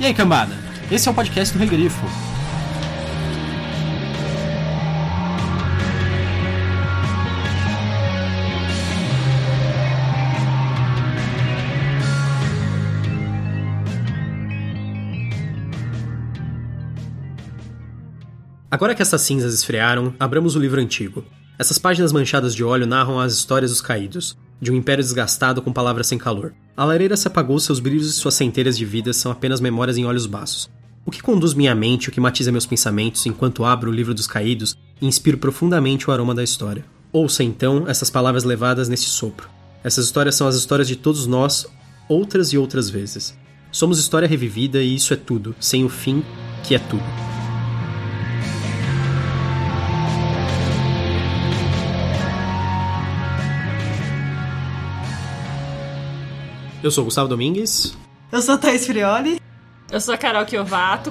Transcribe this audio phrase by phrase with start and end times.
[0.00, 0.52] E aí, cambada?
[0.90, 2.04] Esse é o podcast do Regrifo.
[18.68, 21.24] Agora que essas cinzas esfriaram, abramos o livro antigo.
[21.56, 25.72] Essas páginas manchadas de óleo narram as histórias dos caídos, de um império desgastado com
[25.72, 26.54] palavras sem calor.
[26.76, 30.06] A lareira se apagou, seus brilhos e suas centelhas de vida são apenas memórias em
[30.06, 30.68] olhos baços.
[31.06, 34.26] O que conduz minha mente, o que matiza meus pensamentos enquanto abro o livro dos
[34.26, 36.84] caídos e inspiro profundamente o aroma da história.
[37.12, 39.48] Ouça então essas palavras levadas nesse sopro.
[39.84, 41.66] Essas histórias são as histórias de todos nós,
[42.08, 43.36] outras e outras vezes.
[43.70, 46.24] Somos história revivida e isso é tudo, sem o fim,
[46.64, 47.33] que é tudo.
[56.84, 57.96] Eu sou o Gustavo Domingues.
[58.30, 59.40] Eu sou a Thaís Frioli.
[59.90, 61.10] Eu sou a Carol Chiovato.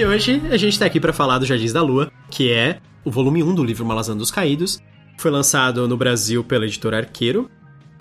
[0.00, 3.12] E hoje a gente tá aqui para falar do Jardins da Lua, que é o
[3.12, 4.80] volume 1 do livro Malazan dos Caídos.
[5.18, 7.48] Foi lançado no Brasil pela editora Arqueiro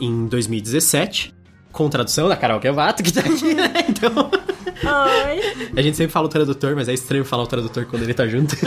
[0.02, 1.36] em 2017,
[1.76, 3.72] com tradução da Carol Kevato, que tá aqui, né?
[3.88, 4.32] Então.
[4.32, 5.70] Oi.
[5.76, 8.28] A gente sempre fala o tradutor, mas é estranho falar o tradutor quando ele tá
[8.28, 8.56] junto.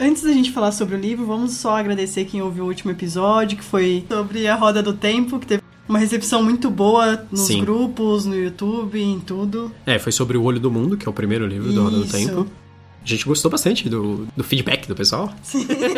[0.00, 3.56] Antes da gente falar sobre o livro, vamos só agradecer quem ouviu o último episódio,
[3.56, 7.60] que foi sobre a Roda do Tempo, que teve uma recepção muito boa nos Sim.
[7.60, 9.72] grupos, no YouTube, em tudo.
[9.86, 12.04] É, foi sobre O Olho do Mundo, que é o primeiro livro do Roda do
[12.04, 12.16] Isso.
[12.16, 12.46] Tempo.
[13.04, 15.34] A gente gostou bastante do, do feedback do pessoal.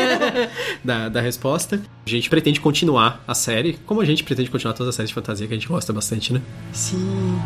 [0.82, 1.80] da, da resposta.
[2.06, 5.14] A gente pretende continuar a série, como a gente pretende continuar todas as séries de
[5.14, 6.40] fantasia que a gente gosta bastante, né?
[6.72, 7.38] Sim.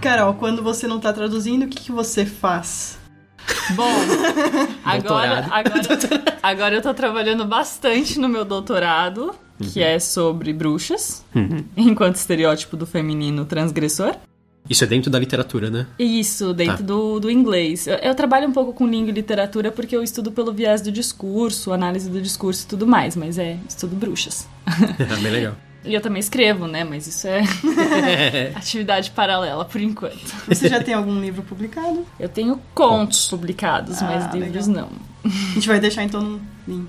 [0.00, 2.98] Carol, quando você não tá traduzindo, o que, que você faz?
[3.74, 3.90] Bom,
[4.84, 5.82] agora, agora,
[6.42, 9.34] agora eu tô trabalhando bastante no meu doutorado,
[9.72, 11.24] que é sobre bruxas,
[11.76, 14.14] enquanto estereótipo do feminino transgressor.
[14.68, 15.86] Isso é dentro da literatura, né?
[15.98, 16.82] Isso, dentro Tá.
[16.82, 17.86] do, do inglês.
[17.86, 20.92] Eu, eu trabalho um pouco com língua e literatura porque eu estudo pelo viés do
[20.92, 24.46] discurso, análise do discurso e tudo mais, mas é, estudo bruxas.
[25.22, 25.54] Bem legal.
[25.84, 26.84] E eu também escrevo, né?
[26.84, 27.42] Mas isso é
[28.54, 30.18] atividade paralela por enquanto.
[30.46, 32.04] Você já tem algum livro publicado?
[32.18, 34.90] Eu tenho contos publicados, mas Ah, livros legal.
[35.24, 35.30] não.
[35.50, 36.88] A gente vai deixar então no link.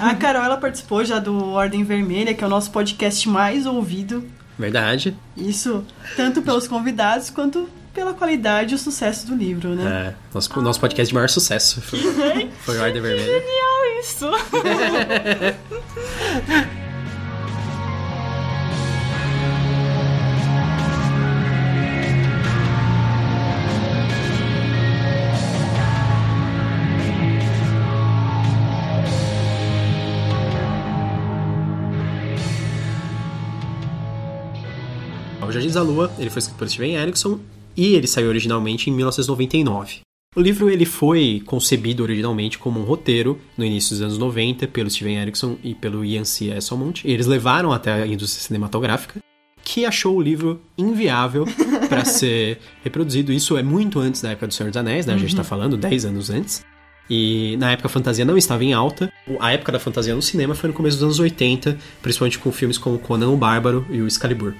[0.00, 4.24] A Carol, ela participou já do Ordem Vermelha, que é o nosso podcast mais ouvido.
[4.60, 5.16] Verdade.
[5.36, 5.84] Isso
[6.16, 10.10] tanto pelos convidados quanto pela qualidade e o sucesso do livro, né?
[10.10, 11.98] É, nosso, nosso podcast de maior sucesso foi,
[12.60, 13.24] foi o Ordem Vermelha.
[13.24, 14.30] Genial isso!
[35.50, 37.40] O Jardins da Lua, ele foi escrito por Steven Erickson
[37.76, 39.98] e ele saiu originalmente em 1999.
[40.36, 44.88] O livro ele foi concebido originalmente como um roteiro no início dos anos 90 pelo
[44.88, 46.56] Steven Erickson e pelo Ian C.
[46.56, 47.04] Esselmont.
[47.04, 49.18] E eles levaram até a indústria cinematográfica,
[49.64, 51.44] que achou o livro inviável
[51.88, 53.32] para ser reproduzido.
[53.32, 55.14] Isso é muito antes da época do Senhor dos Anéis, né?
[55.14, 56.64] A gente tá falando 10 anos antes.
[57.10, 59.12] E na época a fantasia não estava em alta.
[59.40, 62.78] A época da fantasia no cinema foi no começo dos anos 80, principalmente com filmes
[62.78, 64.54] como Conan o Bárbaro e o Excalibur.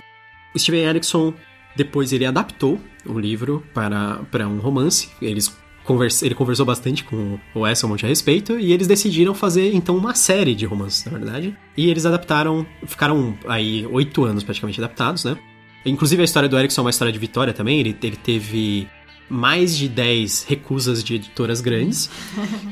[0.58, 1.34] Steven Erickson,
[1.76, 5.10] depois ele adaptou o livro para, para um romance.
[5.20, 9.96] Eles convers, ele conversou bastante com o Esselmont a respeito e eles decidiram fazer então
[9.96, 11.56] uma série de romances, na verdade.
[11.76, 15.36] E eles adaptaram, ficaram aí oito anos praticamente adaptados, né?
[15.84, 17.80] Inclusive a história do Erickson é uma história de vitória também.
[17.80, 18.86] Ele, ele teve
[19.28, 22.10] mais de 10 recusas de editoras grandes.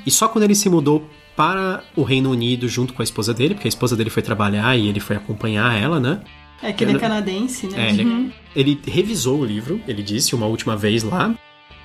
[0.05, 3.55] e só quando ele se mudou para o Reino Unido junto com a esposa dele,
[3.55, 6.21] porque a esposa dele foi trabalhar e ele foi acompanhar ela, né?
[6.63, 7.89] É que ele é canadense, né?
[7.89, 11.35] É, ele, ele revisou o livro, ele disse uma última vez lá,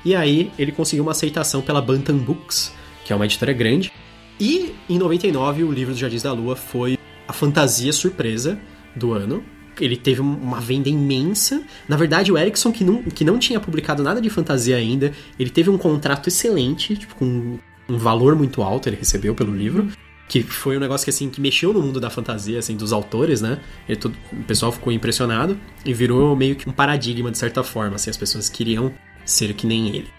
[0.04, 2.74] e aí ele conseguiu uma aceitação pela Bantam Books,
[3.06, 3.92] que é uma editora grande.
[4.40, 8.60] E em 99 o livro dos Jardins da Lua foi a fantasia surpresa
[8.96, 9.44] do ano.
[9.80, 11.64] Ele teve uma venda imensa.
[11.88, 15.50] Na verdade, o Erickson, que não, que não tinha publicado nada de fantasia ainda, ele
[15.50, 17.58] teve um contrato excelente, tipo, com
[17.90, 19.88] um valor muito alto ele recebeu pelo livro.
[20.34, 23.40] Que foi um negócio que, assim, que mexeu no mundo da fantasia, assim, dos autores,
[23.40, 23.60] né?
[23.88, 27.98] E todo, o pessoal ficou impressionado e virou meio que um paradigma, de certa forma,
[27.98, 28.92] assim, as pessoas queriam
[29.24, 30.10] ser que nem ele.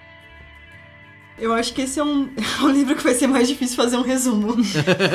[1.36, 3.96] Eu acho que esse é um, é um livro que vai ser mais difícil fazer
[3.96, 4.54] um resumo.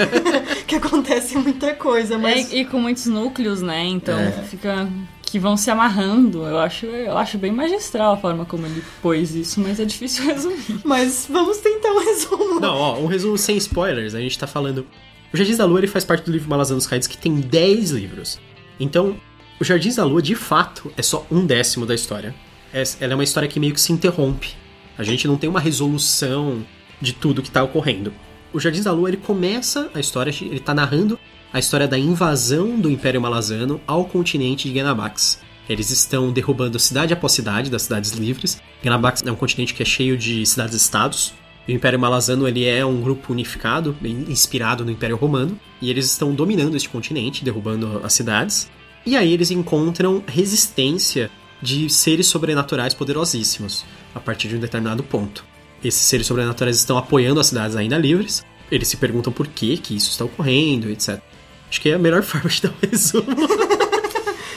[0.67, 2.51] que acontece muita coisa, mas.
[2.51, 3.85] É, e com muitos núcleos, né?
[3.85, 4.17] Então
[4.49, 4.85] fica.
[5.29, 6.43] Que vão se amarrando.
[6.43, 10.25] Eu acho, eu acho bem magistral a forma como ele pôs isso, mas é difícil
[10.31, 10.79] resumir.
[10.83, 12.59] Mas vamos tentar um resumo.
[12.59, 14.15] Não, ó, um resumo sem spoilers.
[14.15, 14.85] A gente tá falando.
[15.31, 18.39] O Jardins da Lua ele faz parte do livro Malazanos Caídos, que tem 10 livros.
[18.79, 19.17] Então,
[19.59, 22.33] o Jardins da Lua, de fato, é só um décimo da história.
[22.73, 24.55] É- ela é uma história que meio que se interrompe.
[24.97, 26.65] A gente não tem uma resolução
[26.99, 28.11] de tudo que tá ocorrendo.
[28.51, 31.19] O Jardins da Lua, ele começa a história, ele tá narrando
[31.51, 35.41] a história da invasão do Império Malazano ao continente de Genabax.
[35.67, 38.61] Eles estão derrubando cidade após cidade das cidades livres.
[38.83, 41.33] Genabax é um continente que é cheio de cidades-estados.
[41.67, 46.33] O Império Malazano ele é um grupo unificado, inspirado no Império Romano, e eles estão
[46.33, 48.69] dominando este continente, derrubando as cidades.
[49.05, 51.29] E aí eles encontram resistência
[51.61, 55.45] de seres sobrenaturais poderosíssimos a partir de um determinado ponto.
[55.83, 58.43] Esses seres sobrenaturais estão apoiando as cidades ainda livres.
[58.71, 61.21] Eles se perguntam por que que isso está ocorrendo, etc.
[61.69, 63.27] Acho que é a melhor forma de dar um resumo.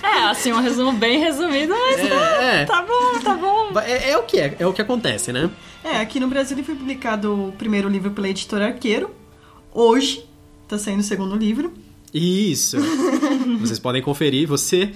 [0.04, 2.64] É, assim, um resumo bem resumido, mas É, é.
[2.66, 3.72] tá bom, tá bom.
[3.80, 5.48] É, é o que é, é o que acontece, né?
[5.82, 9.10] É, aqui no Brasil ele foi publicado o primeiro livro pela editora Arqueiro.
[9.72, 10.26] Hoje
[10.68, 11.72] tá saindo o segundo livro.
[12.12, 12.76] Isso.
[13.60, 14.46] Vocês podem conferir.
[14.48, 14.92] Você.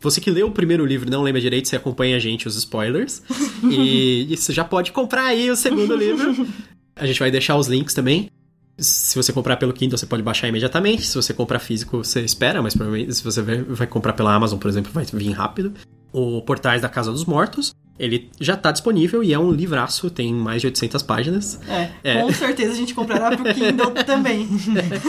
[0.00, 2.56] Você que leu o primeiro livro e não lembra direito, você acompanha a gente, os
[2.56, 3.22] spoilers.
[3.62, 6.46] E, e você já pode comprar aí o segundo livro.
[6.96, 8.30] A gente vai deixar os links também.
[8.80, 11.06] Se você comprar pelo Kindle, você pode baixar imediatamente.
[11.06, 14.68] Se você comprar físico, você espera, mas provavelmente se você vai- comprar pela Amazon, por
[14.68, 15.72] exemplo, vai vir rápido.
[16.12, 20.32] O Portais da Casa dos Mortos, ele já tá disponível e é um livraço, tem
[20.34, 21.60] mais de 800 páginas.
[21.68, 22.22] É, É.
[22.22, 24.48] com certeza a gente comprará pro Kindle também.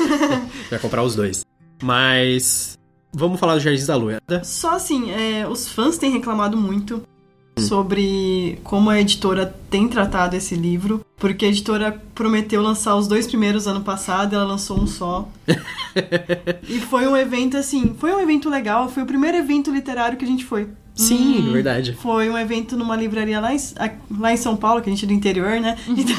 [0.69, 1.43] Vai comprar os dois.
[1.81, 2.77] Mas
[3.13, 4.19] vamos falar do Jardins da Lua.
[4.43, 7.03] Só assim, é, os fãs têm reclamado muito
[7.57, 13.27] sobre como a editora tem tratado esse livro, porque a editora prometeu lançar os dois
[13.27, 15.29] primeiros ano passado, ela lançou um só.
[16.67, 20.25] e foi um evento assim, foi um evento legal, foi o primeiro evento literário que
[20.25, 20.67] a gente foi.
[20.93, 21.93] Sim, verdade.
[21.93, 25.05] Foi um evento numa livraria lá em, a- lá em São Paulo, que a gente
[25.05, 25.77] é do interior, né?
[25.87, 26.15] Então,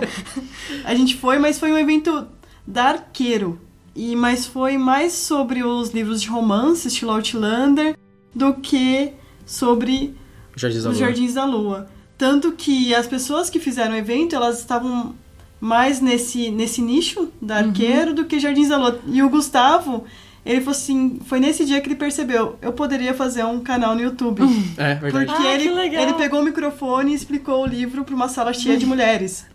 [0.84, 2.26] a gente foi, mas foi um evento
[2.66, 3.60] da Arqueiro.
[3.94, 7.94] E, mas foi mais sobre os livros de romance, estilo Outlander,
[8.34, 9.12] do que
[9.44, 10.14] sobre
[10.56, 11.06] Jardins da os Lua.
[11.06, 11.88] Jardins da Lua.
[12.18, 15.14] Tanto que as pessoas que fizeram o evento, elas estavam
[15.60, 18.98] mais nesse, nesse nicho da Arqueiro do que Jardins da Lua.
[19.06, 20.04] E o Gustavo,
[20.44, 24.02] ele falou assim, foi nesse dia que ele percebeu, eu poderia fazer um canal no
[24.02, 24.42] YouTube.
[24.76, 25.26] É, verdade.
[25.26, 26.02] Porque Ah, ele, que legal.
[26.02, 29.44] ele pegou o microfone e explicou o livro pra uma sala cheia de mulheres.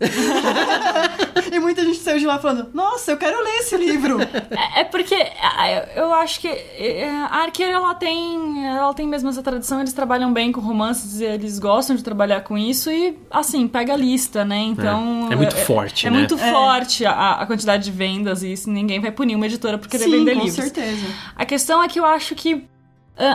[1.52, 4.18] e muita gente saiu de lá falando, nossa, eu quero ler esse livro.
[4.20, 5.16] É, é porque
[5.96, 10.32] eu- acho que é, a Arqueira ela tem, ela tem mesmo essa tradição, eles trabalham
[10.32, 14.58] bem com romances, eles gostam de trabalhar com isso e assim, pega a lista, né?
[14.58, 16.18] Então É, é muito forte, é, né?
[16.18, 16.50] muito É.
[16.50, 20.04] forte a, a quantidade de vendas e isso ninguém vai punir uma editora por querer
[20.04, 20.54] Sim, vender com livros.
[20.64, 21.06] certeza.
[21.36, 22.64] A questão é que eu acho que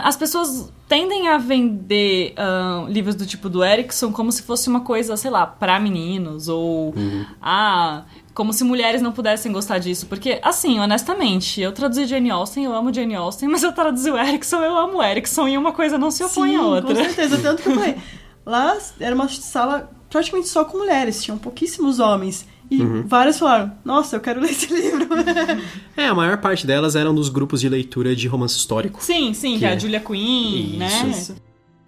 [0.02, 4.80] as pessoas tendem a vender ah, livros do tipo do Erickson como se fosse uma
[4.80, 6.94] coisa, sei lá, pra meninos ou
[7.40, 12.64] ah, como se mulheres não pudessem gostar disso, porque assim, honestamente, eu traduzi Jane Austen,
[12.64, 15.72] eu amo Jane Austen, mas eu traduzi o Erickson, eu amo o Erickson e uma
[15.72, 16.94] coisa não se opõe Sim, à com outra.
[16.96, 17.38] certeza.
[17.38, 17.96] Tanto que eu falei,
[18.44, 22.46] lá era uma sala praticamente só com mulheres, tinham pouquíssimos homens.
[22.70, 23.04] E Uhum.
[23.06, 25.06] várias falaram, nossa, eu quero ler esse livro.
[25.96, 29.02] É, a maior parte delas eram dos grupos de leitura de romance histórico.
[29.02, 30.76] Sim, sim, que, é a Julia Quinn, Isso.
[30.78, 31.08] né?
[31.10, 31.36] Isso.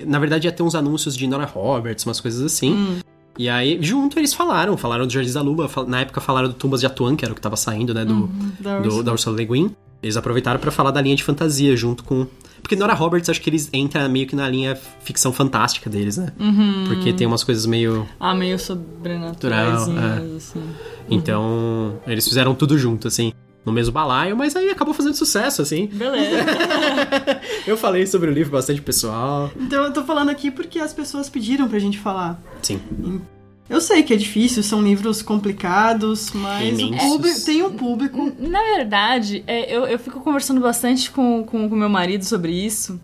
[0.07, 2.73] Na verdade, ia ter uns anúncios de Nora Roberts, umas coisas assim.
[2.73, 2.99] Hum.
[3.39, 4.77] E aí, junto, eles falaram.
[4.77, 5.69] Falaram do Jardins da Lua.
[5.69, 8.05] fal- Na época, falaram do Tumbas de Atuan, que era o que tava saindo, né?
[8.05, 8.29] Do,
[8.61, 9.03] Da do- Ursula.
[9.05, 9.71] da Ursula Le Guin.
[10.03, 12.27] Eles aproveitaram pra falar da linha de fantasia junto com...
[12.63, 16.33] Porque Nora Roberts, acho que eles entram meio que na linha ficção fantástica deles, né?
[16.39, 16.85] Uhum.
[16.89, 18.07] Porque tem umas coisas meio...
[18.19, 20.37] Ah, meio sobrenaturais, é.
[20.37, 20.63] assim.
[21.09, 23.33] Então, eles fizeram tudo junto, assim.
[23.65, 25.87] No mesmo balaio, mas aí acabou fazendo sucesso, assim.
[25.89, 26.47] Beleza.
[27.67, 29.51] Eu falei sobre o livro bastante pessoal.
[29.57, 32.41] Então eu tô falando aqui porque as pessoas pediram pra gente falar.
[32.63, 32.81] Sim.
[33.69, 38.33] Eu sei que é difícil, são livros complicados, mas público, tem um público.
[38.39, 42.53] Na verdade, é, eu, eu fico conversando bastante com o com, com meu marido sobre
[42.53, 43.01] isso.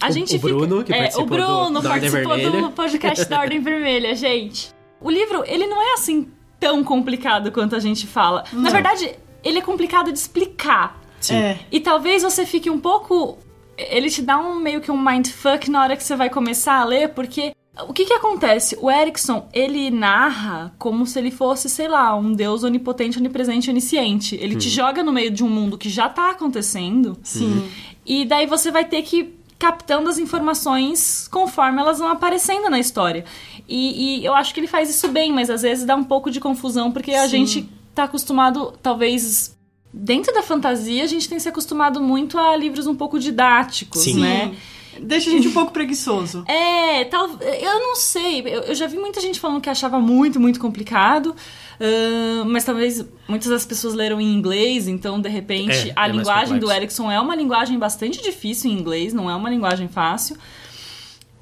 [0.00, 3.24] A O- gente o Bruno, fica, que é, participou o Bruno do- participou do podcast
[3.28, 4.70] da Ordem Vermelha, gente.
[5.00, 6.28] O livro, ele não é assim
[6.58, 8.44] tão complicado quanto a gente fala.
[8.52, 11.00] Na verdade, ele é complicado de explicar.
[11.20, 11.34] Sim.
[11.36, 11.58] É.
[11.70, 13.38] E talvez você fique um pouco.
[13.78, 16.84] Ele te dá um meio que um mindfuck na hora que você vai começar a
[16.84, 17.52] ler, porque.
[17.88, 18.76] O que que acontece?
[18.82, 24.36] O Erickson, ele narra como se ele fosse, sei lá, um deus onipotente, onipresente, onisciente.
[24.36, 27.16] Ele te joga no meio de um mundo que já tá acontecendo.
[27.22, 27.66] Sim.
[28.04, 33.24] E daí você vai ter que captando as informações conforme elas vão aparecendo na história.
[33.66, 36.30] E, e eu acho que ele faz isso bem, mas às vezes dá um pouco
[36.30, 37.46] de confusão, porque a Sim.
[37.46, 39.56] gente tá acostumado, talvez.
[39.94, 44.20] Dentro da fantasia, a gente tem se acostumado muito a livros um pouco didáticos, Sim.
[44.20, 44.54] né?
[45.00, 46.44] Deixa a gente um pouco preguiçoso.
[46.52, 48.40] É, tal, eu não sei.
[48.40, 51.34] Eu, eu já vi muita gente falando que achava muito, muito complicado.
[51.80, 56.12] ahn, mas talvez muitas das pessoas leram em inglês, então de repente É, a é
[56.12, 56.70] linguagem do.
[56.70, 60.36] Erickson é uma linguagem bastante difícil em inglês, não é uma linguagem fácil.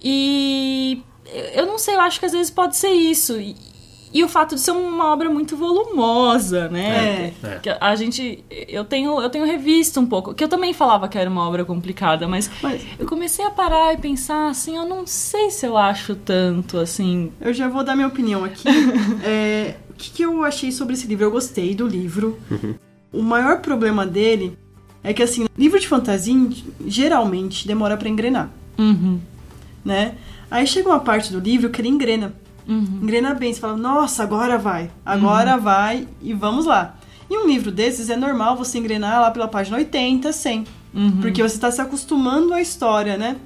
[0.02, 1.02] E
[1.54, 3.38] eu não sei, eu acho que às vezes pode ser isso.
[3.38, 3.56] E,
[4.12, 7.32] e o fato de ser uma obra muito volumosa, né?
[7.42, 7.58] É, é.
[7.60, 8.44] Que a gente.
[8.68, 10.34] Eu tenho, eu tenho revisto um pouco.
[10.34, 13.92] Que eu também falava que era uma obra complicada, mas Mas eu comecei a parar
[13.94, 17.30] e pensar assim, eu não sei se eu acho tanto, assim.
[17.40, 18.64] eu já vou dar minha opinião aqui.
[19.24, 21.24] É, o que, que eu achei sobre esse livro?
[21.26, 22.38] Eu gostei do livro.
[23.12, 24.56] O maior problema dele
[25.04, 26.34] é que, assim, livro de fantasia
[26.86, 29.20] geralmente demora pra engrenar, Uhum.
[29.84, 30.14] né?
[30.50, 32.32] Aí chega uma parte do livro que ele engrena.
[32.70, 33.00] Uhum.
[33.02, 36.96] Engrena bem, você fala, nossa, agora vai, agora vai e vamos lá.
[37.28, 40.64] E um livro desses é normal você engrenar lá pela página 80, 100.
[40.94, 41.18] Uhum.
[41.20, 43.36] Porque você está se acostumando à história, né?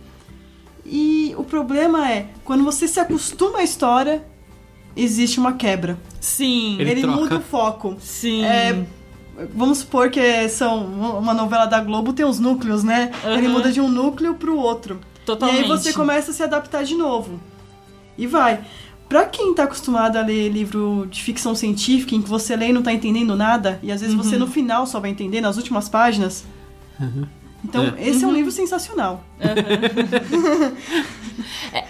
[0.85, 4.23] E o problema é, quando você se acostuma à história,
[4.97, 5.99] existe uma quebra.
[6.21, 7.97] Sim, Ele Ele, muda o foco.
[8.01, 8.45] sim.
[8.45, 8.85] É,
[9.55, 10.85] vamos supor que são
[11.19, 13.11] uma novela da Globo tem os núcleos, né?
[13.25, 13.53] Ele Uhum.
[13.55, 15.01] muda de um núcleo pro outro.
[15.25, 15.61] Totalmente.
[15.61, 17.41] E aí você começa a se adaptar de novo.
[18.17, 18.61] E vai.
[19.09, 22.73] Pra quem tá acostumado a ler livro de ficção científica, em que você lê e
[22.73, 24.23] não tá entendendo nada, e às vezes Uhum.
[24.23, 26.45] você no final só vai entender, nas últimas páginas.
[27.65, 28.09] Então, É.
[28.09, 28.37] esse é um Uhum.
[28.37, 29.25] livro sensacional.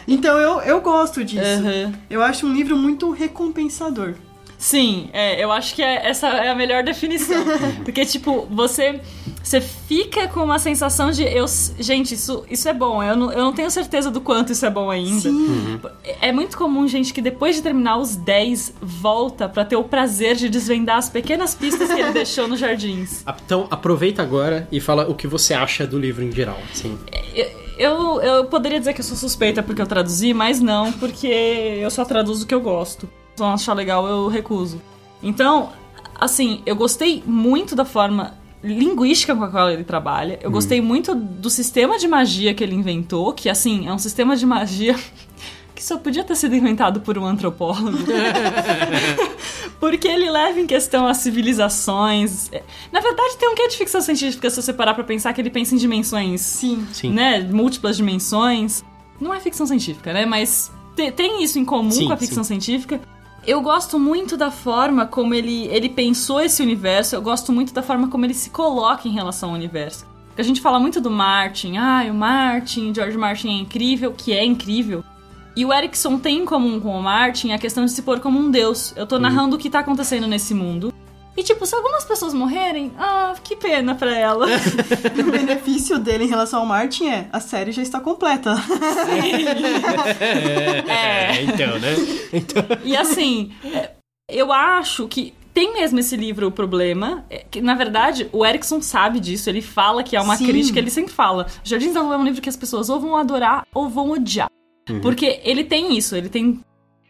[0.06, 1.62] então, eu, eu gosto disso.
[1.62, 1.92] Uhum.
[2.08, 4.14] Eu acho um livro muito recompensador.
[4.58, 7.44] Sim, é, eu acho que é- essa é a melhor definição.
[7.84, 9.00] Porque, tipo, você,
[9.44, 11.22] você fica com uma sensação de.
[11.22, 11.44] Eu,
[11.78, 13.02] gente, isso, isso é bom.
[13.02, 15.20] Eu não, eu não tenho certeza do quanto isso é bom ainda.
[15.20, 15.78] Sim.
[16.22, 20.34] É muito comum, gente, que depois de terminar os 10, volta pra ter o prazer
[20.34, 23.22] de desvendar as pequenas pistas que ele deixou nos jardins.
[23.44, 26.58] Então, aproveita agora e fala o que você acha do livro em geral.
[26.72, 26.98] Assim.
[27.76, 31.90] Eu, eu poderia dizer que eu sou suspeita porque eu traduzi, mas não, porque eu
[31.90, 33.06] só traduzo o que eu gosto.
[33.36, 34.80] Se eu não achar legal, eu recuso.
[35.22, 35.70] Então,
[36.18, 40.38] assim, eu gostei muito da forma linguística com a qual ele trabalha.
[40.42, 44.34] Eu gostei muito do sistema de magia que ele inventou, que, assim, é um sistema
[44.36, 44.96] de magia
[45.74, 47.98] que só podia ter sido inventado por um antropólogo.
[49.78, 52.50] Porque ele leva em questão as civilizações.
[52.92, 55.50] Na verdade, tem um quê de ficção científica se você parar pra pensar que ele
[55.50, 56.86] pensa em dimensões Sim.
[56.92, 57.10] Sim.
[57.10, 58.82] né, múltiplas dimensões.
[59.20, 60.24] Não é ficção científica, né?
[60.24, 63.00] Mas te- tem isso em comum Sim, com a ficção científica.
[63.46, 67.82] Eu gosto muito da forma como ele, ele pensou esse universo, eu gosto muito da
[67.82, 70.06] forma como ele se coloca em relação ao universo.
[70.28, 74.32] Porque a gente fala muito do Martin, ah, o Martin, George Martin é incrível, que
[74.32, 75.04] é incrível.
[75.54, 78.38] E o Erickson tem em comum com o Martin a questão de se pôr como
[78.38, 78.94] um deus.
[78.96, 80.92] Eu tô narrando o que tá acontecendo nesse mundo.
[81.36, 84.46] E tipo, se algumas pessoas morrerem, ah, que pena pra ela.
[85.26, 88.54] O benefício dele em relação ao Martin é a série já está completa.
[90.88, 91.94] É, então, né?
[92.32, 93.90] Então, E assim, é,
[94.28, 97.24] eu acho que tem mesmo esse livro o problema.
[97.30, 99.48] é que, na verdade, o Erickson sabe disso.
[99.48, 100.46] Ele fala que é uma Sim.
[100.46, 101.46] crítica, ele sempre fala.
[101.62, 104.48] Jardins da Lua é um livro que as pessoas ou vão adorar ou vão odiar.
[105.00, 106.60] Porque ele tem isso, ele tem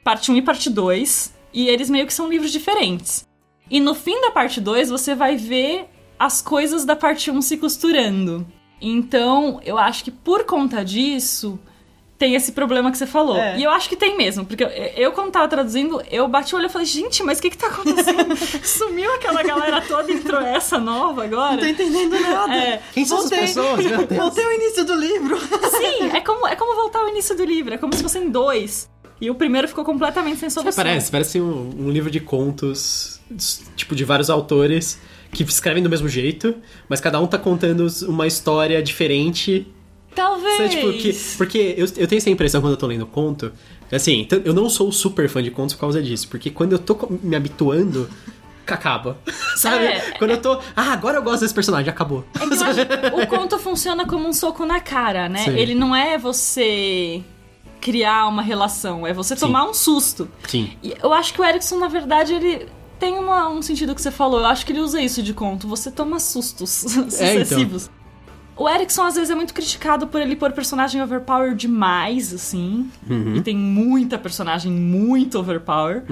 [0.05, 3.27] parte 1 e parte 2, e eles meio que são livros diferentes.
[3.71, 5.87] E no fim da parte 2, você vai ver
[6.19, 8.47] as coisas da parte 1 se costurando.
[8.81, 11.59] Então, eu acho que por conta disso,
[12.19, 13.37] tem esse problema que você falou.
[13.37, 13.59] É.
[13.59, 16.59] E eu acho que tem mesmo, porque eu, eu, quando tava traduzindo, eu bati o
[16.59, 18.37] olho e falei, gente, mas o que que tá acontecendo?
[18.63, 21.53] Sumiu aquela galera toda e entrou essa nova agora?
[21.53, 22.55] Não tô entendendo nada.
[22.55, 22.83] É.
[22.93, 23.47] quem são essas Voltei.
[23.47, 23.85] pessoas?
[23.85, 24.21] Meu Deus.
[24.21, 25.39] Voltei ao início do livro.
[25.39, 28.89] Sim, é como, é como voltar ao início do livro, é como se fossem dois.
[29.21, 30.83] E o primeiro ficou completamente sem solução.
[30.83, 33.21] Parece, parece um, um livro de contos,
[33.77, 35.01] tipo, de vários autores
[35.33, 36.55] que escrevem do mesmo jeito,
[36.89, 39.67] mas cada um tá contando uma história diferente.
[40.15, 40.57] Talvez.
[40.57, 43.53] Sabe, tipo, que, porque eu, eu tenho essa impressão quando eu tô lendo conto.
[43.91, 46.79] Assim, então, eu não sou super fã de contos por causa disso, porque quando eu
[46.79, 48.09] tô me habituando,
[48.67, 49.19] acaba.
[49.57, 49.87] Sabe?
[49.87, 50.13] É.
[50.19, 50.61] Quando eu tô.
[50.75, 52.25] Ah, agora eu gosto desse personagem, acabou.
[52.41, 52.45] É
[53.23, 55.45] o conto funciona como um soco na cara, né?
[55.45, 55.57] Sim.
[55.57, 57.23] Ele não é você
[57.85, 59.45] criar uma relação, é você Sim.
[59.47, 60.27] tomar um susto.
[60.49, 60.71] Sim.
[60.83, 62.67] E eu acho que o Erickson, na verdade, ele
[62.99, 64.41] tem uma- um sentido que você falou.
[64.41, 65.69] Eu acho que ele usa isso de conto.
[65.69, 67.11] Você toma sustos É, então.
[67.11, 67.91] sucessivos.
[68.57, 72.89] O Erickson, às vezes, é muito criticado por ele pôr personagem overpower demais, assim.
[73.11, 73.35] Uhum.
[73.37, 76.05] E tem muita personagem muito overpower.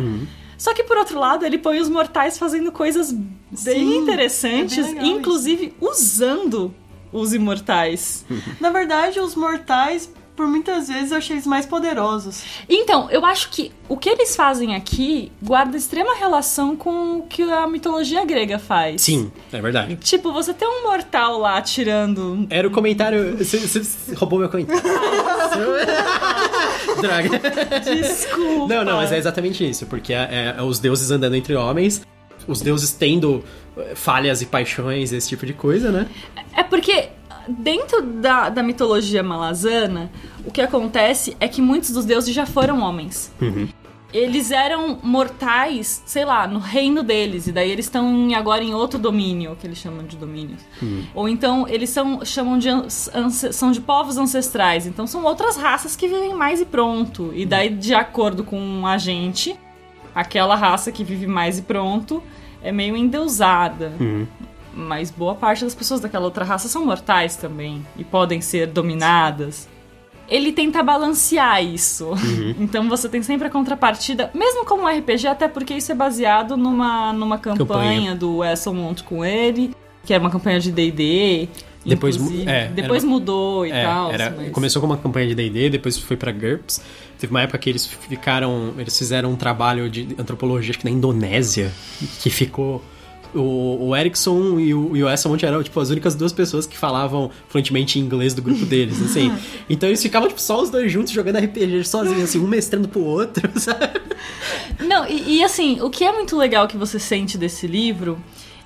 [0.59, 4.95] Só que, por outro lado, ele põe os mortais fazendo coisas bem Sim, interessantes, é
[4.95, 6.75] bem inclusive usando
[7.13, 8.27] os imortais?
[8.61, 12.43] Na verdade, os mortais, por muitas vezes, eu achei eles mais poderosos.
[12.69, 17.43] Então, eu acho que o que eles fazem aqui guarda extrema relação com o que
[17.43, 19.03] a mitologia grega faz.
[19.03, 19.97] Sim, é verdade.
[19.97, 22.47] Tipo, você tem um mortal lá atirando.
[22.49, 23.37] Era o comentário.
[23.37, 24.83] Você, você roubou meu comentário.
[27.01, 27.81] Droga.
[27.81, 28.75] Desculpa.
[28.75, 32.03] Não, não, mas é exatamente isso, porque é, é os deuses andando entre homens,
[32.47, 33.45] os deuses tendo
[33.77, 36.09] eh, falhas e paixões, esse tipo de coisa, né?
[36.55, 37.09] É porque
[37.49, 40.11] dentro da, da mitologia malazana,
[40.45, 43.33] o que acontece é que muitos dos deuses já foram homens.
[44.13, 48.99] Eles eram mortais, sei lá, no reino deles, e daí eles estão agora em outro
[48.99, 50.61] domínio, que eles chamam de domínios.
[51.15, 52.69] Ou então eles são chamam de
[53.31, 57.33] são de povos ancestrais, então são outras raças que vivem mais e pronto.
[57.35, 59.57] E daí, de acordo com a gente,
[60.15, 62.23] aquela raça que vive mais e pronto
[62.63, 63.93] é meio endeusada.
[64.75, 69.69] Mas boa parte das pessoas daquela outra raça são mortais também e podem ser dominadas.
[70.29, 72.11] Ele tenta balancear isso.
[72.59, 76.57] Então você tem sempre a contrapartida, mesmo como um RPG, até porque isso é baseado
[76.57, 78.15] numa, numa campanha, Campanha.
[78.15, 79.75] do Esselmont com ele,
[80.05, 81.49] que era uma campanha de D&D.
[81.85, 84.13] Depois é, depois uma- mudou e É, tal.
[84.13, 86.81] era- mas- começou com uma campanha de D&D, depois foi pra GURPS.
[87.19, 90.91] Teve uma época que eles ficaram, eles fizeram um trabalho de antropologia, acho que na
[90.93, 91.73] Indonésia,
[92.21, 92.83] que ficou
[93.35, 96.77] o, o Erickson e o, e o Esselmont eram tipo as únicas duas pessoas que
[96.77, 99.33] falavam fluentemente inglês do grupo deles, assim.
[99.69, 103.01] Então eles ficavam tipo só os dois juntos jogando RPG sozinhos, assim, um mestrando pro
[103.01, 104.01] outro, sabe?
[104.81, 108.19] Não, e, e, assim, o que é muito legal que você sente desse livro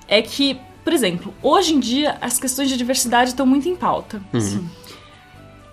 [0.07, 4.21] é que, por exemplo, hoje em dia as questões de diversidade estão muito em pauta.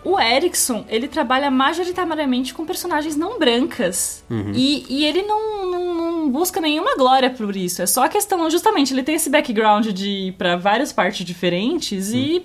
[0.05, 4.23] O Erickson, ele trabalha majoritariamente com personagens não brancas.
[4.55, 7.81] E, e ele não, não, não busca nenhuma glória por isso.
[7.81, 12.13] É só a questão, justamente, ele tem esse background de ir pra várias partes diferentes
[12.13, 12.45] e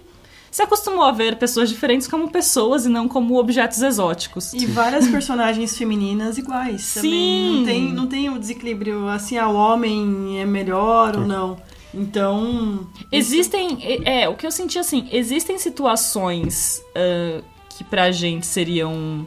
[0.52, 4.54] se acostumou a ver pessoas diferentes como pessoas e não como objetos exóticos.
[4.54, 6.94] E várias personagens femininas iguais.
[6.96, 7.12] Também.
[7.12, 7.58] Sim.
[7.58, 11.58] Não tem, não tem o desequilíbrio assim, ah, o homem é melhor ou não.
[11.94, 12.88] Então.
[13.12, 13.78] Existem.
[14.06, 17.42] É, é, o que eu senti assim, existem situações ah,
[17.76, 19.26] que pra gente seriam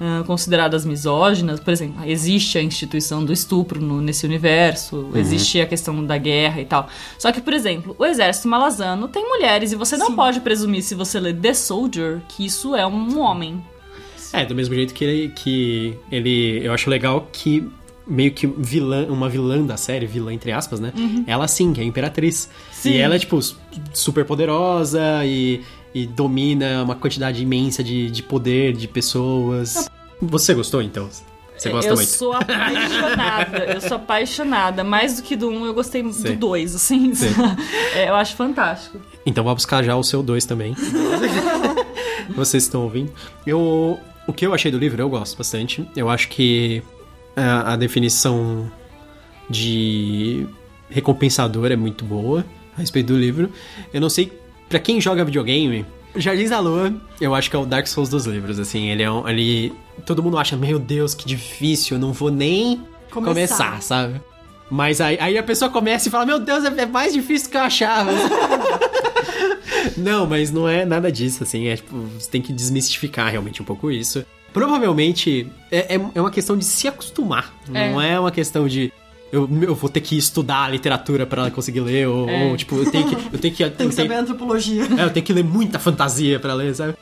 [0.00, 1.58] ah, consideradas misóginas.
[1.60, 6.60] Por exemplo, existe a instituição do estupro no- nesse universo, existe a questão da guerra
[6.60, 6.88] e tal.
[7.18, 10.16] Só que, por exemplo, o exército malazano tem mulheres e você não Sim.
[10.16, 13.64] pode presumir, se você ler The Soldier, que isso é um homem.
[14.34, 16.60] É, do mesmo jeito que ele, que ele.
[16.64, 17.68] Eu acho legal que
[18.12, 20.92] meio que vilã, uma vilã da série, vilã entre aspas, né?
[21.26, 22.48] Ela sim, que é a Imperatriz.
[22.70, 22.90] Sim.
[22.90, 23.40] E ela é, tipo,
[23.94, 25.62] super poderosa e,
[25.94, 29.88] e domina uma quantidade imensa de, de poder, de pessoas.
[30.20, 31.08] Você gostou, então?
[31.56, 32.08] Você gosta eu muito?
[32.08, 34.84] sou apaixonada, eu sou apaixonada.
[34.84, 36.22] Mais do que do 1, um, eu gostei Sim.
[36.22, 37.14] do 2, assim.
[37.14, 37.32] Sim.
[37.94, 38.98] É, eu acho fantástico.
[39.24, 40.74] Então vou buscar já o seu 2 também.
[42.34, 43.12] Vocês estão ouvindo.
[43.46, 45.86] Eu, o que eu achei do livro, eu gosto bastante.
[45.94, 46.82] Eu acho que
[47.36, 48.70] a, a definição
[49.48, 50.46] de
[50.90, 52.44] recompensador é muito boa
[52.76, 53.50] a respeito do livro.
[53.92, 54.32] Eu não sei,
[54.68, 55.84] pra quem joga videogame,
[56.16, 59.10] Jardins da Lua, eu acho que é o Dark Souls dos livros, assim, ele é
[59.10, 59.72] um, ele
[60.04, 63.32] todo mundo acha, meu Deus, que difícil, eu não vou nem Começar.
[63.32, 64.20] começar, sabe?
[64.70, 67.52] Mas aí, aí a pessoa começa e fala, meu Deus, é é mais difícil do
[67.52, 68.10] que eu achava.
[69.96, 73.64] não, mas não é nada disso, assim, é tipo, você tem que desmistificar realmente um
[73.64, 74.24] pouco isso.
[74.52, 78.92] Provavelmente é, é, é uma questão de se acostumar, não é uma questão de
[79.32, 82.44] eu, eu vou ter que estudar literatura pra conseguir ler, ou, É.
[82.50, 83.14] ou, tipo, eu tenho que.
[83.14, 84.84] Eu tenho que, Tem que eu tenho- saber antropologia.
[84.98, 86.94] é, eu tenho que ler muita fantasia pra ler, sabe?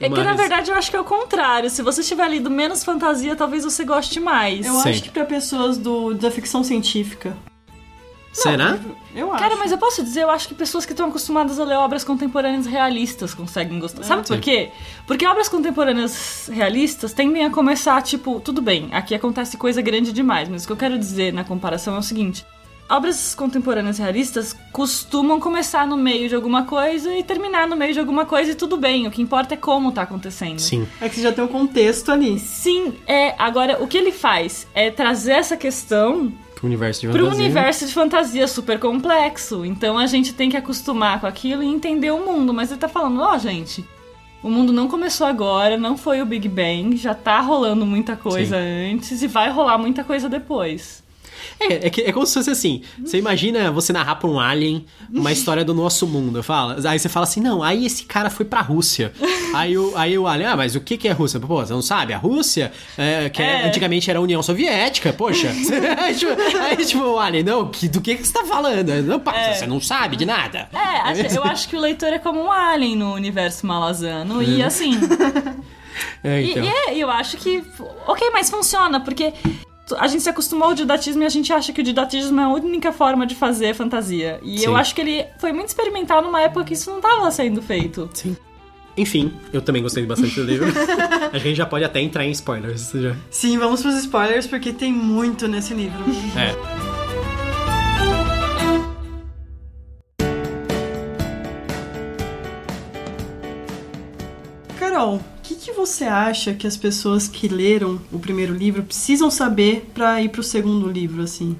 [0.00, 1.68] É que na Mas- verdade eu acho que é o contrário.
[1.70, 4.64] Se você tiver lido menos fantasia, talvez você goste mais.
[4.66, 4.90] Eu Sim.
[4.90, 7.34] acho que pra pessoas do, da ficção científica.
[8.42, 8.78] Será?
[9.14, 9.42] Eu acho.
[9.42, 12.04] Cara, mas eu posso dizer, eu acho que pessoas que estão acostumadas a ler obras
[12.04, 14.02] contemporâneas realistas conseguem gostar.
[14.04, 14.70] Sabe por quê?
[15.06, 20.48] Porque obras contemporâneas realistas tendem a começar, tipo, tudo bem, aqui acontece coisa grande demais,
[20.48, 22.44] mas o que eu quero dizer na comparação é o seguinte.
[22.88, 28.00] Obras contemporâneas realistas costumam começar no meio de alguma coisa e terminar no meio de
[28.00, 29.06] alguma coisa e tudo bem.
[29.06, 30.58] O que importa é como tá acontecendo.
[30.58, 30.88] Sim.
[30.98, 32.38] É que você já tem um contexto ali.
[32.38, 33.34] Sim, é.
[33.38, 37.34] Agora, o que ele faz é trazer essa questão Pro universo de fantasia.
[37.34, 39.66] universo de fantasia super complexo.
[39.66, 42.54] Então a gente tem que acostumar com aquilo e entender o mundo.
[42.54, 43.84] Mas ele tá falando, ó, gente.
[44.42, 48.56] O mundo não começou agora, não foi o Big Bang, já tá rolando muita coisa
[48.56, 51.02] antes e vai rolar muita coisa depois.
[51.60, 52.82] É, é, que- é como se fosse assim.
[53.04, 56.42] Você imagina você narrar pra um alien uma história do nosso mundo.
[56.42, 59.12] Fala, aí você fala assim, não, aí esse cara foi pra Rússia.
[59.54, 61.40] Aí o, aí o alien, ah, mas o que, que é Rússia?
[61.40, 62.12] Pô, você não sabe?
[62.12, 63.66] A Rússia, é, que é- É.
[63.66, 65.48] antigamente era a União Soviética, poxa.
[65.98, 68.90] aí, tipo, aí, tipo, o alien, não, que, do que, que você tá falando?
[69.02, 69.54] Não, pá, É.
[69.54, 70.68] você não sabe de nada.
[70.72, 74.42] É, eu acho que o leitor é como um alien no universo malazano.
[74.42, 74.92] E assim.
[76.22, 76.62] É, E, então.
[76.62, 77.62] e é, eu acho que.
[78.06, 79.32] Ok, mas funciona, porque
[79.96, 82.48] a gente se acostumou ao didatismo e a gente acha que o didatismo é a
[82.48, 84.40] única forma de fazer fantasia.
[84.42, 84.76] E eu Sim.
[84.76, 88.08] acho que ele foi muito experimental numa época que isso não estava sendo feito.
[88.12, 88.36] Sim.
[88.96, 90.66] Enfim, eu também gostei bastante do livro.
[91.32, 92.90] A gente já pode até entrar em spoilers.
[92.92, 93.14] Já.
[93.30, 96.04] Sim, vamos pros spoilers, porque tem muito nesse livro.
[96.36, 96.88] É.
[104.80, 105.20] Carol,
[105.68, 110.30] que, você acha que as pessoas que leram o primeiro livro precisam saber pra ir
[110.30, 111.56] pro segundo livro, assim?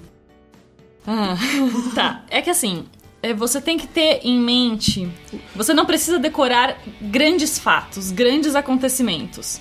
[1.06, 1.36] Ah,
[1.94, 2.24] tá.
[2.30, 2.86] É que assim,
[3.22, 5.08] é, você tem que ter em mente.
[5.54, 9.60] Você não precisa decorar grandes fatos, grandes acontecimentos.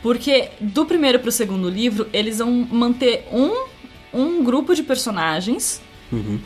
[0.00, 3.66] Porque do primeiro pro segundo livro, eles vão manter um,
[4.12, 5.82] um grupo de personagens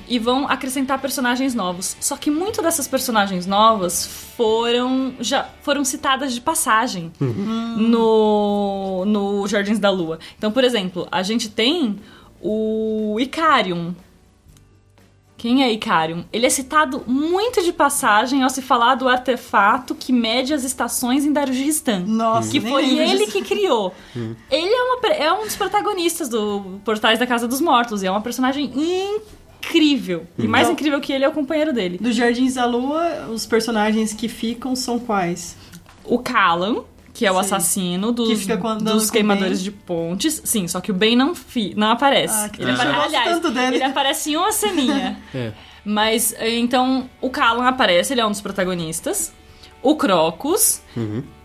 [0.09, 1.96] e vão acrescentar personagens novos.
[2.01, 7.12] Só que muito dessas personagens novas foram já foram citadas de passagem
[7.77, 10.18] no, no Jardins da Lua.
[10.37, 11.98] Então, por exemplo, a gente tem
[12.40, 13.94] o Icarium.
[15.37, 16.25] Quem é Icarium?
[16.33, 21.25] Ele é citado muito de passagem ao se falar do artefato que mede as estações
[21.25, 22.05] em Darujistan.
[22.07, 23.92] Nossa, Que foi ele que criou.
[24.14, 28.05] Ele é, uma é um dos protagonistas do Portais da Casa dos Mortos.
[28.05, 29.22] E é uma personagem incrível.
[30.38, 31.98] E mais Então- incrível que ele é o companheiro dele.
[31.98, 35.57] Dos Jardins da Lua, os personagens que ficam são quais?
[36.05, 37.40] O Callum, que é o Sim.
[37.40, 38.46] assassino dos,
[38.81, 40.40] dos queimadores de pontes.
[40.44, 42.35] Sim, só que o Ben não, fi, não aparece.
[42.46, 43.77] Ah, que ele apare- Aliás, tanto dele.
[43.77, 45.18] ele aparece em uma ceninha.
[45.35, 45.53] É.
[45.85, 49.33] Mas, eh, então, o Callum aparece, ele é um dos protagonistas.
[49.83, 50.81] O Crocus,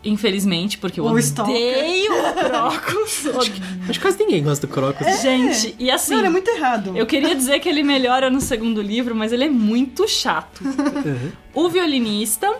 [0.03, 1.55] infelizmente, porque eu O odeio Stalker.
[1.55, 3.27] o Crocus.
[3.89, 5.21] Acho que quase ninguém gosta do Crocus.
[5.21, 6.15] Gente, e assim...
[6.15, 6.95] Não, é muito errado.
[6.95, 10.61] Eu queria dizer que ele melhora no segundo livro, mas ele é muito chato.
[11.53, 12.53] O violinista,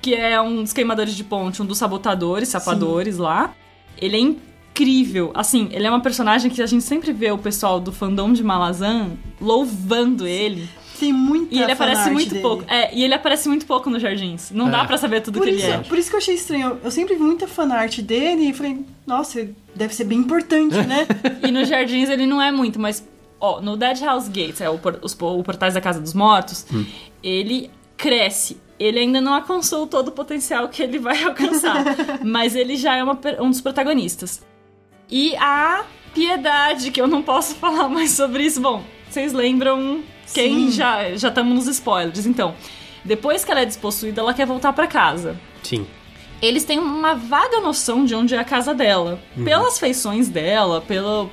[0.00, 3.54] que é um dos queimadores de ponte, um dos sabotadores, sapadores lá,
[3.96, 5.30] ele é incrível.
[5.34, 8.42] Assim, ele é uma personagem que a gente sempre vê o pessoal do fandom de
[8.42, 10.68] Malazan louvando ele.
[11.02, 12.42] Tem muita E ele aparece muito dele.
[12.42, 12.64] pouco.
[12.68, 14.50] É, e ele aparece muito pouco nos jardins.
[14.52, 14.86] Não dá É.
[14.86, 15.78] pra saber tudo Por que isso, ele é.
[15.78, 16.78] por isso que eu achei estranho.
[16.84, 21.06] Eu sempre vi muita fanart dele e falei, nossa, deve ser bem importante, né?
[21.46, 23.04] E nos jardins ele não é muito, mas
[23.40, 26.64] ó, no Dead House Gates, é o, por- os, o portais da Casa dos Mortos,
[27.22, 28.58] ele cresce.
[28.78, 31.84] Ele ainda não alcançou todo o potencial que ele vai alcançar,
[32.24, 34.40] mas ele já é uma um dos protagonistas.
[35.10, 35.84] E a
[36.14, 38.60] Piedade, que eu não posso falar mais sobre isso.
[38.60, 40.00] Bom, vocês lembram
[40.32, 40.72] quem Sim.
[40.72, 42.26] já já estamos nos spoilers.
[42.26, 42.54] Então,
[43.04, 45.86] depois que ela é despossuída, ela quer voltar pra casa Sim.
[46.40, 49.20] eles têm uma vaga noção de onde é a casa dela.
[49.44, 51.30] Pelas feições dela, pelo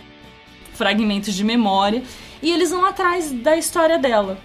[0.73, 2.01] fragmentos de memória.
[2.41, 4.39] E eles vão atrás da história dela.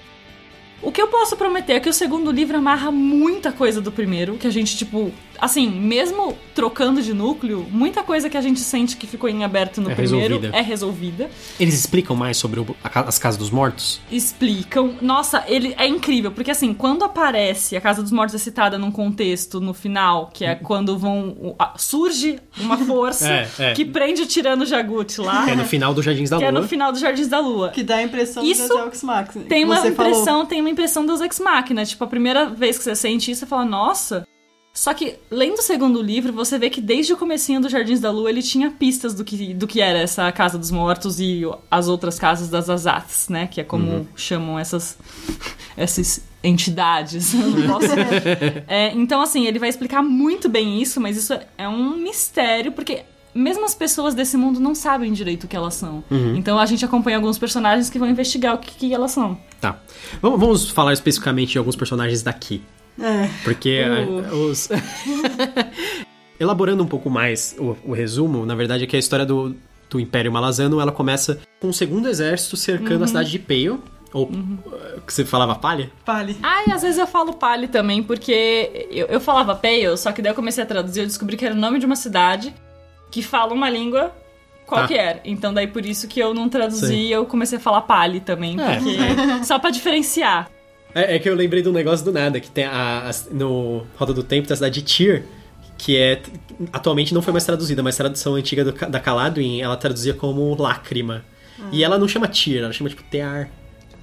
[0.82, 4.36] O que eu posso prometer é que o segundo livro amarra muita coisa do primeiro,
[4.36, 8.96] que a gente, tipo, assim, mesmo trocando de núcleo, muita coisa que a gente sente
[8.96, 10.56] que ficou em aberto no É primeiro resolvida.
[10.56, 11.30] é resolvida.
[11.58, 14.00] Eles explicam mais sobre o- a as casas dos mortos?
[14.10, 14.94] explicam.
[15.02, 18.90] Nossa, ele é incrível, porque assim, quando aparece a Casa dos Mortos é citada num
[18.90, 21.54] contexto no final, que é quando vão.
[21.76, 23.72] surge uma força É, é.
[23.74, 26.50] que prende o tirano Jagut lá, Que é no final do Jardins da que é
[26.50, 26.60] Lua.
[26.60, 27.70] no final dos Jardins da Lua.
[27.70, 29.36] Que dá a impressão Isso do Deus Max.
[29.48, 30.46] Tem uma você impressão, Falou.
[30.46, 31.84] tem uma impressão dos ex machina.
[31.84, 34.26] Tipo, a primeira vez que você sente isso, você fala, nossa.
[34.74, 38.10] Só que, lendo o segundo livro, você vê que desde o comecinho dos Jardins da
[38.10, 41.86] Lua ele tinha pistas do que, do que era essa Casa dos Mortos e as
[41.86, 43.46] outras casas das Azats, né?
[43.46, 44.98] Que é como chamam essas,
[45.76, 47.32] essas entidades.
[47.68, 47.86] Posso...
[48.66, 53.02] É, então, assim, ele vai explicar muito bem isso, mas isso é um mistério, porque
[53.32, 56.02] mesmo as pessoas desse mundo não sabem direito o que elas são.
[56.34, 59.38] Então a gente acompanha alguns personagens que vão investigar o que, que elas são.
[59.60, 59.78] Tá.
[60.20, 62.62] Vamos, vamos falar especificamente de alguns personagens daqui.
[63.00, 63.28] É.
[63.42, 64.34] Porque Uh.
[64.50, 64.68] os.
[66.38, 69.54] Elaborando um pouco mais o, o resumo, na verdade é que a história do,
[69.88, 73.04] do Império Malazano ela começa com o segundo exército cercando Uhum.
[73.04, 73.78] a cidade de Pale.
[74.12, 74.30] Ou
[74.72, 75.90] eh, que você falava palha?
[76.04, 76.36] Pali.
[76.42, 80.22] Ah, e às vezes eu falo Pali também, porque eu, eu falava Pale, só que
[80.22, 82.54] daí eu comecei a traduzir e eu descobri que era o nome de uma cidade
[83.10, 84.12] que fala uma língua
[84.66, 85.20] qualquer.
[85.24, 86.94] Então daí por isso que eu não traduzi Sim.
[86.96, 88.76] e eu comecei a falar Pali também, É.
[88.76, 90.48] porque só pra diferenciar.
[90.94, 93.84] É, é que eu lembrei de um negócio do nada, que tem a, a- no
[93.96, 95.24] Roda do Tempo tem a cidade de Tyr,
[95.76, 96.22] que é
[96.72, 100.54] atualmente não foi mais traduzida, mas a tradução antiga do da Caladwin, ela traduzia como
[100.60, 101.24] lágrima.
[101.72, 103.48] E ela não chama Tear, ela chama tipo Tear.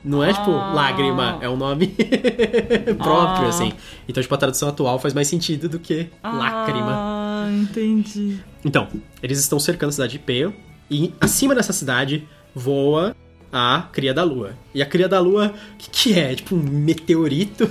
[0.04, 0.74] Não é tipo Ah.
[0.74, 1.88] lágrima, é um nome
[2.98, 3.50] próprio, Ah.
[3.50, 3.72] assim.
[4.08, 6.92] Então, tipo, a tradução atual faz mais sentido do que lágrima.
[6.92, 8.38] Ah, entendi.
[8.66, 8.88] Então,
[9.22, 10.54] eles estão cercando a cidade de Pale
[10.90, 13.16] e acima dessa cidade voa
[13.52, 14.56] a Cria da Lua.
[14.74, 16.36] E a Cria da Lua, o que, que é?
[16.36, 17.70] Tipo um meteorito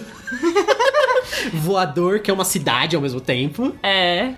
[1.54, 3.74] voador, que é uma cidade ao mesmo tempo.
[3.82, 4.34] É.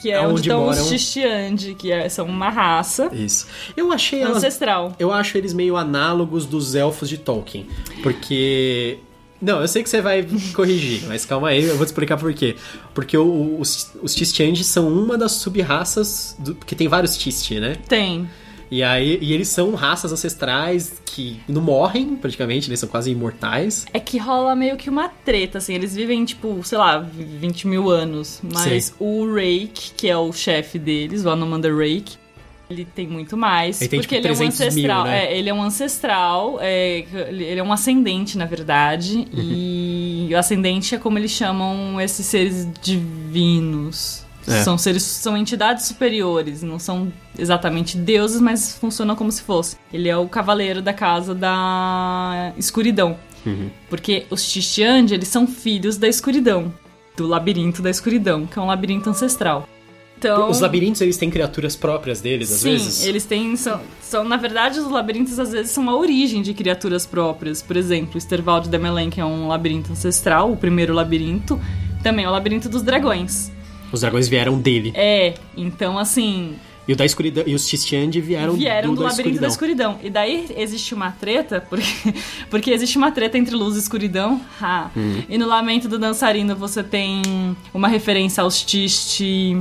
[0.00, 3.46] Que é Aonde onde estão moram- os Xixiande, que é- são uma raça Isso.
[3.76, 4.94] Eu achei elas ancestral.
[4.98, 7.66] Eu acho eles meio análogos dos elfos de Tolkien.
[8.02, 8.98] Porque.
[9.40, 12.32] Não, eu sei que você vai corrigir, mas calma aí, eu vou te explicar por
[12.32, 12.56] quê.
[12.94, 14.14] Porque os, os
[14.66, 16.34] são uma das sub-raças.
[16.38, 17.76] do- Porque tem vários Tisti, né?
[17.88, 18.28] Tem.
[18.70, 23.86] E aí e eles são raças ancestrais que não morrem, praticamente, eles são quase imortais.
[23.92, 25.74] É que rola meio que uma treta, assim.
[25.74, 28.40] Eles vivem, tipo, sei lá, 20 mil anos.
[28.42, 28.94] Mas Sei.
[28.98, 32.16] o Rake, que é o chefe deles, o Anomander Rake,
[32.68, 33.80] ele tem muito mais.
[33.80, 35.04] Ele tem, porque tipo, ele é um 300 mil, ancestral.
[35.04, 35.24] né?
[35.24, 36.58] É, ele é um ancestral.
[36.60, 39.18] é, ele ele é um ascendente, na verdade.
[39.18, 39.28] Uhum.
[39.32, 44.25] E o ascendente é como eles chamam esses seres divinos.
[44.46, 44.62] É.
[44.62, 49.76] São seres, são entidades superiores, não são exatamente deuses, mas funcionam como se fosse.
[49.92, 53.16] Ele é o cavaleiro da casa da escuridão.
[53.88, 56.72] Porque os Tistiandi, eles são filhos da escuridão.
[57.16, 59.68] Do labirinto da escuridão, que é um labirinto ancestral.
[60.18, 63.04] Então, Os labirintos, eles têm criaturas próprias deles, às sim, vezes.
[63.04, 63.54] eles têm...
[63.54, 67.60] São, são, na verdade, os labirintos, às vezes, são a origem de criaturas próprias.
[67.60, 71.60] Por exemplo, o Esterval de Demelen, que é um labirinto ancestral, o primeiro labirinto,
[72.02, 73.52] também é o labirinto dos dragões.
[73.96, 74.92] Os dragões vieram dele.
[74.94, 76.54] É, então, assim,
[76.86, 79.98] E, o da escuridão, e os Tistiandi vieram, vieram do, da labirinto da escuridão.
[80.02, 82.14] E daí existe uma treta, porque,
[82.50, 84.40] porque existe uma treta entre luz e escuridão.
[84.60, 84.90] Ha.
[84.94, 85.22] Uhum.
[85.28, 87.22] E no Lamento do Dançarino você tem
[87.72, 89.60] uma referência aos Tiste.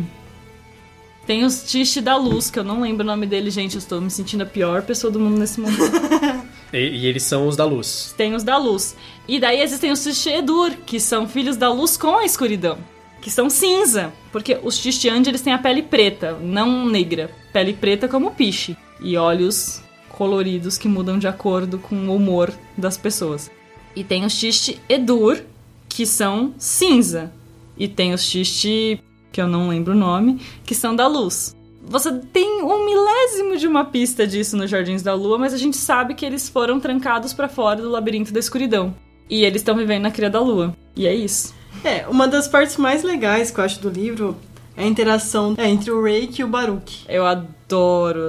[1.25, 3.73] Tem os Tiste da Luz, que eu não lembro o nome dele, gente.
[3.75, 5.79] Eu estou me sentindo a pior pessoa do mundo nesse momento.
[6.73, 8.13] E, e eles são os da luz.
[8.17, 8.97] tem os da luz.
[9.29, 12.77] E daí existem os Tiste-Edur, que são filhos da luz com a escuridão.
[13.21, 14.13] Que são cinza.
[14.31, 17.31] Porque os Tistiandi, eles têm a pele preta, não negra.
[17.51, 18.77] Pele preta como o piche.
[19.01, 23.51] E olhos coloridos que mudam de acordo com o humor das pessoas.
[23.95, 25.41] E tem os Tiste-Edur,
[25.87, 27.31] que são cinza.
[27.77, 29.01] E tem os Tiste,
[29.31, 31.55] que eu não lembro o nome, que são da luz.
[31.87, 35.77] Você tem um milésimo de uma pista disso nos Jardins da Lua, mas a gente
[35.77, 38.95] sabe que eles foram trancados pra fora do labirinto da escuridão.
[39.29, 40.75] E eles estão vivendo na Cria da Lua.
[40.95, 41.53] E é isso.
[41.85, 44.35] É, uma das partes mais legais que eu acho do livro
[44.75, 47.05] é a interação é, entre o Reiki e o Baruch.
[47.07, 48.19] Eu adoro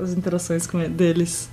[0.00, 1.48] as interações com deles.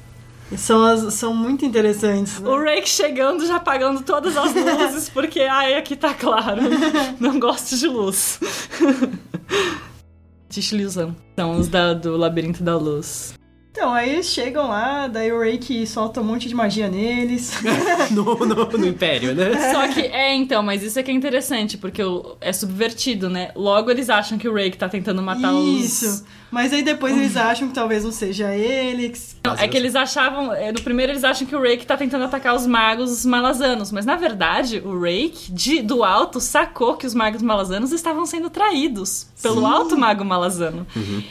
[0.58, 2.40] São, as- são muito interessantes.
[2.40, 2.50] né?
[2.50, 6.62] O Rake chegando já apagando todas as luzes, porque, ai, aqui tá claro.
[7.20, 8.40] Não gosto de luz.
[10.50, 11.16] Tishliuzão.
[11.36, 13.34] São os da, do Labirinto da Luz.
[13.76, 17.54] Então, aí eles chegam lá, daí o Reiki solta um monte de magia neles.
[18.12, 19.50] no, no, no Império, né?
[19.74, 23.50] Só que, é, então, mas isso é que é interessante, porque o- é subvertido, né?
[23.56, 25.84] Logo eles acham que o Rake tá tentando matar os...
[26.04, 26.24] Isso.
[26.52, 29.10] Mas aí depois eles acham que talvez não seja ele.
[29.10, 30.54] que- Não, é que eles achavam.
[30.54, 33.92] é, No primeiro eles acham que o Rake tá tentando atacar os magos malazanos.
[33.92, 38.52] Mas na verdade, o Rake, de, do alto, sacou que os magos malazanos estavam sendo
[38.52, 39.66] traídos pelo Sim.
[39.66, 40.86] alto mago malazano.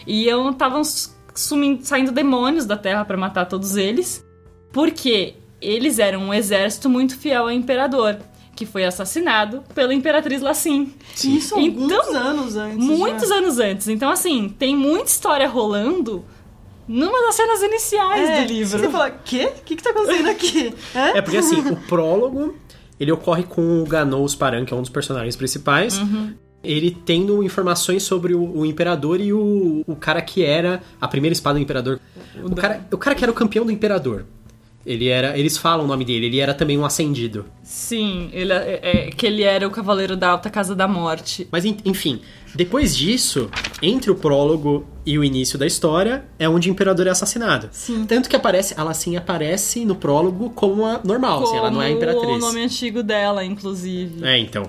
[0.08, 0.82] E eu estavam
[1.34, 4.24] sumindo, saindo demônios da terra pra matar todos eles.
[4.72, 8.18] Porque eles eram um exército muito fiel ao imperador.
[8.54, 10.92] Que foi assassinado pela Imperatriz Lacin.
[11.24, 12.76] Isso alguns Então, anos antes.
[12.86, 13.34] Muitos já.
[13.36, 13.88] anos antes.
[13.88, 16.22] Então, assim, tem muita história rolando
[16.86, 18.78] numa das cenas iniciais É, do livro.
[18.78, 19.50] Você fala, quê?
[19.58, 20.74] O que, que tá acontecendo aqui?
[20.94, 21.18] É?
[21.18, 22.54] É porque assim, o prólogo,
[23.00, 25.98] ele ocorre com o Ganou Paran, que é um dos personagens principais.
[25.98, 26.34] Uhum.
[26.64, 31.32] Ele tendo informações sobre o, o Imperador e o, o cara que era a primeira
[31.32, 31.98] espada do Imperador.
[32.42, 34.24] O cara, o cara que era o campeão do Imperador.
[34.84, 35.38] Ele era.
[35.38, 37.44] Eles falam o nome dele, ele era também um ascendido.
[37.62, 41.46] Sim, ele, é, é- que ele era o cavaleiro da Alta Casa da Morte.
[41.52, 42.20] Mas en- enfim,
[42.52, 43.48] depois disso,
[43.80, 47.68] entre o prólogo e o início da história, é onde o Imperador é assassinado.
[47.70, 48.04] Sim.
[48.06, 51.86] Tanto que aparece, ela assim aparece no prólogo como a normal, assim, ela não é
[51.86, 52.36] a Como Imperatriz.
[52.36, 54.24] o nome antigo dela, inclusive.
[54.26, 54.68] É, então.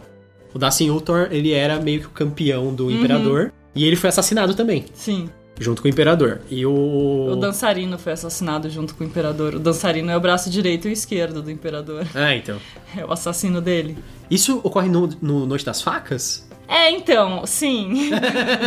[0.53, 3.51] O Dacin Ultor, ele era meio que o campeão do Imperador.
[3.75, 5.27] E ele foi assassinado também, Sim.
[5.59, 6.41] junto com o Imperador.
[6.49, 7.29] E o...
[7.31, 9.55] O dançarino foi assassinado junto com o imperador.
[9.55, 12.05] O dançarino é o braço direito e o esquerdo do imperador.
[12.13, 12.57] Ah, então.
[12.95, 13.97] É o assassino dele.
[14.29, 16.47] Isso ocorre no, no Noite das Facas?
[16.67, 18.09] É, então, sim.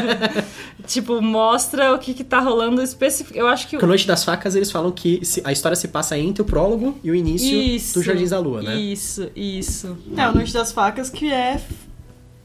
[0.87, 3.37] tipo, mostra o que, que tá rolando específico.
[3.37, 3.73] Eu acho que.
[3.73, 6.45] Porque no Noite das Facas eles falam que se- a história se passa entre o
[6.45, 7.95] prólogo e o início Isso.
[7.99, 8.77] do Jardins da Lua, né?
[8.77, 9.97] Isso, isso.
[10.17, 11.61] É, o Noite das Facas, que é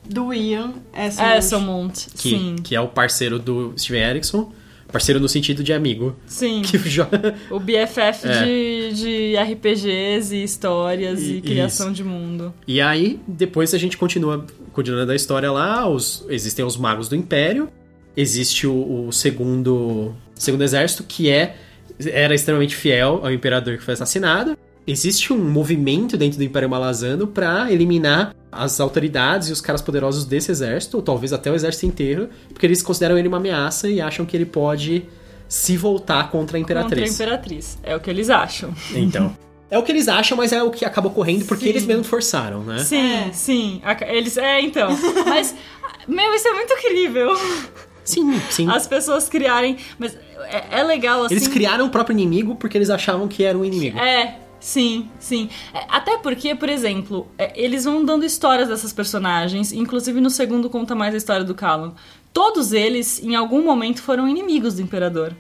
[0.08, 2.08] do Ian É, Esselmont.
[2.18, 2.56] Que, Sim.
[2.64, 4.52] que é o parceiro do Steven Erickson.
[4.92, 6.16] Parceiro no sentido de amigo.
[6.26, 6.62] Sim.
[6.66, 6.78] Que.
[7.50, 8.44] O BFF É.
[8.44, 11.96] de, de RPGs e histórias e, E- criação isso.
[11.96, 12.54] de mundo.
[12.68, 15.88] E aí, depois a gente continua continuando a história lá.
[15.88, 17.70] Os, existem os magos do Império.
[18.16, 21.56] Existe o, o segundo, segundo exército, que é
[22.12, 24.58] era extremamente fiel ao imperador que foi assassinado.
[24.86, 30.26] Existe um movimento dentro do Império Malazano para eliminar as autoridades e os caras poderosos
[30.26, 34.02] desse exército, ou talvez até o exército inteiro, porque eles consideram ele uma ameaça e
[34.02, 35.06] acham que ele pode
[35.48, 37.10] se voltar contra a imperatriz.
[37.10, 37.78] Contra a Imperatriz.
[37.84, 38.74] É o que eles acham.
[38.94, 39.36] Então.
[39.72, 41.70] É o que eles acham, mas é o que acaba ocorrendo porque Sim.
[41.70, 42.80] eles mesmos forçaram, né?
[42.80, 43.32] Sim, É.
[43.32, 43.82] sim.
[44.06, 44.36] Eles.
[44.36, 44.90] É, então.
[45.26, 45.56] Mas.
[46.06, 47.30] Meu, isso é muito incrível.
[48.04, 48.70] Sim, sim.
[48.70, 49.78] As pessoas criarem.
[49.98, 50.14] Mas
[50.50, 51.36] é, é legal assim.
[51.36, 53.98] Eles criaram o próprio inimigo porque eles achavam que era um inimigo.
[53.98, 55.50] É, sim, sim.
[55.74, 60.70] É, Até porque, por exemplo, é, eles vão dando histórias dessas personagens, inclusive no segundo
[60.70, 61.92] conta mais a história do Callum.
[62.34, 65.36] Todos eles, em algum momento, foram inimigos do Imperador.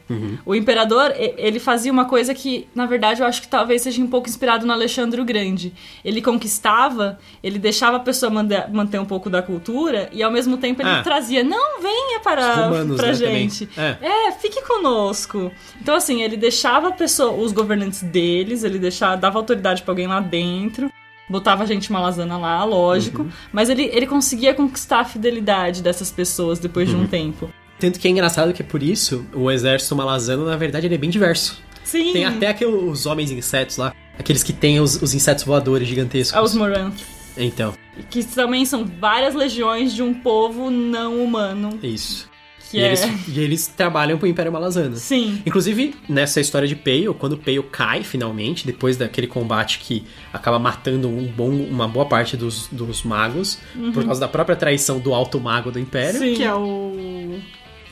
[0.45, 4.08] O Imperador, ele fazia uma coisa que, na verdade, eu acho que talvez seja um
[4.08, 5.73] pouco inspirado no Alexandre o Grande.
[6.04, 10.58] Ele conquistava, ele deixava a pessoa manda- manter um pouco da cultura, e ao mesmo
[10.58, 11.01] tempo ele Ah.
[11.01, 13.69] trazia, não, venha para romanos, pra né, gente.
[13.77, 13.95] É.
[14.27, 15.49] É, fique conosco.
[15.82, 20.08] Então, assim, ele deixava a pessoa, os governantes deles, ele deixava, dava autoridade pra alguém
[20.08, 20.91] lá dentro,
[21.32, 23.30] botava a gente malazana lá, lógico, Uhum.
[23.54, 27.00] mas ele, ele conseguia conquistar a fidelidade dessas pessoas depois Uhum.
[27.00, 27.50] de um tempo.
[27.80, 31.10] Tanto que é engraçado que por isso o exército malazano, na verdade, ele é bem
[31.10, 31.60] diverso.
[31.84, 36.38] Sim, Tem até aqueles homens insetos lá, aqueles que têm os, os insetos voadores gigantescos.
[36.38, 37.02] aos Moranth,
[37.36, 37.74] Então,
[38.10, 42.30] que também são várias legiões de um povo não humano, é isso.
[42.69, 42.88] Que e, é...
[42.88, 44.95] eles, e eles trabalham pro Império Malazano.
[44.95, 50.60] Sim, Inclusive, nessa história de Pale, quando Pale cai finalmente, depois daquele combate que acaba
[50.60, 53.60] matando um bom, uma boa parte dos, dos magos,
[53.93, 56.19] por causa da própria traição do alto mago do Império.
[56.19, 56.34] sim.
[56.36, 57.39] Que é o.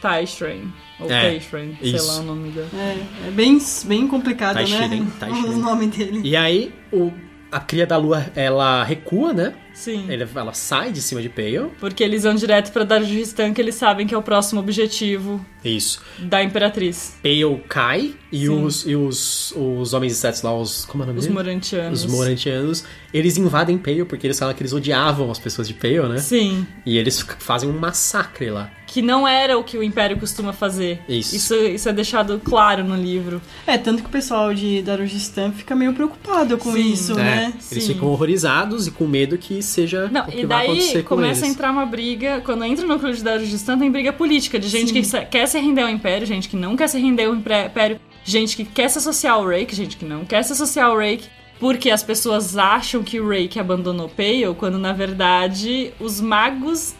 [0.01, 2.07] Taishrain, ou É, Taishrain, sei isso.
[2.07, 2.61] lá o nome da...
[2.61, 5.11] É, é bem, bem complicado, Taishiren, né?
[5.19, 5.49] Taishiren.
[5.51, 6.21] O nome dele.
[6.23, 7.11] E aí, o,
[7.51, 9.53] a cria da lua, ela recua, né?
[9.79, 10.05] Sim.
[10.09, 11.69] Ela, ela sai de cima de Pale.
[11.79, 16.01] Porque eles vão direto pra Darujistan, que eles sabem que é o próximo objetivo Isso.
[16.19, 17.17] da Imperatriz.
[17.23, 18.63] Pale cai e, Sim.
[18.63, 20.83] os, e os, os homens insetos lá, os.
[20.85, 21.35] Como é o nome Os dele?
[21.35, 22.03] Morantianos.
[22.03, 26.09] Os Morantianos, eles invadem Pale porque eles falam que eles odiavam as pessoas de Pale,
[26.09, 26.17] né?
[26.17, 26.67] Sim.
[26.85, 28.69] E eles fazem um massacre lá.
[28.85, 30.99] Que não era o que o Império costuma fazer.
[31.07, 31.35] Isso.
[31.35, 33.39] Isso, isso é deixado claro no livro.
[33.67, 36.91] É, tanto que o pessoal de Darujistan fica meio preocupado com Sim.
[36.91, 37.53] isso, É, né?
[37.71, 37.93] Eles Sim.
[37.93, 41.15] ficam horrorizados e com medo que seja Não, o que e vai acontecer daí com
[41.15, 41.55] começa a eles.
[41.55, 42.41] entrar uma briga.
[42.43, 45.19] Quando entra no núcleo de Darujistan, tem briga política de gente Sim.
[45.19, 48.55] que quer se render ao Império, gente que não quer se render ao Império, gente
[48.55, 51.27] que quer se associar ao Rake, gente que não quer se associar ao Rake.
[51.59, 56.95] Porque as pessoas acham que o Rake abandonou Pale, quando na verdade os magos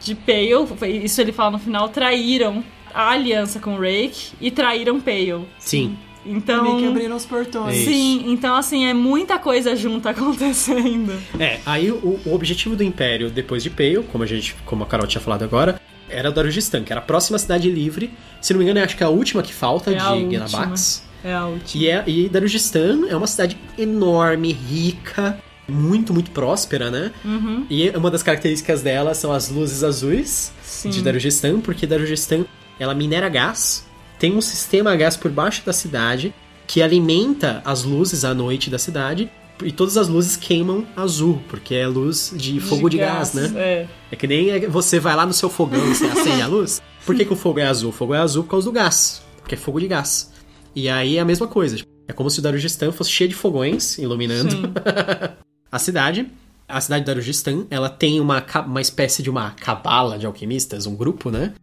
[0.00, 0.66] de Pale,
[1.02, 5.46] isso ele fala no final, traíram a aliança com o Rake e traíram Pale.
[5.58, 5.96] Sim.
[6.24, 6.62] Então.
[6.62, 7.76] Meio que abriram os portões.
[7.76, 7.90] Isso.
[7.90, 11.12] Sim, então assim, é muita coisa junta acontecendo.
[11.38, 14.86] É, aí o, o objetivo do Império depois de Pale, como a gente, como a
[14.86, 18.10] Carol tinha falado agora, era Darujistan, que era a próxima cidade livre.
[18.40, 20.30] Se não me engano, eu acho que é a última que falta É de.
[20.30, 21.02] Genabax.
[21.24, 21.82] É a última.
[21.82, 27.12] E, é, e Darujistan é uma cidade enorme, rica, muito, muito próspera, né?
[27.24, 27.64] Uhum.
[27.70, 30.90] E uma das características dela são as luzes azuis Sim.
[30.90, 32.44] de Darujistan, porque Darujistan
[32.78, 33.86] ela minera gás,
[34.22, 36.32] tem um sistema a gás por baixo da cidade
[36.64, 39.28] que alimenta as luzes à noite da cidade.
[39.60, 43.52] E todas as luzes queimam azul, porque é luz de fogo de, gás, né?
[43.56, 43.86] É.
[44.12, 46.80] É que nem você vai lá no seu fogão e você acende a luz.
[47.04, 47.90] Por que, que o fogo é azul?
[47.90, 50.32] O fogo é azul por causa do gás, porque é fogo de gás.
[50.72, 51.76] E aí é a mesma coisa.
[51.76, 54.72] tipo, É como se o Darujistan fosse cheio de fogões iluminando
[55.70, 56.30] a cidade.
[56.68, 60.94] A cidade de Darujistan, ela tem uma, uma espécie de uma cabala de alquimistas, um
[60.94, 61.54] grupo, né?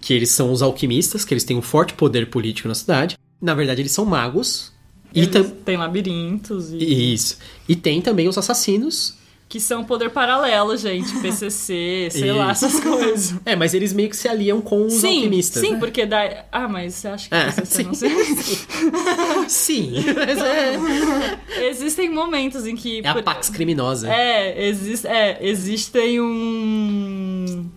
[0.00, 3.16] Que eles são os alquimistas, que eles têm um forte poder político na cidade.
[3.40, 4.72] Na verdade, eles são magos.
[5.14, 7.12] E Eles tam- têm labirintos e...
[7.14, 7.38] Isso.
[7.68, 9.16] E tem também os assassinos.
[9.48, 11.10] que são poder paralelo, gente.
[11.22, 13.34] PCC, sei lá, essas coisas.
[13.46, 15.62] É, mas eles meio que se aliam com os sim, alquimistas.
[15.62, 15.78] sim, né?
[15.78, 16.44] porque dá...
[16.52, 17.84] Ah, mas você acha que É, PCC sim.
[17.84, 18.10] não sei?
[19.48, 23.00] Sim, mas é, Existem momentos em que...
[23.02, 24.12] é a Pax criminosa.
[24.12, 27.07] É, existe, é, existem um.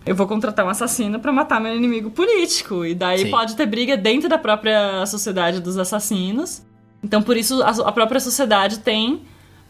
[0.05, 2.85] Eu vou contratar um assassino pra matar meu inimigo político.
[2.85, 3.31] E daí Sim.
[3.31, 6.63] pode ter briga dentro da própria sociedade dos assassinos.
[7.03, 9.21] Então, por isso, a, a própria sociedade tem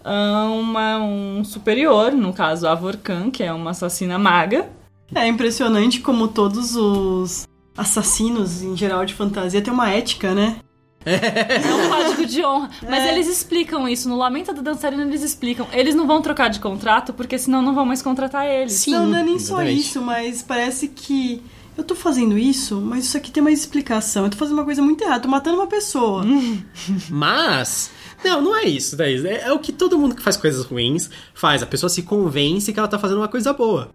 [0.03, 4.69] ah, uma, um superior, no caso, a Vorkan, que é uma assassina maga.
[5.13, 10.57] É impressionante como todos os assassinos, em geral, de fantasia, têm uma ética, né?
[11.05, 12.69] É um código de honra.
[12.83, 13.11] Mas É.
[13.13, 14.07] eles explicam isso.
[14.07, 15.67] No Lamento do Dançarino, eles explicam.
[15.73, 18.73] Eles não vão trocar de contrato, porque senão não vão mais contratar eles.
[18.73, 19.79] Sim, não, não é nem só exatamente.
[19.81, 21.41] isso, mas parece que.
[21.77, 24.25] Eu tô fazendo isso, mas isso aqui tem uma explicação.
[24.25, 26.23] Eu tô fazendo uma coisa muito errada, tô matando uma pessoa.
[27.09, 27.89] Mas.
[28.23, 29.25] Não, não é isso, daí.
[29.25, 31.63] É, é o que todo mundo que faz coisas ruins faz.
[31.63, 33.89] A pessoa se convence que ela tá fazendo uma coisa boa.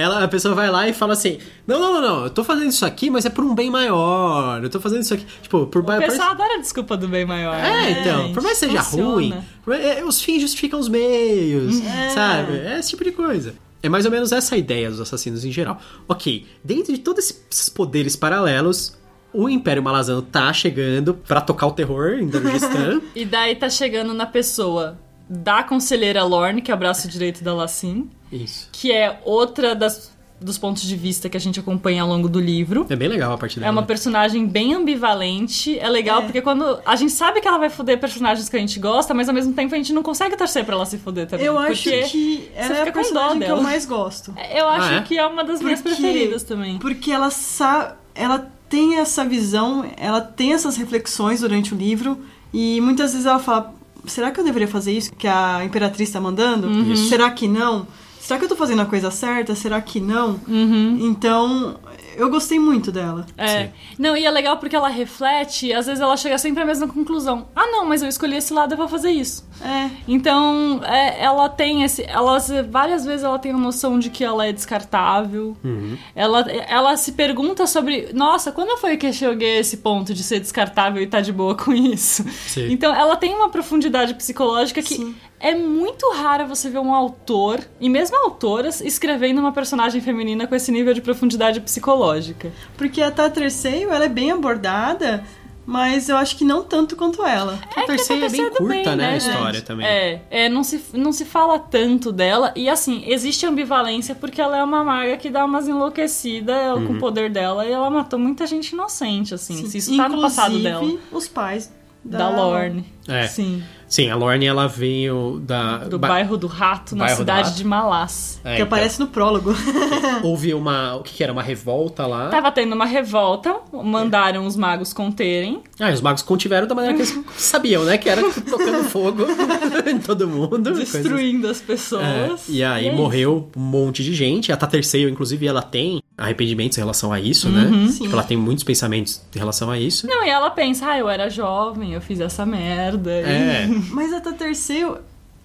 [0.00, 2.68] Ela, a pessoa vai lá e fala assim: Não, não, não, não, eu tô fazendo
[2.70, 4.62] isso aqui, mas é por um bem maior.
[4.62, 5.26] Eu tô fazendo isso aqui.
[5.42, 7.54] Tipo, por O pessoal adora a desculpa do bem maior.
[7.54, 8.34] É, né, então, gente?
[8.34, 9.12] por mais que seja Funciona.
[9.12, 9.34] ruim,
[9.72, 12.10] é, os fins justificam os meios, É.
[12.10, 12.58] sabe?
[12.58, 13.54] É esse tipo de coisa.
[13.82, 15.78] É mais ou menos essa a ideia dos assassinos em geral.
[16.08, 18.94] Ok, dentro de todos esses poderes paralelos,
[19.32, 23.00] o Império Malazano tá chegando pra tocar o terror em Darujistan.
[23.14, 24.98] E daí tá chegando na pessoa
[25.32, 28.68] da conselheira Lorne, que é o braço direito da Lacin, Isso.
[28.72, 30.10] que é outra das,
[30.40, 32.84] dos pontos de vista que a gente acompanha ao longo do livro.
[32.90, 33.68] É bem legal a parte dela.
[33.68, 35.78] É uma personagem bem ambivalente.
[35.78, 36.24] É legal É.
[36.24, 36.80] porque quando.
[36.84, 39.52] A gente sabe que ela vai foder personagens que a gente gosta, mas ao mesmo
[39.52, 41.46] tempo a gente não consegue torcer pra ela se foder também.
[41.46, 44.34] Eu acho que ela é fica a personagem que eu mais gosto.
[44.52, 45.00] Eu acho Ah, é?
[45.02, 46.78] que é uma das minhas Porque- preferidas também.
[46.78, 47.94] Porque ela sabe.
[48.16, 52.18] Ela tem essa visão, ela tem essas reflexões durante o livro.
[52.52, 53.74] E muitas vezes ela fala:
[54.06, 56.68] será que eu deveria fazer isso que a Imperatriz tá mandando?
[56.68, 56.96] Uhum.
[56.96, 57.86] Será que não?
[58.20, 59.54] Será que eu tô fazendo a coisa certa?
[59.54, 60.40] Será que não?
[60.46, 60.98] Uhum.
[61.00, 61.76] Então,
[62.20, 63.26] eu gostei muito dela.
[63.36, 63.64] É.
[63.64, 63.70] Sim.
[63.98, 66.86] Não, e é legal porque ela reflete, e às vezes ela chega sempre à mesma
[66.86, 67.48] conclusão.
[67.54, 69.48] Ah, não, mas eu escolhi esse lado, eu vou fazer isso.
[69.62, 69.90] É.
[70.08, 72.02] Então, é, ela tem esse.
[72.02, 72.38] Ela,
[72.70, 75.56] várias vezes ela tem a noção de que ela é descartável.
[75.62, 75.96] Uhum.
[76.14, 78.10] Ela, ela se pergunta sobre.
[78.12, 81.32] Nossa, quando foi que eu cheguei a esse ponto de ser descartável e tá de
[81.32, 82.24] boa com isso?
[82.46, 82.70] Sim.
[82.70, 85.14] Então, ela tem uma profundidade psicológica que Sim.
[85.40, 90.54] É muito rara você ver um autor, e mesmo autoras, escrevendo uma personagem feminina com
[90.54, 92.52] esse nível de profundidade psicológica.
[92.76, 95.24] Porque a Taterceio, ela é bem abordada,
[95.64, 97.58] mas eu acho que não tanto quanto ela.
[97.74, 99.30] a terceira é bem Terceiro curta, bem, né, a gente?
[99.30, 99.86] história também.
[99.86, 102.52] É, é não, se, não se fala tanto dela.
[102.54, 106.94] E assim, existe ambivalência porque ela é uma maga que dá umas enlouquecidas ela, com
[106.94, 109.64] o poder dela e ela matou muita gente inocente, assim.
[109.66, 110.84] Se isso tá no passado dela.
[110.84, 111.72] Inclusive, os pais
[112.04, 112.84] da, Da Lorne.
[113.08, 113.26] É.
[113.26, 113.62] Sim.
[113.88, 115.78] Sim, a Lorne, ela veio da...
[115.78, 118.40] Do ba- bairro do Rato, na Bairro cidade de Malás.
[118.44, 119.52] É, Que então, aparece no prólogo.
[120.22, 120.94] Houve uma...
[120.94, 121.32] O que que era?
[121.32, 122.28] Uma revolta lá.
[122.28, 125.60] Tava tendo uma revolta, mandaram os magos conterem.
[125.80, 127.98] Ah, e os magos contiveram da maneira que eles sabiam, né?
[127.98, 129.24] Que era tocando fogo
[129.90, 130.70] em todo mundo.
[130.70, 132.48] coisas- Destruindo as É, pessoas.
[132.48, 134.52] e aí é morreu um monte de gente.
[134.52, 137.68] A Taterceio, inclusive, ela tem arrependimentos em relação a isso, né?
[137.88, 138.02] Sim.
[138.04, 140.06] Tipo, ela tem muitos pensamentos em relação a isso.
[140.06, 142.89] Não, e ela pensa, ah, eu era jovem, eu fiz essa merda.
[143.28, 144.98] É, Mas a Taterceio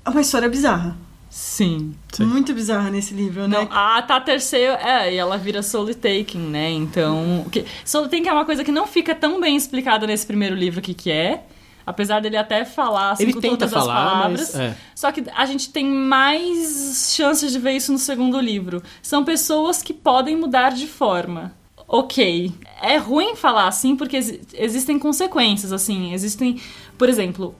[0.03, 0.95] é uma história bizarra.
[1.29, 1.93] Sim.
[2.13, 2.25] Sim.
[2.25, 3.57] Muito bizarra nesse livro, né?
[3.59, 6.71] Não, a Taterceio, é, e ela vira Soul Taking, né?
[6.71, 10.55] Então, que, Soul Taking é uma coisa que não fica tão bem explicada nesse primeiro
[10.55, 11.43] livro o que que é.
[11.85, 14.39] Apesar dele até falar assim, Ele com tenta todas falar, as palavras.
[14.39, 14.77] mas, é.
[14.95, 18.81] Só que a gente tem mais chances de ver isso no segundo livro.
[19.03, 21.53] São pessoas que podem mudar de forma.
[21.99, 22.51] Ok.
[22.81, 26.13] É ruim falar assim porque exi- existem consequências, assim.
[26.13, 26.59] Existem,
[26.97, 27.55] por exemplo,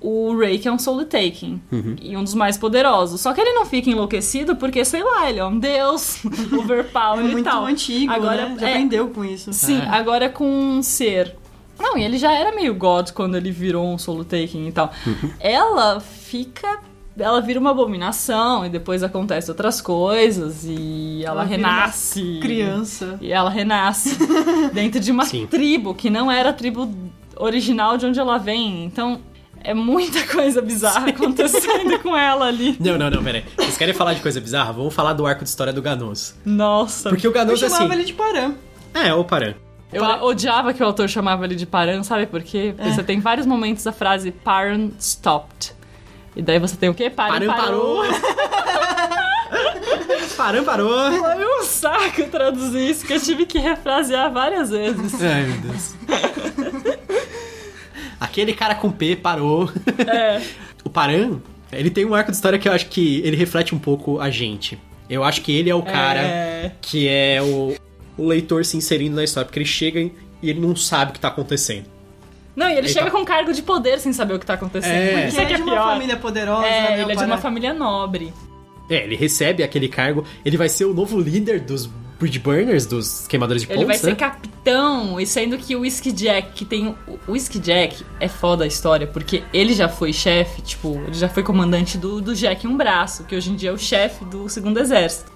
[0.00, 1.96] o Ray que é um soul taking Uhum.
[2.02, 3.20] e um dos mais poderosos.
[3.20, 6.18] Só que ele não fica enlouquecido porque, sei lá, ele é um deus,
[6.58, 7.64] overpower É e muito tal.
[7.64, 8.56] antigo, Agora, né?
[8.60, 9.52] Já é, aprendeu com isso.
[9.52, 9.88] Sim, É.
[9.88, 11.34] agora com um ser.
[11.78, 14.90] Não, e ele já era meio God quando ele virou um solo taking e tal.
[15.06, 15.30] Uhum.
[15.38, 16.78] Ela fica.
[17.18, 22.38] Ela vira uma abominação e depois acontecem outras coisas e ela, Ela vira uma renasce.
[22.42, 23.18] Criança.
[23.20, 24.18] E ela renasce
[24.74, 25.46] dentro de uma Sim.
[25.46, 26.90] tribo que não era a tribo
[27.36, 28.84] original de onde ela vem.
[28.84, 29.20] Então
[29.64, 32.76] é muita coisa bizarra acontecendo com ela ali.
[32.78, 33.44] Não, não, não, peraí.
[33.56, 34.72] Vocês querem falar de coisa bizarra?
[34.72, 36.34] Vamos falar do arco de história do Ganoso.
[36.44, 37.08] Nossa.
[37.08, 37.94] Porque o Eu Ganoso é chamava assim.
[37.94, 38.54] ele de Param.
[38.92, 39.54] É, o Paran.
[39.92, 42.74] Eu odiava que o autor chamava ele de Paran, sabe por quê?
[42.76, 45.75] Porque você tem vários momentos da frase Paran stopped.
[46.36, 47.08] E daí você tem o quê?
[47.08, 48.04] Paran parou.
[50.36, 51.12] Paran parou.
[51.12, 55.14] Foi um saco traduzir isso, que eu tive que refrasear várias vezes.
[55.22, 55.94] Ai, meu Deus.
[58.20, 59.70] Aquele cara com P parou.
[60.06, 60.42] É.
[60.84, 61.38] O Paran,
[61.72, 64.30] ele tem um arco de história que eu acho que ele reflete um pouco a
[64.30, 64.78] gente.
[65.08, 66.72] Eu acho que ele é o cara É.
[66.80, 67.74] que é o,
[68.18, 70.10] o leitor se inserindo na história, porque ele chega e
[70.42, 71.86] ele não sabe o que tá acontecendo.
[72.56, 74.54] Não, e ele Ele chega tá- com cargo de poder sem saber o que tá
[74.54, 74.92] acontecendo.
[74.92, 75.28] É.
[75.28, 75.92] Isso é é é de uma pior.
[75.92, 77.02] família poderosa, É, né?
[77.02, 78.32] ele é de uma família nobre.
[78.88, 81.86] É, ele recebe aquele cargo, ele vai ser o novo líder dos
[82.18, 84.14] Bridge Burners, dos queimadores de Ele vai pontes, ser né?
[84.14, 86.94] capitão, e sendo que o Whiskey Jack, que tem.
[87.28, 91.28] O Whiskey Jack é foda a história, porque ele já foi chefe, tipo, ele já
[91.28, 94.48] foi comandante do, do Jack um braço, que hoje em dia é o chefe do
[94.48, 95.30] segundo exército.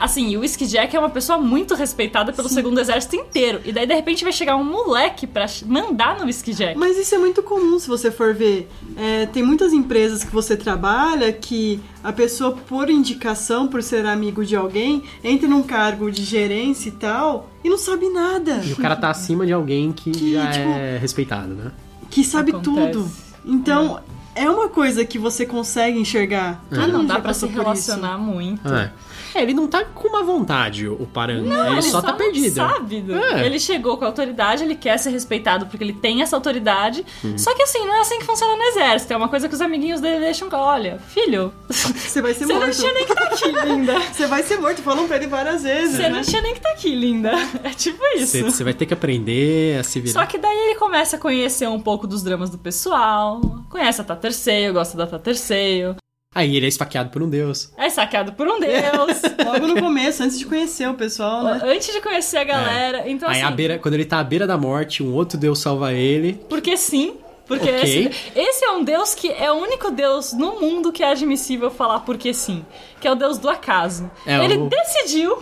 [0.00, 3.60] Assim, o Whiskey Jack é uma pessoa muito respeitada pelo segundo exército inteiro.
[3.64, 6.78] E daí, de repente, vai chegar um moleque pra mandar no Whiskey Jack.
[6.78, 8.68] Mas isso é muito comum se você for ver.
[8.96, 14.44] É, tem muitas empresas que você trabalha que a pessoa, por indicação, por ser amigo
[14.44, 18.60] de alguém, entra num cargo de gerência e tal e não sabe nada.
[18.64, 21.72] E o cara tá acima de alguém que, Que, já tipo, é respeitado, né?
[22.10, 22.92] Que sabe Acontece.
[22.92, 23.10] tudo.
[23.44, 24.00] Então,
[24.34, 24.48] é.
[24.50, 26.62] uma coisa que você consegue enxergar.
[26.70, 27.58] Ah, Todo não mundo dá pra se por isso.
[27.62, 28.68] relacionar muito.
[28.72, 28.92] É.
[29.34, 31.42] É, ele não tá com uma vontade, o Paran.
[31.42, 32.54] Não, ele, só tá não perdido.
[32.54, 33.04] Sabe?
[33.34, 33.46] É.
[33.46, 37.04] Ele chegou com a autoridade, ele quer ser respeitado porque ele tem essa autoridade.
[37.22, 37.36] Uhum.
[37.36, 39.12] Só que assim, não é assim que funciona no exército.
[39.12, 40.48] É uma coisa que os amiguinhos dele deixam.
[40.52, 42.76] Olha, filho, Você vai ser você não morto.
[42.76, 44.00] tinha nem que tá aqui, linda.
[44.12, 44.82] Você vai ser morto.
[44.82, 45.96] Falam pra ele várias vezes.
[45.96, 46.08] Você né?
[46.10, 47.32] não tinha nem que tá aqui, linda.
[47.62, 48.26] É tipo isso.
[48.26, 50.20] Você, você vai ter que aprender a se virar.
[50.20, 54.04] Só que daí ele começa a conhecer um pouco dos dramas do pessoal, conhece a
[54.04, 55.96] Taterceio, gosta da Taterceio,
[56.34, 57.70] Aí ele é esfaqueado por um deus.
[57.76, 59.22] é saqueado por um deus.
[59.44, 61.60] Logo no começo, antes de conhecer o pessoal, né?
[61.64, 63.08] Antes de conhecer a galera.
[63.08, 65.60] Então, Aí assim, à beira, quando ele tá à beira da morte, um outro deus
[65.60, 66.40] salva ele.
[66.48, 67.14] Porque sim.
[67.46, 67.82] Porque Ok.
[67.82, 71.70] esse, esse é um deus que é o único deus no mundo que é admissível
[71.70, 72.64] falar porque sim.
[73.00, 74.10] Que é o deus do acaso.
[74.26, 75.32] É, Ele o- decidiu.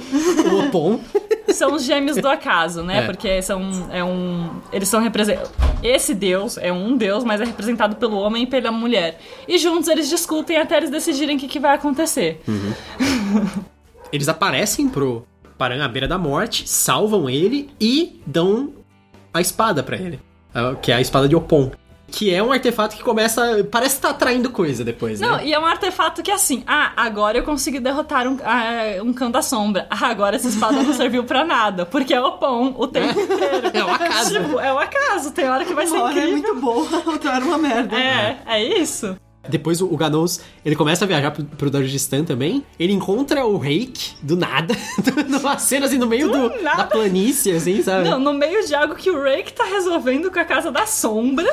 [0.53, 0.99] O Opon.
[1.55, 3.01] São os gêmeos do acaso, né?
[3.01, 3.07] É.
[3.07, 3.61] Porque são.
[3.93, 4.49] É um.
[4.73, 5.51] Eles são representados.
[5.83, 9.21] Esse deus é um deus, mas é representado pelo homem e pela mulher.
[9.47, 12.41] E juntos eles discutem até eles decidirem o que, que vai acontecer.
[14.13, 15.27] Eles aparecem pro
[15.59, 18.73] Paran à beira da morte, salvam ele e dão
[19.33, 20.21] a espada pra ele.
[20.55, 21.71] Ah, Que é a espada de Opon.
[22.13, 23.67] Que é um artefato que começa.
[23.71, 25.47] Parece estar atraindo coisa depois, Não, né?
[25.47, 29.13] e é um artefato que é assim, ah, agora eu consegui derrotar um, ah, um
[29.15, 29.87] cão da sombra.
[29.91, 33.71] Ah, agora essa espada não serviu pra nada, porque é o pão o tempo inteiro.
[33.73, 34.31] É o acaso.
[34.39, 36.55] Tipo, é o acaso, tem hora que vai ser Uma hora é incrível.
[36.55, 37.97] muito boa, outra hora é uma merda.
[37.97, 39.17] É, é isso.
[39.49, 42.65] Depois o, Ganos, ele começa a viajar pro, pro Dargistan também.
[42.79, 44.77] Ele encontra o Reik, do nada.
[45.29, 48.09] numa cena assim, no meio Do do, da planície, assim, sabe?
[48.09, 51.53] Não, no meio de algo que o Rake tá resolvendo com a Casa da Sombra.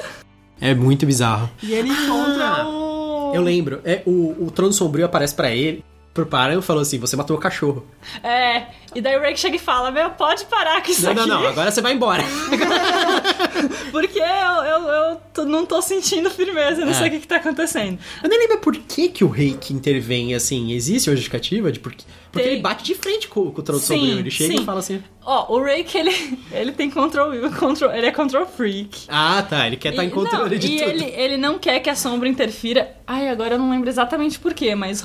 [0.62, 1.50] É muito bizarro.
[1.64, 3.32] E ele encontra o.
[3.34, 5.84] Eu lembro, é, o, o Trono Sombrio aparece pra ele,
[6.22, 7.86] pro Paran e falou assim: Você matou o cachorro.
[8.24, 8.64] É,
[8.96, 11.20] e daí o Rake chega e fala, meu, pode parar com isso Não, aqui.
[11.22, 12.24] não, não, agora você vai embora.
[13.92, 16.96] Porque eu, eu, eu não tô sentindo firmeza, eu não É.
[16.96, 18.00] sei o que, que tá acontecendo.
[18.24, 20.72] Eu nem lembro por que, que o Reik intervém assim.
[20.72, 22.04] Existe uma justificativa de por quê?
[22.32, 22.54] Porque Tem.
[22.54, 24.20] ele bate de frente com, com o Trono Sim, Sombrio.
[24.20, 24.62] Ele chega sim.
[24.62, 27.92] e fala assim: Ó, o Rake, ele, ele tem control, control.
[27.92, 29.06] Ele é control freak.
[29.08, 30.90] Ah, tá, ele quer estar em E- controle não, de e tudo.
[30.92, 32.96] Ele, ele não quer que a sombra interfira.
[33.08, 35.04] Ai, agora eu não lembro exatamente porquê, mas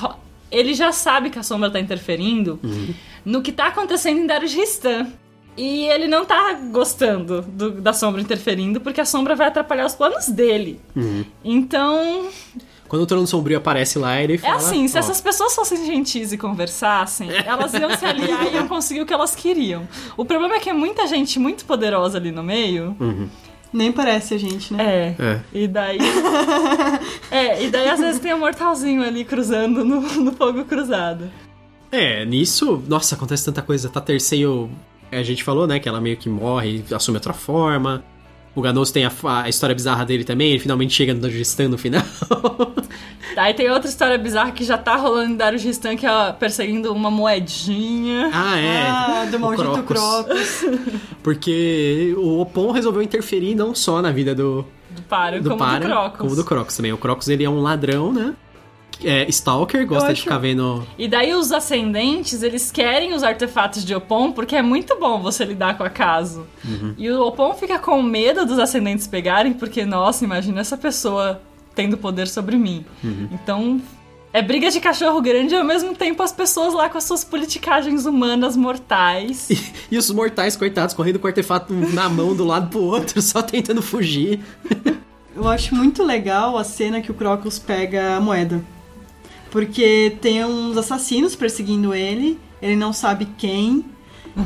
[0.55, 2.95] ele já sabe que a sombra tá interferindo Uhum.
[3.25, 5.07] no que tá acontecendo em Darius Ristan.
[5.57, 9.95] E ele não tá gostando do- da sombra interferindo, porque a sombra vai atrapalhar os
[9.95, 10.81] planos dele.
[10.97, 11.25] Uhum.
[11.45, 12.27] Então,
[12.89, 14.57] Quando o Trono Sombrio aparece lá, ele é fala.
[14.57, 18.67] assim, se ó, essas pessoas fossem gentis e conversassem, elas iam se aliar e iam
[18.67, 19.89] conseguir o que elas queriam.
[20.17, 22.97] O problema é que é muita gente muito poderosa ali no meio.
[23.75, 24.85] Nem parece a gente, né?
[24.85, 25.17] É.
[25.19, 25.41] É.
[25.53, 25.99] E daí.
[27.29, 31.29] é, e daí às vezes tem um mortalzinho ali cruzando no, no fogo cruzado.
[31.91, 33.89] É, nisso, nossa, acontece tanta coisa.
[33.89, 34.71] Tá terceiro.
[35.11, 38.05] A gente falou, né, que ela meio que morre, assume outra forma.
[38.55, 41.77] O Ganos tem a, a história bizarra dele também, ele finalmente chega no Dagestan no
[41.77, 42.05] final.
[43.35, 46.93] Daí tem outra história bizarra que já tá rolando em Darius Ristan, que é perseguindo
[46.93, 48.31] uma moedinha.
[48.33, 48.87] ah, é.
[48.89, 50.65] Ah, do maldito Crocus.
[51.23, 55.81] Porque o Opon resolveu interferir não só na vida do, Do Paro, do como Para,
[55.81, 56.19] do Crocus.
[56.19, 56.93] como do Crocus também.
[56.93, 58.35] O Crocus, ele é um ladrão, né?
[59.05, 60.87] É, Stalker, gosta Eu de acho- ficar vendo...
[60.99, 65.45] E daí os ascendentes, eles querem os artefatos de Opon porque é muito bom você
[65.45, 66.47] lidar com o acaso.
[66.65, 66.95] Uhum.
[66.97, 71.41] E o Opon fica com medo dos ascendentes pegarem porque, nossa, imagina essa pessoa
[71.75, 72.85] tendo poder sobre mim.
[73.03, 73.29] Uhum.
[73.33, 73.83] Então,
[74.33, 77.23] é briga de cachorro grande e ao mesmo tempo as pessoas lá com as suas
[77.25, 79.49] politicagens humanas mortais.
[79.91, 83.43] E os mortais, coitados, correndo com o artefato na mão do lado pro outro, só
[83.43, 84.41] tentando fugir.
[85.37, 88.61] Eu acho muito legal a cena que o Crocus pega a moeda.
[89.55, 93.85] Porque tem uns assassinos perseguindo ele, ele não sabe quem.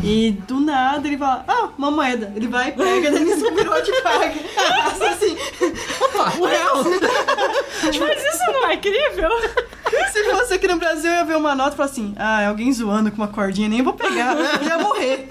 [0.04, 2.30] E do nada ele fala, ah, uma moeda.
[2.36, 4.34] Ele vai, pega, daí ele virou e paga.
[5.10, 5.34] Assim.
[5.98, 6.84] Opa, o real!
[7.84, 9.30] Mas isso não é incrível?
[10.12, 12.46] Se fosse aqui no Brasil, eu ia ver uma nota e falar assim, ah, é
[12.46, 15.26] alguém zoando com uma cordinha, nem vou pegar, eu ia morrer.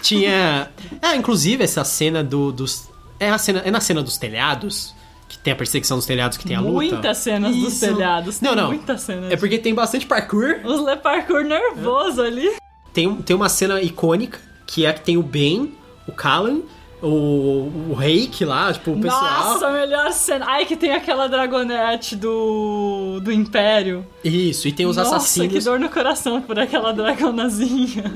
[0.00, 0.70] Tinha.
[1.02, 2.88] Ah, inclusive essa cena do, dos.
[3.18, 4.94] É, a cena, é na cena dos telhados,
[5.42, 6.72] tem a perseguição dos telhados, que tem a luta.
[6.72, 7.86] Muitas cenas dos Isso.
[7.86, 8.40] telhados.
[8.40, 8.68] Não, não.
[8.68, 9.32] Muitas cenas.
[9.32, 10.60] É porque tem bastante parkour.
[10.64, 12.56] Os Le Parkour nervoso ali.
[12.92, 15.72] Tem, tem uma cena icônica, que é que tem o Ben,
[16.06, 16.60] o Callan,
[17.02, 19.22] o, o reiki lá, tipo, o pessoal.
[19.22, 20.44] Nossa, a melhor cena.
[20.48, 24.06] Ai, que tem aquela dragonete do, do Império.
[24.22, 25.52] Isso, e tem os Nossa, assassinos.
[25.52, 28.12] que dor no coração por aquela dragonazinha.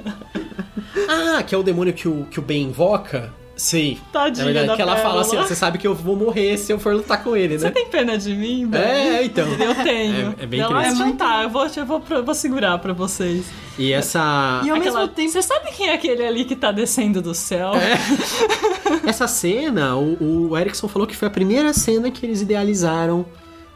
[1.08, 3.32] Ah, que é o demônio que o, que o Ben invoca?
[3.56, 4.00] Sei.
[4.12, 6.72] Tadinha Na verdade, da que ela fala assim: você sabe que eu vou morrer se
[6.72, 7.70] eu for lutar com ele, Você né?
[7.70, 8.80] tem pena de mim, Ben?
[8.80, 9.46] É, então.
[9.46, 10.34] Eu tenho.
[10.38, 10.94] É- é bem Ela, triste.
[11.02, 13.44] Então tá, eu vou, eu vou, eu vou segurar pra vocês.
[13.78, 14.60] E essa.
[14.64, 15.30] E ao Aquela- mesmo tempo.
[15.30, 17.70] Você sabe quem é aquele ali que tá descendo do céu?
[19.06, 23.24] Essa cena, o, o Erickson falou que foi a primeira cena que eles idealizaram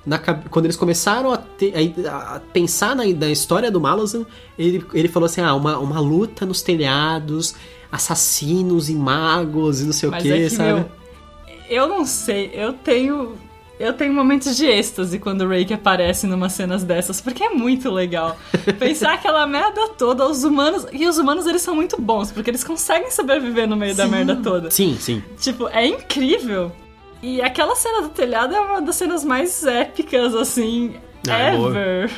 [0.07, 1.75] na quando eles começaram a, ter-
[2.07, 4.25] a- a pensar na, na história do Malazan,
[4.59, 7.55] ele, ele falou assim: ah, uma, uma luta nos telhados,
[7.91, 10.73] assassinos e magos e não sei Mas o que, é que, sabe?
[10.73, 10.87] meu,
[11.69, 13.37] eu não sei, eu tenho.
[13.79, 17.89] Eu tenho momentos de êxtase quando o Rake aparece numas cenas dessas, porque é muito
[17.89, 18.37] legal.
[18.77, 20.85] Pensar aquela merda toda, os humanos.
[20.93, 24.11] E os humanos, eles são muito bons, porque eles conseguem sobreviver no meio da Sim.
[24.11, 24.69] merda toda.
[24.73, 25.23] Sim, sim.
[25.39, 26.73] Tipo, é incrível.
[27.23, 30.95] E aquela cena do telhado é uma das cenas mais épicas, assim,
[31.29, 31.71] Ah, é boa.
[31.71, 32.11] ever.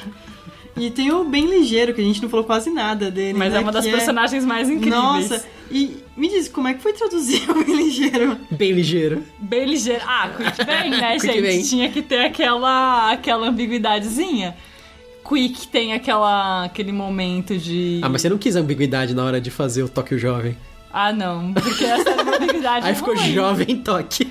[0.79, 3.37] E tem o Bem Ligeiro, que a gente não falou quase nada dele.
[3.37, 4.95] Mas né, é uma das que personagens mais incríveis.
[5.29, 8.37] Nossa, e me diz, como é que foi traduzir o Bem Ligeiro?
[8.51, 9.25] Bem ligeiro.
[9.39, 10.03] Bem ligeiro.
[10.07, 11.43] Ah, Quick Bang, né, Quick gente?
[11.43, 11.69] Bang.
[11.69, 14.57] Tinha que ter aquela, aquela ambiguidadezinha.
[15.27, 18.01] Quick tem aquela, aquele momento de.
[18.03, 20.57] Ah, mas você não quis ambiguidade na hora de fazer o Tóquio Jovem.
[20.93, 22.85] Ah, não, porque essa era uma ambiguidade.
[22.89, 23.33] Aí ficou ruim.
[23.33, 24.27] Jovem Tóquio.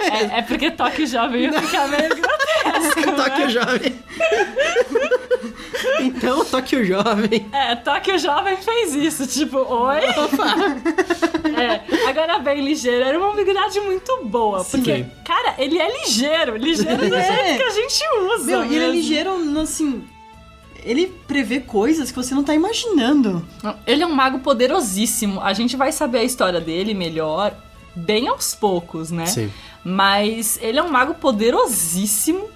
[0.00, 3.12] É, é porque Tóquio Jovem ia ficar meio grotesco.
[3.16, 3.48] Tóquio né?
[3.48, 3.94] Jovem.
[6.00, 7.46] Então, Tóquio Jovem.
[7.52, 10.00] É, Tóquio Jovem fez isso, tipo, oi?
[11.56, 14.62] É, agora bem ligeiro, era uma ambiguidade muito boa.
[14.64, 15.10] Porque, Sim.
[15.24, 17.22] cara, ele é ligeiro, ligeiro do É.
[17.44, 18.44] jeito que a gente usa.
[18.44, 19.30] Meu, ele é ligeiro,
[19.60, 20.04] assim.
[20.84, 23.46] Ele prevê coisas que você não tá imaginando.
[23.86, 25.40] Ele é um mago poderosíssimo.
[25.40, 27.54] A gente vai saber a história dele melhor
[27.94, 29.26] bem aos poucos, né?
[29.26, 29.50] Sim.
[29.82, 32.48] Mas ele é um mago poderosíssimo.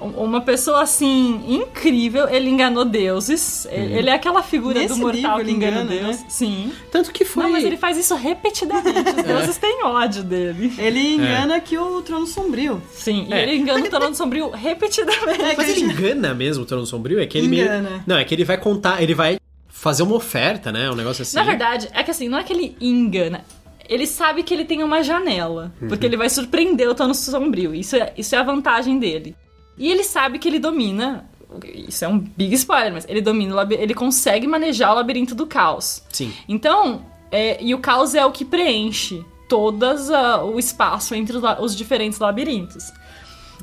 [0.00, 3.66] Um- Uma pessoa assim incrível, ele enganou deuses.
[3.70, 6.20] Ele é aquela figura Nesse do mortal livro que ele engana, engana, Deus.
[6.20, 6.26] né?
[6.28, 6.72] Sim.
[6.90, 7.44] Tanto que foi.
[7.44, 9.10] Não, mas ele faz isso repetidamente.
[9.16, 10.72] Os deuses têm ódio dele.
[10.78, 12.82] Ele engana que o Trono Sombrio.
[12.92, 13.42] Sim, e É.
[13.42, 15.40] ele engana o Trono Sombrio repetidamente.
[15.42, 17.20] É, Mas ele engana mesmo o Trono Sombrio?
[17.20, 17.90] É que ele Engana.
[17.90, 18.02] meio.
[18.06, 19.38] Não, é que ele vai contar, ele vai
[19.68, 20.90] fazer uma oferta, né?
[20.90, 21.36] Um negócio assim.
[21.36, 23.44] Na verdade, é que assim, não é que ele engana.
[23.88, 25.72] Ele sabe que ele tem uma janela.
[25.88, 27.74] Porque ele vai surpreender o Trono Sombrio.
[27.74, 29.36] Isso é, isso é a vantagem dele.
[29.76, 31.28] E ele sabe que ele domina.
[31.72, 36.02] Isso é um big spoiler, mas ele domina Ele consegue manejar o labirinto do caos.
[36.10, 36.32] Sim.
[36.48, 41.42] Então, é, e o caos é o que preenche todas a- o espaço entre os,
[41.60, 42.92] os diferentes labirintos.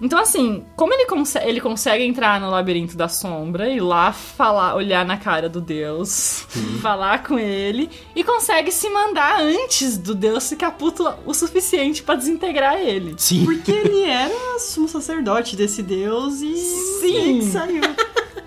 [0.02, 4.76] Então, assim, como ele, conse ele consegue entrar no labirinto da sombra e lá falar,
[4.76, 6.48] olhar na cara do Deus,
[6.82, 12.16] falar com ele, e consegue se mandar antes do Deus ficar puto o suficiente pra
[12.16, 13.14] desintegrar ele.
[13.18, 13.46] Sim.
[13.46, 16.56] Porque ele era sumo sacerdote desse deus e.
[16.56, 17.38] Sim.
[17.38, 17.82] e saiu.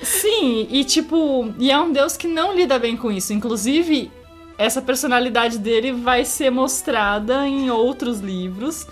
[0.02, 3.32] Sim, e tipo, e é um Deus que não lida bem com isso.
[3.32, 4.10] Inclusive,
[4.58, 8.86] essa personalidade dele vai ser mostrada em outros livros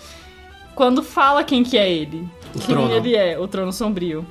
[0.73, 2.27] quando fala quem que é ele.
[2.55, 2.93] O quem trono.
[2.93, 4.25] ele é, o trono sombrio.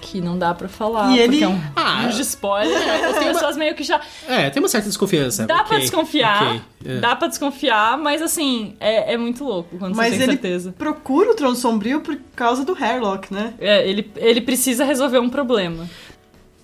[0.00, 2.78] Que não dá pra falar, E ele- porque é um Ah, huge spoiler.
[2.78, 3.04] né?
[3.06, 4.00] As pessoas meio que já.
[4.28, 5.44] É, tem uma certa desconfiança.
[5.44, 6.42] Dá ok, pra desconfiar.
[6.46, 6.96] ok, é.
[7.00, 10.72] Dá pra desconfiar, mas assim, é, é muito louco quando Mas você tem ele certeza.
[10.78, 13.54] procura o Trono Sombrio por causa do Hairlock, né?
[13.58, 15.88] É, ele, ele precisa resolver um problema.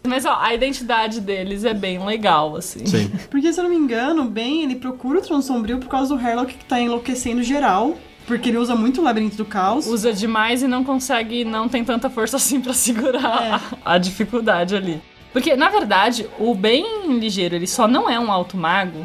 [0.06, 2.86] Mas ó, a identidade deles é bem legal, assim.
[2.86, 3.10] Sim.
[3.30, 6.20] Porque, se eu não me engano, bem, ele procura o Trono Sombrio por causa do
[6.24, 7.96] Hairlock que tá enlouquecendo geral.
[8.26, 9.86] Porque ele usa muito o Labirinto do Caos.
[9.86, 13.50] Usa demais e não consegue, não tem tanta força assim pra segurar É.
[13.84, 15.00] a, a dificuldade ali.
[15.32, 16.84] Porque, na verdade, o bem
[17.18, 19.04] ligeiro, ele só não é um alto mago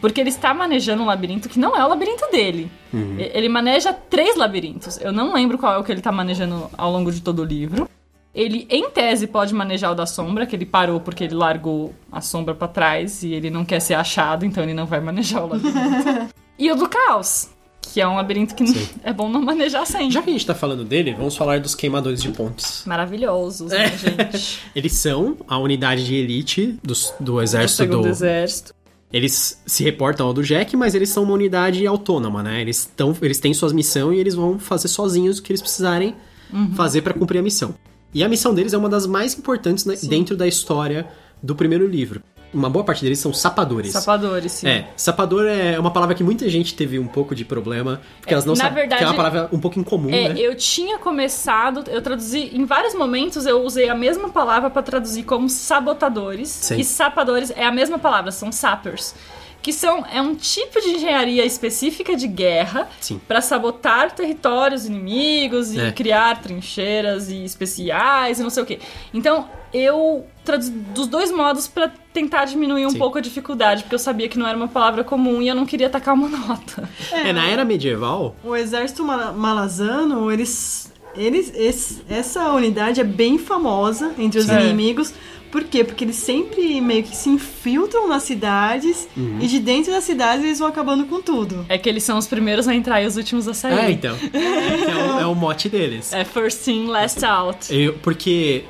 [0.00, 2.70] porque ele está manejando um labirinto que não é o labirinto dele.
[2.94, 4.98] E- Ele maneja três labirintos.
[5.02, 7.44] Eu não lembro qual é o que ele tá manejando ao longo de todo o
[7.44, 7.86] livro.
[8.34, 12.22] Ele, em tese, pode manejar o da sombra, que ele parou porque ele largou a
[12.22, 15.48] sombra pra trás e ele não quer ser achado, então ele não vai manejar o
[15.48, 16.30] labirinto.
[16.58, 17.50] e o do caos,
[17.82, 18.88] que é um labirinto que Sim.
[19.02, 20.10] é bom não manejar sempre.
[20.12, 22.82] Já que a gente tá falando dele, vamos falar dos queimadores de pontes.
[22.86, 23.78] Maravilhosos, É.
[23.88, 24.58] né, gente?
[24.76, 28.08] Eles são a unidade de elite dos- do, Do exército segundo do.
[28.08, 28.74] exército.
[29.12, 32.60] Eles se reportam ao do Jack, mas eles são uma unidade autônoma, né?
[32.60, 36.14] Eles, tão, eles têm suas missões e eles vão fazer sozinhos o que eles precisarem
[36.52, 36.74] Uhum.
[36.74, 37.74] fazer pra cumprir a missão.
[38.14, 41.06] E a missão deles é uma das mais importantes né, dentro da história
[41.42, 42.22] do primeiro livro.
[42.52, 43.92] Uma boa parte deles são sapadores.
[43.92, 44.68] Sapadores, sim.
[44.68, 48.44] É, sapador é uma palavra que muita gente teve um pouco de problema, porque elas
[48.44, 48.74] não na sabem.
[48.74, 50.34] verdade- que é uma palavra um pouco incomum, É, né?
[50.40, 55.22] eu tinha começado, eu traduzi, em vários momentos eu usei a mesma palavra pra traduzir
[55.22, 56.48] como sabotadores.
[56.48, 56.78] Sim.
[56.80, 59.14] E sapadores é a mesma palavra, são sappers.
[59.62, 62.88] que são é um tipo de engenharia específica de guerra
[63.28, 65.92] para sabotar territórios inimigos e É.
[65.92, 68.78] criar trincheiras e especiais e não sei o quê.
[69.12, 72.98] Então, eu traduzi dos dois modos para tentar diminuir um Sim.
[72.98, 75.64] pouco a dificuldade, porque eu sabia que não era uma palavra comum e eu não
[75.64, 76.88] queria tacar uma nota.
[77.12, 83.38] É, na era medieval, O exército mala- malazano, eles, eles, esse- essa unidade é bem
[83.38, 84.54] famosa entre os Sim.
[84.60, 85.12] inimigos.
[85.50, 85.82] Por quê?
[85.82, 89.38] Porque eles sempre meio que se infiltram nas cidades Uhum.
[89.40, 91.66] e de dentro das cidades eles vão acabando com tudo.
[91.68, 93.78] É que eles são os primeiros a entrar e os últimos a sair.
[93.78, 96.12] é, então, é, o, é o mote deles.
[96.12, 97.74] É first in, last out.
[97.74, 98.64] Eu- porque,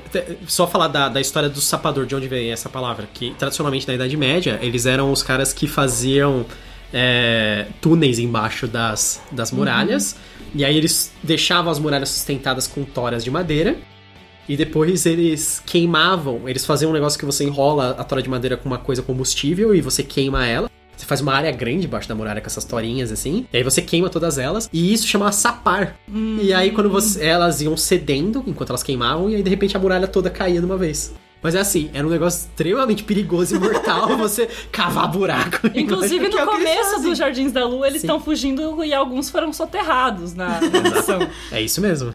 [0.46, 3.94] só falar da, da história do sapador, de onde vem essa palavra, que tradicionalmente na
[3.94, 6.46] Idade Média, eles eram os caras que faziam
[6.92, 10.16] é, túneis embaixo das, das muralhas,
[10.54, 13.76] e aí eles deixavam as muralhas sustentadas com toras de madeira,
[14.48, 18.56] e depois eles queimavam, eles faziam um negócio que você enrola a tora de madeira
[18.56, 20.70] com uma coisa combustível e você queima ela.
[20.96, 23.80] Você faz uma área grande embaixo da muralha com essas torinhas assim, e aí você
[23.80, 25.96] queima todas elas, e isso chama sapar.
[26.42, 29.80] E aí quando você, elas iam cedendo enquanto elas queimavam, e aí de repente a
[29.80, 31.14] muralha toda caía de uma vez.
[31.42, 35.68] Mas é assim, era um negócio extremamente perigoso e mortal você cavar buraco.
[35.74, 40.34] Inclusive, é no começo dos Jardins da Lua, eles estão fugindo e alguns foram soterrados
[40.34, 41.26] na na missão.
[41.50, 42.12] É isso mesmo.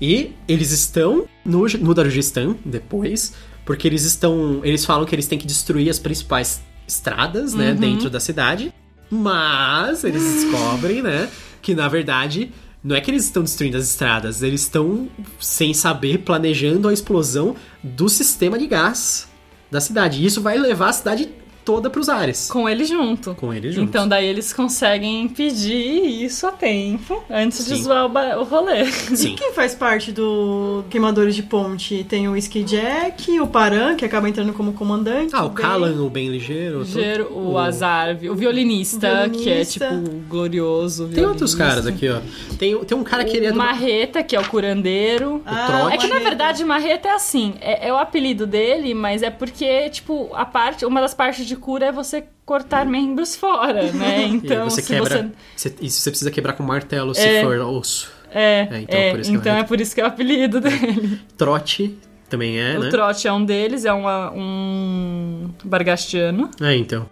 [0.00, 3.32] E eles estão no, no Darujistan depois,
[3.64, 4.60] porque eles estão.
[4.62, 8.72] Eles falam que eles têm que destruir as principais estradas, né, dentro da cidade.
[9.10, 11.28] Mas eles descobrem, né,
[11.62, 12.52] que na verdade.
[12.84, 15.08] Não é que eles estão destruindo as estradas, eles estão,
[15.40, 19.26] sem saber, planejando a explosão do sistema de gás
[19.68, 20.22] da cidade.
[20.22, 21.28] E isso vai levar a cidade
[21.66, 22.48] toda pros ares.
[22.48, 23.34] Com ele junto.
[23.34, 23.90] Com eles juntos.
[23.90, 27.82] Então daí eles conseguem impedir isso a tempo, antes de Sim.
[27.82, 28.86] zoar o, ba- o rolê.
[28.86, 29.34] Sim.
[29.34, 32.04] Quem faz parte do Queimadores de Ponte?
[32.08, 35.34] Tem o Ski Jack, o Paran, que acaba entrando como comandante.
[35.34, 35.62] Ah, o Ben.
[35.66, 36.84] Kalan, o bem ligeiro.
[36.84, 39.88] Gero, o, o- Azar, o violinista, O que é violinista.
[39.88, 41.08] tipo glorioso.
[41.08, 41.82] Tem outros violinista.
[41.82, 42.20] caras aqui, ó.
[42.56, 43.58] Tem, tem um cara que ele é O do...
[43.58, 45.42] Marreta, que é o curandeiro.
[45.44, 45.94] Ah, trote.
[45.94, 49.90] É que na verdade Marreta é assim, é, é o apelido dele, mas é porque,
[49.90, 54.24] tipo, a parte, uma das partes de cura é você cortar membros fora, né?
[54.28, 55.32] Então, você se quebra.
[55.56, 55.74] você.
[55.80, 57.42] Isso você precisa quebrar com martelo se É.
[57.42, 58.10] for osso.
[58.30, 59.68] É, É, então, é, por isso que é então é Marreta.
[59.68, 61.20] por isso que é o apelido dele.
[61.38, 61.96] Trote
[62.28, 62.90] também é, o né?
[62.90, 66.50] Trote é um deles, é uma, um Bargastiano.
[66.60, 67.08] É, então.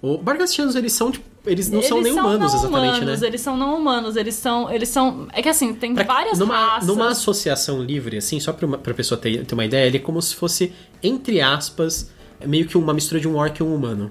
[0.00, 3.26] O Bargastianos, eles são, tipo, eles não são Eles nem humanos, não exatamente, humanos, né?
[3.26, 4.70] Eles são não humanos, eles são.
[4.72, 5.26] Eles são.
[5.32, 6.86] É que assim, tem Pra- várias numa, raças.
[6.88, 10.00] numa associação livre, assim, só pra, uma, pra pessoa ter, ter uma ideia, ele é
[10.00, 10.72] como se fosse,
[11.02, 12.12] entre aspas,
[12.44, 14.10] meio que uma mistura de um orc e um humano.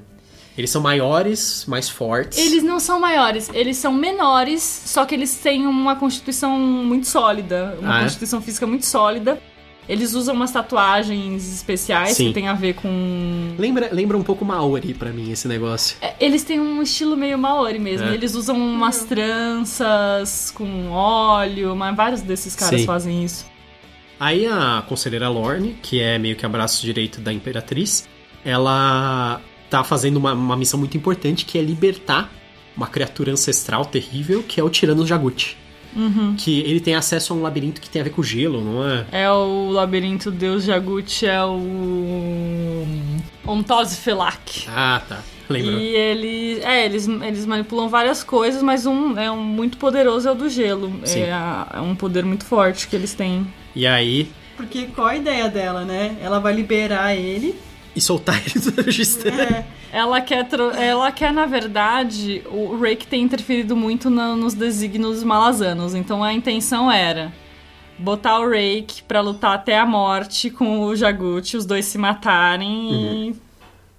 [0.58, 2.38] Eles são maiores, mais fortes.
[2.40, 7.78] Eles não são maiores, eles são menores, só que eles têm uma constituição muito sólida,
[7.80, 8.04] uma Ah, é?
[8.04, 9.40] constituição física muito sólida.
[9.88, 12.28] Eles usam umas tatuagens especiais Sim.
[12.28, 13.56] que tem a ver com.
[13.58, 15.96] Lembra, lembra um pouco Maori pra mim, esse negócio.
[16.02, 18.08] É, Eles têm um estilo meio maori mesmo.
[18.08, 18.14] É.
[18.14, 22.86] Eles usam umas tranças com óleo, mas vários desses caras Sim.
[22.86, 23.46] fazem isso.
[24.20, 28.08] Aí a conselheira Lorne, que é meio que o braço direito da Imperatriz,
[28.44, 32.32] ela tá fazendo uma, uma missão muito importante que é libertar
[32.76, 35.58] uma criatura ancestral terrível que é o Tirano Jagut.
[35.96, 36.36] Uhum.
[36.38, 39.06] Que ele tem acesso a um labirinto que tem a ver com gelo, não é?
[39.12, 42.86] É o labirinto Deus Jagut, é o.
[43.46, 44.66] Ontose Felak.
[44.68, 45.24] Ah, tá.
[45.50, 45.72] Lembro.
[45.72, 50.32] E ele, é, eles, eles manipulam várias coisas, mas um é um muito poderoso é
[50.32, 50.94] o do gelo.
[51.04, 51.22] Sim.
[51.22, 51.32] É,
[51.74, 53.48] é um poder muito forte que eles têm.
[53.76, 54.30] E aí.
[54.58, 56.18] Porque qual a ideia dela, né?
[56.22, 57.56] Ela vai liberar ele.
[57.98, 59.30] E soltar ele do Darujistan.
[59.32, 64.54] É, Ela quer, tro- ela quer na verdade, o Rake tem interferido muito na- nos
[64.54, 65.96] desígnios malazanos.
[65.96, 67.34] Então a intenção era
[67.98, 73.34] botar o Rake pra lutar até a morte com o Jagut, os dois se matarem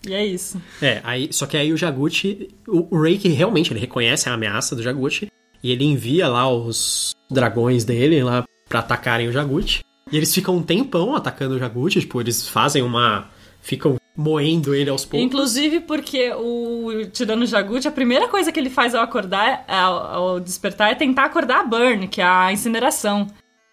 [0.04, 0.62] e, e é isso.
[0.80, 4.76] É, aí, só que aí o Jagut, o, o Reiki realmente ele reconhece a ameaça
[4.76, 5.26] do Jagut
[5.60, 9.80] e ele envia lá os dragões dele lá pra atacarem o Jagut.
[10.12, 13.28] E eles ficam um tempão atacando o Jagut, tipo, eles fazem uma
[13.60, 15.24] ficam moendo ele aos poucos.
[15.24, 20.40] Inclusive porque o Tirano Jagut, a primeira coisa que ele faz ao acordar, ao, ao
[20.40, 23.28] despertar, é tentar acordar a Burn, que é a incineração.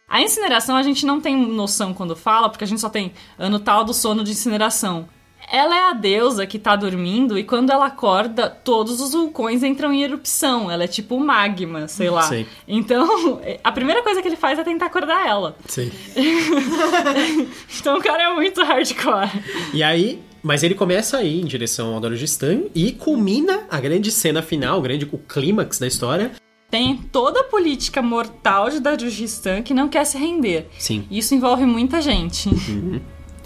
[0.07, 3.59] A incineração a gente não tem noção quando fala, porque a gente só tem ano
[3.59, 5.09] tal do sono de incineração.
[5.51, 9.93] Ela é a deusa que tá dormindo e quando ela acorda, todos os vulcões entram
[9.93, 10.69] em erupção.
[10.69, 12.23] Ela é tipo magma, sei lá.
[12.23, 12.47] Sei.
[12.67, 15.55] Então, a primeira coisa que ele faz é tentar acordar ela.
[15.67, 15.91] Sim.
[17.79, 19.29] Então o cara é muito hardcore.
[19.73, 24.11] E aí, mas ele começa a ir em direção ao Darujistan e culmina a grande
[24.11, 26.31] cena final, o grande o clímax da história.
[26.69, 30.67] Tem toda a política mortal de Dajustan que não quer se render.
[30.77, 31.05] Sim.
[31.09, 32.49] Isso envolve muita gente.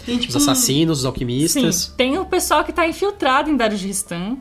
[0.04, 1.74] Tem tipo Os assassinos, os alquimistas.
[1.76, 4.36] Sim, tem o pessoal que tá infiltrado em Darujistan.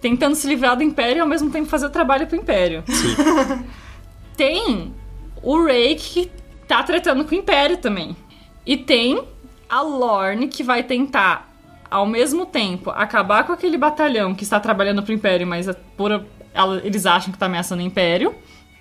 [0.00, 2.82] tentando se livrar do Império e ao mesmo tempo fazer o trabalho pro Império.
[2.86, 3.64] Sim.
[4.36, 4.94] Tem
[5.42, 6.30] o Rake que
[6.66, 8.16] tá tretando com o Império também.
[8.64, 9.22] E tem
[9.68, 11.50] a Lorne que vai tentar,
[11.90, 16.24] ao mesmo tempo, acabar com aquele batalhão que está trabalhando pro Império, mas é por,
[16.54, 18.34] ela- eles acham que tá ameaçando o Império.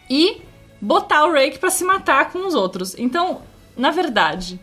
[0.09, 0.41] E
[0.81, 2.95] botar o Rake pra se matar com os outros.
[2.97, 3.41] Então,
[3.75, 4.59] na verdade,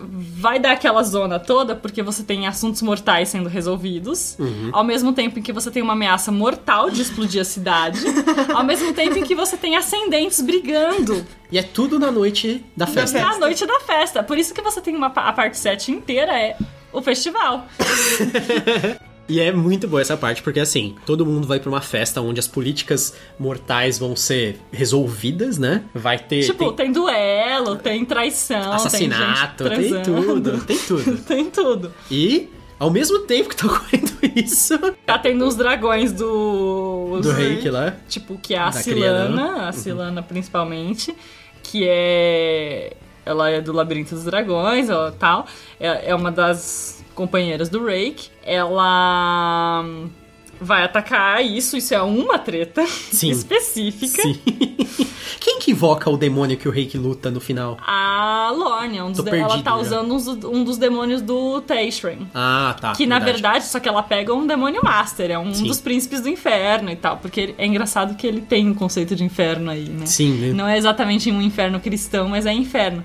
[0.00, 4.36] vai dar aquela zona toda porque você tem assuntos mortais sendo resolvidos,
[4.72, 8.00] ao mesmo tempo em que você tem uma ameaça mortal de explodir a cidade,
[8.54, 12.86] ao mesmo tempo em que você tem ascendentes brigando E é tudo na noite da
[12.86, 13.20] festa.
[13.20, 14.22] na noite da festa.
[14.22, 16.56] Por isso que você tem uma a parte 7 inteira é
[16.92, 17.66] o festival.
[19.28, 22.40] E é muito boa essa parte, porque assim, todo mundo vai pra uma festa onde
[22.40, 25.84] as políticas mortais vão ser resolvidas, né?
[25.94, 26.44] Vai ter.
[26.44, 31.16] tipo, tem tem duelo, tem traição, assassinato, tem, tem tudo, tem tudo.
[31.24, 31.92] tem tudo.
[32.10, 32.48] E,
[32.78, 37.20] ao mesmo tempo que tá ocorrendo isso, Tá tendo os dragões do.
[37.22, 37.96] do reiki lá.
[38.08, 38.72] Tipo, que é a.
[38.72, 41.14] Cilana, a Cilana principalmente,
[41.62, 42.94] que é.
[43.24, 45.46] Ela é do Labirinto dos Dragões, ela tal.
[45.78, 48.30] É, é uma das companheiras do Rake.
[48.44, 49.84] Ela
[50.62, 53.30] vai atacar isso, isso é uma treta Sim.
[53.30, 54.22] específica.
[54.22, 54.40] Sim.
[55.40, 57.76] Quem que invoca o demônio que o reiki luta no final?
[57.84, 60.14] A Lorne, é um dos de- ela perdido tá usando
[60.48, 62.28] um dos demônios do Taishrain.
[62.32, 62.92] Ah, tá.
[62.92, 65.66] Que na verdade, só que ela pega um demônio master, é um Sim.
[65.66, 67.16] dos príncipes do inferno e tal.
[67.16, 70.06] Porque é engraçado que ele tem um conceito de inferno aí, né?
[70.06, 70.52] Sim, né?
[70.52, 73.02] Não é exatamente um inferno cristão, mas é inferno.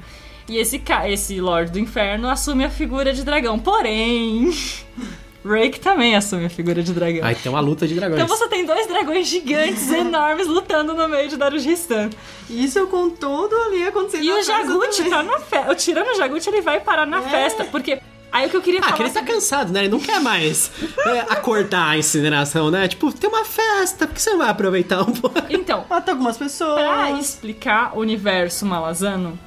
[0.48, 3.60] E esse, esse Lorde do Inferno assume a figura de dragão.
[3.60, 4.50] Porém,
[5.48, 7.26] Rake também assume a figura de dragão.
[7.26, 8.22] Aí tem uma luta de dragões.
[8.22, 12.10] Então você tem dois dragões gigantes, enormes, lutando no meio de Darujistan.
[12.50, 14.24] Isso com todo ali acontecendo.
[14.24, 15.72] E o Jagut tá na festa.
[15.72, 17.22] O tirano Jagut ele vai parar na É.
[17.30, 17.64] festa.
[17.66, 18.00] Porque.
[18.30, 18.96] Aí o que eu queria Ah, falar.
[18.98, 19.80] que ele tá sobre- cansado, né?
[19.80, 20.70] Ele não quer mais
[21.06, 22.86] é, acordar a incineração, né?
[22.88, 25.42] Tipo, tem uma festa, por que você não vai aproveitar um pouco?
[25.50, 26.76] Então, Mata algumas pessoas.
[26.76, 29.40] Pra explicar o universo malazano,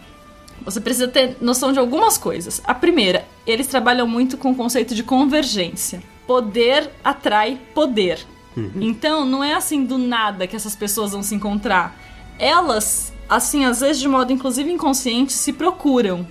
[0.70, 2.60] você precisa ter noção de algumas coisas.
[2.64, 6.02] A primeira, eles trabalham muito com o conceito de convergência.
[6.26, 8.24] Poder atrai poder.
[8.80, 11.96] Então, não é assim do nada que essas pessoas vão se encontrar.
[12.38, 16.26] Elas, assim, às vezes de modo inclusive inconsciente, se procuram.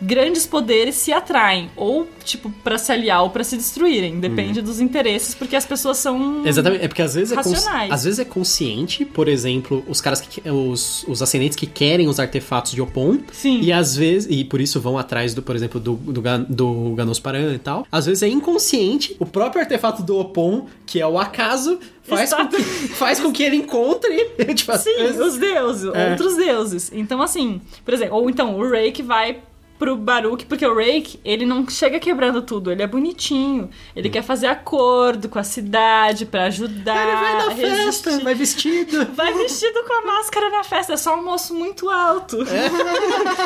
[0.00, 4.18] Grandes poderes se atraem, ou tipo, pra se aliar ou pra se destruírem.
[4.20, 6.42] Depende dos interesses, porque as pessoas são.
[6.46, 7.90] Exatamente, é porque às vezes é, Racionais.
[7.92, 12.18] às vezes é consciente, por exemplo, os caras que os, os ascendentes que querem os
[12.18, 13.60] artefatos de Opon, Sim.
[13.60, 17.54] e às vezes, e por isso vão atrás do, por exemplo, do, do, do Ganosparan
[17.54, 17.86] e tal.
[17.90, 22.44] Às vezes é inconsciente, o próprio artefato do Opon, que é o acaso, faz, Está-
[22.44, 22.62] com que,
[22.94, 26.10] faz com que ele encontre, tipo, Sim, vezes- os deuses, É.
[26.10, 26.90] outros deuses.
[26.94, 29.38] Então, assim, por exemplo, ou então o Rake vai
[29.78, 33.68] pro Baruch, porque o Rake, ele não chega quebrando tudo, ele é bonitinho.
[33.94, 36.96] Ele quer fazer acordo com a cidade pra ajudar.
[37.06, 38.04] Ele vai na resistir.
[38.04, 41.90] festa, vai vestido, Vai vestido com a máscara na festa, é só um moço muito
[41.90, 42.38] alto.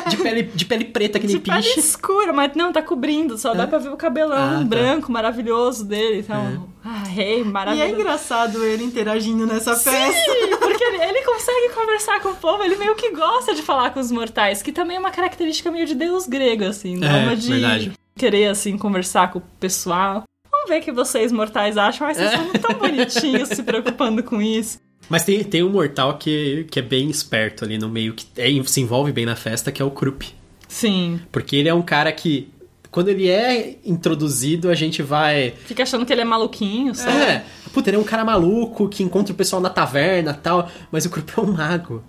[0.08, 1.80] de pele, de pele preta que nem De pele piche.
[1.80, 4.64] escura, mas não, tá cobrindo, só dá pra ver o cabelão Ah, tá.
[4.64, 6.20] branco, maravilhoso dele.
[6.20, 7.92] Então, ah, rei, E é maravilhoso.
[7.94, 10.12] engraçado ele interagindo nessa festa.
[10.12, 13.90] Sim, porque ele, ele consegue conversar com o povo, ele meio que gosta de falar
[13.90, 17.36] com os mortais, que também é uma característica meio de deus grego, assim, É, norma
[17.36, 17.92] de verdade.
[18.16, 20.24] querer, assim, conversar com o pessoal.
[20.50, 24.40] Vamos ver o que vocês mortais acham, mas vocês são tão bonitinhos se preocupando com
[24.42, 24.78] isso.
[25.08, 28.62] Mas tem, tem um mortal que, que é bem esperto ali no meio, que é-
[28.66, 30.34] se envolve bem na festa, que é o Krupp.
[30.66, 32.50] Sim, Porque ele é um cara que,
[32.90, 35.54] quando ele é introduzido, a gente vai.
[35.66, 37.18] fica achando que ele é maluquinho, sabe?
[37.18, 40.70] É, puta, ele é um cara maluco que encontra o pessoal na taverna e tal,
[40.90, 42.02] mas o Krupp é um mago.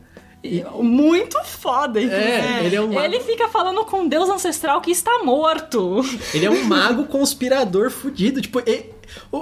[0.81, 2.29] Muito foda, inclusive.
[2.29, 3.05] É, ele é um mago.
[3.05, 6.01] Ele fica falando com um deus ancestral que está morto.
[6.33, 8.41] Ele é um mago conspirador fudido.
[8.41, 8.89] Tipo, ele,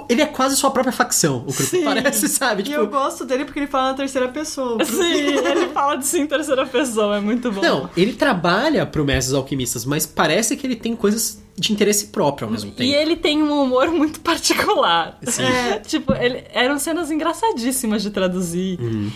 [0.08, 2.62] ele é quase sua própria facção, o Krupp parece, sabe?
[2.62, 4.84] E Tipo, eu gosto dele porque ele fala na terceira pessoa.
[4.84, 7.60] Sim, ele fala de si em terceira pessoa, é muito bom.
[7.62, 12.46] Não, ele trabalha pro Mestres Alquimistas, mas parece que ele tem coisas de interesse próprio
[12.46, 12.82] ao mesmo tempo.
[12.82, 15.16] E ele tem um humor muito particular.
[15.22, 15.44] Sim.
[15.44, 18.80] É, tipo, ele, eram cenas engraçadíssimas de traduzir.
[18.80, 19.10] Uhum.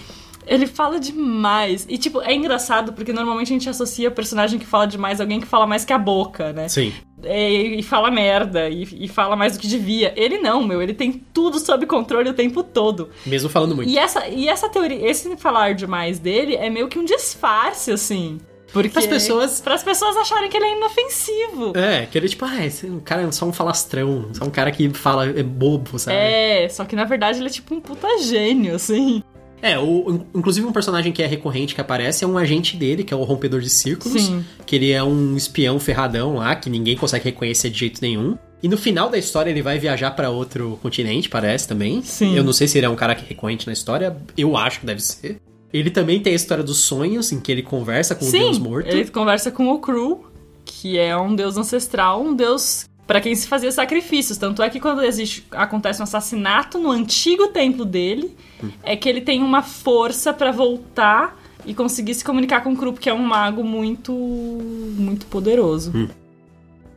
[0.47, 1.86] Ele fala demais.
[1.88, 5.40] E, tipo, é engraçado porque normalmente a gente associa personagem que fala demais a alguém
[5.40, 6.68] que fala mais que a boca, né?
[6.68, 6.93] Sim.
[7.24, 10.12] E, e fala merda, e, e fala mais do que devia.
[10.16, 10.82] Ele não, meu.
[10.82, 13.11] Ele tem tudo sob controle o tempo todo.
[13.24, 13.88] Mesmo falando muito.
[13.90, 18.38] E essa, e essa teoria, esse falar demais dele é meio que um disfarce, assim.
[18.72, 21.72] Porque, As pessoas- Para as pessoas acharem que ele é inofensivo.
[21.76, 24.88] É, que ele, tipo, ah, esse cara é só um falastrão, só um cara que
[24.90, 26.16] fala, é bobo, sabe?
[26.16, 29.22] É, só que na verdade ele é tipo um puta gênio, assim.
[29.63, 33.15] É, o, inclusive um personagem que é recorrente que aparece é um agente dele, que
[33.15, 34.21] é o Rompedor de Círculos.
[34.21, 34.45] Sim.
[34.67, 38.37] Que ele é um espião ferradão lá, que ninguém consegue reconhecer de jeito nenhum.
[38.61, 42.03] E no final da história ele vai viajar pra outro continente, parece também.
[42.03, 42.37] Sim.
[42.37, 44.87] Eu não sei se ele é um cara que recorrente na história, eu acho que
[44.87, 45.41] deve ser.
[45.73, 48.59] Ele também tem a história dos sonhos, em que ele conversa com o Sim, Deus
[48.59, 48.89] morto.
[48.89, 50.27] ele conversa com o Cru,
[50.65, 54.38] que é um deus ancestral, um deus para quem se fazia sacrifícios.
[54.38, 58.36] Tanto é que quando existe, acontece um assassinato no antigo templo dele,
[58.82, 62.92] é que ele tem uma força pra voltar e conseguir se comunicar com o Cru,
[62.92, 65.92] que é um mago muito muito poderoso.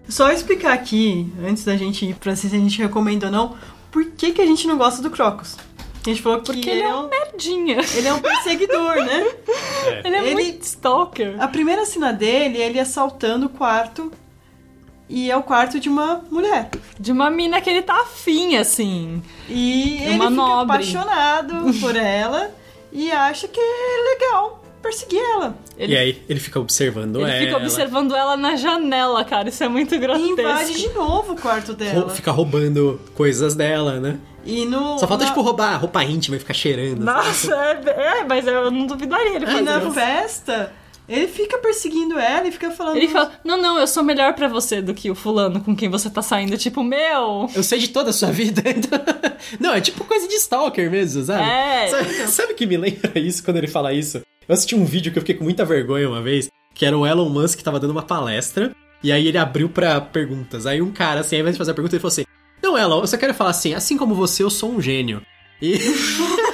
[0.07, 3.55] Só explicar aqui, antes da gente ir pra se a gente recomenda ou não,
[3.91, 5.55] por que, que a gente não gosta do Crocus.
[6.05, 7.77] A gente falou que Porque ele é um merdinha.
[7.95, 9.25] ele é um perseguidor, né?
[10.05, 11.35] Ele é Ele- muito stalker.
[11.41, 14.11] A primeira cena dele é ele assaltando o quarto.
[15.07, 16.69] E é o quarto de uma mulher.
[16.99, 19.21] De uma mina que ele tá afim, assim.
[19.47, 20.63] E ele uma fica nobre.
[20.73, 22.51] apaixonado por ela
[22.91, 25.55] e acha que é legal perseguir ela.
[25.77, 27.39] Ele, E aí ele fica observando ele ela.
[27.45, 29.49] fica observando ela na janela, cara.
[29.49, 30.31] Isso é muito E grotesco.
[30.41, 32.09] invade de novo o quarto rou- dela.
[32.09, 34.17] Fica roubando coisas dela, né?
[34.45, 34.97] E no.
[34.99, 35.29] Só falta, na...
[35.31, 36.99] tipo, roubar roupa íntima e ficar cheirando.
[37.03, 39.93] Nossa, é, é, mas eu não duvidaria ele E na fazer isso.
[39.93, 40.73] festa,
[41.07, 42.97] ele fica perseguindo ela e fica falando.
[42.97, 45.89] Ele fala, não, não, eu sou melhor pra você do que o fulano com quem
[45.89, 46.57] você tá saindo.
[46.57, 47.49] Tipo, meu...
[47.55, 48.61] Eu sei de toda a sua vida.
[48.69, 48.99] então-
[49.59, 51.43] Não, é tipo coisa de stalker mesmo, sabe?
[51.49, 51.87] É.
[51.87, 54.21] Sabe, sabe o que me lembra isso quando ele fala isso?
[54.47, 57.05] Eu assisti um vídeo que eu fiquei com muita vergonha uma vez, que era o
[57.05, 58.71] Elon Musk que tava dando uma palestra,
[59.03, 60.65] e aí ele abriu pra perguntas.
[60.65, 62.25] Aí um cara, assim, ao invés de fazer a pergunta, ele falou assim:
[62.61, 65.21] Não, Elon, eu só quero falar assim, assim como você, eu sou um gênio.
[65.61, 65.77] E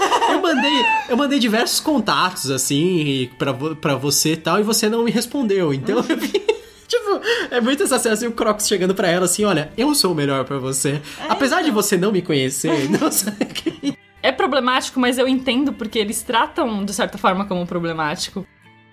[0.56, 5.12] mandei, eu mandei diversos contatos, assim, pra, pra você e tal, e você não me
[5.12, 5.74] respondeu.
[5.74, 6.32] Então eu vi.
[6.92, 10.12] Tipo, é muito essa cena assim, o Crocs chegando pra ela assim, olha, eu sou
[10.12, 11.02] o melhor pra você.
[11.30, 13.96] Apesar de você não me conhecer, não sei.
[14.22, 18.46] É problemático, mas eu entendo porque eles tratam, de certa forma, como problemático.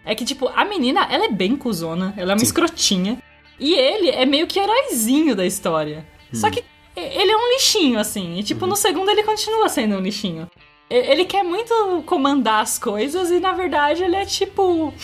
[0.05, 2.45] É que, tipo, a menina, ela é bem cuzona, ela é uma Sim.
[2.47, 3.19] escrotinha.
[3.59, 6.07] E ele é meio que heróizinho da história.
[6.33, 6.63] Só que
[6.95, 8.39] ele é um lixinho, assim.
[8.39, 10.49] E, tipo, no segundo ele continua sendo um lixinho.
[10.91, 14.93] Ele quer muito comandar as coisas e, na verdade, ele é tipo.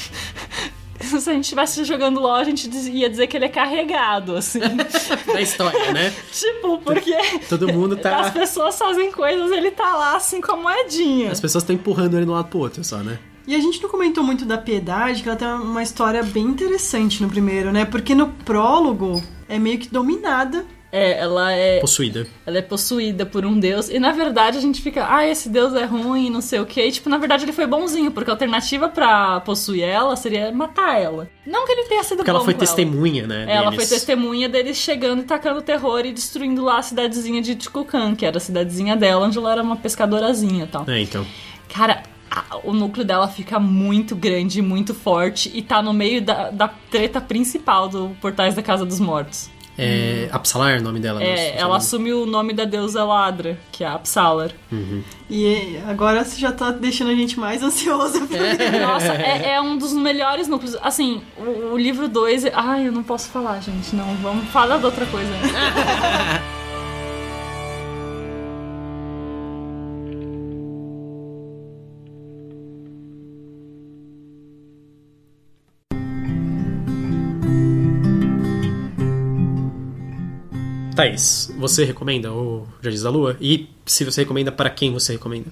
[1.01, 4.61] Se a gente estivesse jogando LOL, a gente ia dizer que ele é carregado, assim.
[5.27, 6.15] da história, né?
[6.33, 7.15] tipo, porque
[7.47, 8.31] Todo mundo as tá.
[8.31, 11.31] pessoas fazem coisas, ele tá lá, assim, com a moedinha.
[11.31, 13.19] As pessoas estão empurrando ele de um lado pro outro só, né?
[13.47, 17.23] E a gente não comentou muito da Piedade, que ela tem uma história bem interessante
[17.23, 17.85] no primeiro, né?
[17.85, 20.65] Porque no prólogo é meio que dominada.
[20.95, 22.25] É, ela é, Possuída.
[22.47, 23.89] ela é possuída por um deus.
[23.89, 26.87] E na verdade a gente fica, ah, esse deus é ruim, não sei o quê.
[26.87, 31.01] E, tipo, na verdade ele foi bonzinho, porque a alternativa pra possuir ela seria matar
[31.01, 31.29] ela.
[31.45, 33.45] Não que ele tenha sido Porque bom ela foi testemunha, né?
[33.49, 33.89] Ela deles.
[33.89, 38.25] foi testemunha deles chegando e tacando terror e destruindo lá a cidadezinha de Tikukan, que
[38.25, 40.85] era a cidadezinha dela, onde ela era uma pescadorazinha e tal.
[40.89, 41.27] É, então.
[41.69, 42.05] Cara,
[42.63, 47.21] o núcleo dela fica muito grande, muito forte e tá no meio da, da treta
[47.21, 49.51] principal do Portais da Casa dos Mortos.
[49.77, 50.29] É.
[50.31, 51.27] Apsalar é o nome dela, né?
[51.27, 54.53] É, ela assumiu o nome da deusa Ladra, que é a Apsalar.
[55.29, 58.81] E agora você já tá deixando a gente mais ansiosa pra ver.
[58.81, 60.77] Nossa, é, é um dos melhores núcleos.
[60.83, 62.47] Assim, o, o livro 2.
[62.53, 63.95] Ai, eu não posso falar, gente.
[63.97, 65.31] Não, vamos falar de outra coisa.
[80.95, 83.37] Thaís, você recomenda o Jardim da Lua?
[83.41, 85.51] E se você recomenda, para quem você recomenda?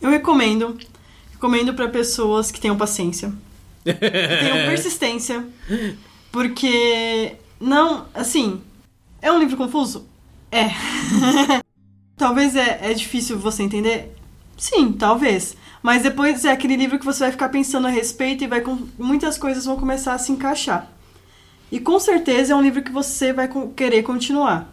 [0.00, 0.78] Eu recomendo.
[1.32, 3.32] Recomendo pra pessoas que tenham paciência.
[3.84, 5.46] Que tenham persistência.
[6.32, 7.36] Porque.
[7.60, 8.62] Não, assim.
[9.20, 10.06] É um livro confuso?
[10.50, 10.70] É.
[12.16, 14.14] talvez é, é difícil você entender?
[14.56, 15.56] Sim, talvez.
[15.82, 18.86] Mas depois é aquele livro que você vai ficar pensando a respeito e vai com,
[18.98, 20.90] muitas coisas vão começar a se encaixar.
[21.70, 24.72] E com certeza é um livro que você vai querer continuar.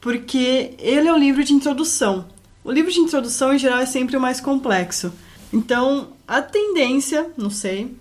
[0.00, 2.26] Porque ele é o livro de introdução.
[2.64, 5.12] O livro de introdução, em geral, é sempre o mais complexo.
[5.52, 7.94] Então, a tendência, não sei,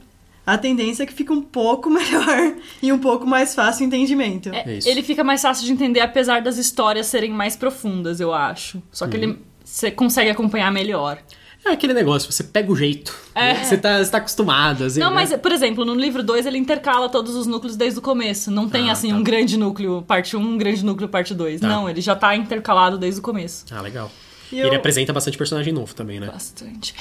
[0.46, 4.50] a tendência é que fica um pouco melhor e um pouco mais fácil o entendimento.
[4.54, 4.88] É, isso.
[4.88, 8.82] ele fica mais fácil de entender, apesar das histórias serem mais profundas, eu acho.
[8.92, 9.40] Só que ele.
[9.64, 11.22] Você consegue acompanhar melhor.
[11.64, 13.16] É aquele negócio, você pega o jeito.
[13.36, 13.54] É.
[13.54, 13.64] né?
[13.64, 15.00] Você, tá, você tá acostumado, assim.
[15.00, 15.16] Não, né?
[15.16, 18.50] mas, por exemplo, no livro 2 ele intercala todos os núcleos desde o começo.
[18.50, 19.16] Não tem, Ah, assim, tá.
[19.16, 21.62] um grande núcleo parte 1, um grande núcleo parte 2.
[21.62, 21.68] Tá.
[21.68, 23.66] Não, ele já tá intercalado desde o começo.
[23.72, 24.12] Ah, legal.
[24.52, 26.28] E Ele eu apresenta bastante personagem novo também, né?
[26.28, 26.94] Bastante.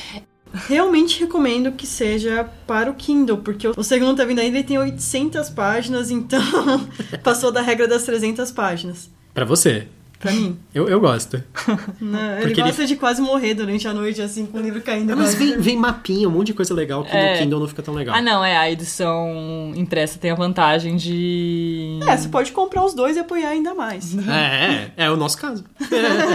[0.69, 4.79] realmente recomendo que seja para o Kindle, porque o segundo tá vindo aí, ele tem
[4.79, 6.41] 800 páginas, então
[7.25, 9.11] passou da regra das 300 páginas.
[9.35, 9.89] Pra você.
[10.21, 10.59] Pra mim.
[10.75, 11.43] Eu, eu gosto.
[11.99, 14.81] Não, ele Porque ele- gosta de quase morrer durante a noite, assim, com o livro
[14.83, 15.17] caindo.
[15.17, 17.33] Mas vem, vem mapinha, um monte de coisa legal que É.
[17.33, 18.15] no Kindle não fica tão legal.
[18.15, 18.55] Ah, não, é.
[18.55, 21.99] A edição impressa tem a vantagem de.
[22.07, 24.15] É, você pode comprar os dois e apoiar ainda mais.
[24.29, 25.65] É, é, é o nosso caso.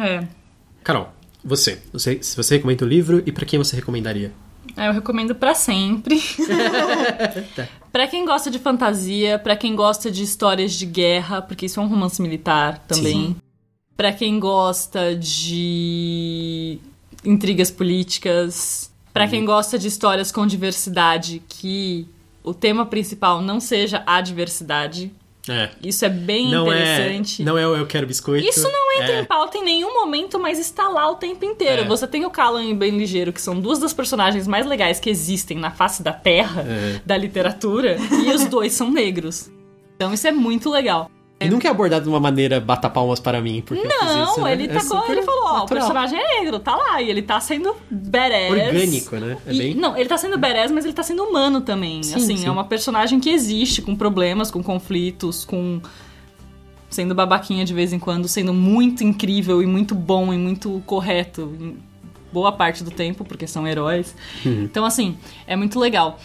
[0.00, 0.24] É.
[0.82, 1.12] Carol,
[1.44, 4.32] você, você, se você recomenda o livro e pra quem você recomendaria?
[4.76, 6.20] É, Eu recomendo pra sempre.
[7.92, 11.82] Pra quem gosta de fantasia, pra quem gosta de histórias de guerra, porque isso é
[11.82, 13.36] um romance militar também.
[13.94, 16.78] Pra quem gosta de
[17.22, 22.08] intrigas políticas, Pra quem gosta de histórias com diversidade, que
[22.42, 25.12] o tema principal não seja a diversidade.
[25.48, 25.70] É.
[25.82, 27.42] Isso é bem Não interessante.
[27.42, 28.46] é, não é o eu quero biscoito.
[28.46, 29.20] Isso não entra é.
[29.20, 31.82] em pauta em nenhum momento, mas está lá o tempo inteiro.
[31.82, 31.84] É.
[31.84, 35.00] Você tem o Callan e o Bem Ligeiro, que são duas das personagens mais legais
[35.00, 37.00] que existem na face da Terra, É.
[37.04, 39.50] da literatura, e os dois são negros.
[39.96, 41.10] Então isso é muito legal.
[41.46, 44.52] E nunca é abordado de uma maneira bata palmas para mim, porque Não, isso, né?
[44.52, 45.66] ele, É tacou, ele falou, ó, o natural.
[45.68, 48.50] personagem é negro, tá lá, e ele tá sendo badass.
[48.50, 49.36] Orgânico, né?
[49.46, 49.74] É E- bem...
[49.74, 52.02] Não, ele tá sendo badass, mas ele tá sendo humano também.
[52.02, 52.46] Sim, assim, sim.
[52.46, 55.80] é uma personagem que existe, com problemas, com conflitos, com.
[56.90, 61.52] sendo babaquinha de vez em quando, sendo muito incrível e muito bom e muito correto
[62.32, 64.14] boa parte do tempo, porque são heróis.
[64.44, 64.62] Uhum.
[64.62, 65.16] Então, assim,
[65.46, 66.18] é muito legal.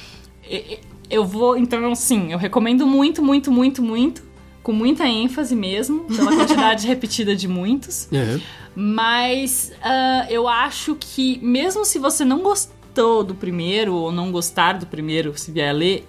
[1.09, 4.23] Eu vou, então, assim, eu recomendo muito, muito, muito, muito.
[4.67, 8.09] Com muita ênfase mesmo, pela quantidade repetida de muitos.
[8.11, 8.37] É.
[8.75, 14.73] Mas ah, eu acho que, mesmo se você não gostou do primeiro, ou não gostar
[14.73, 16.05] do primeiro, se vier a ler,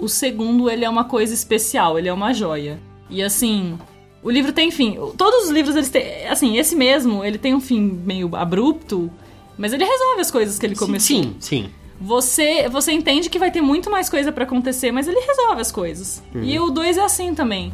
[0.00, 2.80] o segundo ele é uma coisa especial, ele é uma joia.
[3.08, 3.78] E assim,
[4.20, 4.98] o livro tem fim.
[5.16, 6.26] Todos os livros, eles têm.
[6.26, 9.08] Assim, esse mesmo, ele tem um fim meio abrupto,
[9.56, 11.22] mas ele resolve as coisas que ele começou.
[11.22, 11.70] Sim, sim.
[12.02, 15.70] Você, você entende que vai ter muito mais coisa pra acontecer, mas ele resolve as
[15.70, 16.22] coisas.
[16.34, 17.72] E o 2 é assim também.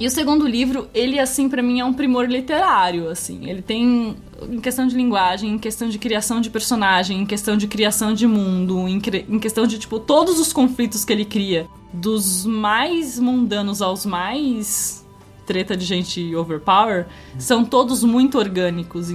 [0.00, 3.48] E o segundo livro, ele assim pra mim é um primor literário, assim.
[3.48, 7.66] Ele tem em questão de linguagem, em questão de criação de personagem, em questão de
[7.66, 12.44] criação de mundo, em, em questão de tipo todos os conflitos que ele cria, dos
[12.44, 15.06] mais mundanos aos mais
[15.46, 17.06] treta de gente overpower,
[17.38, 19.10] são todos muito orgânicos.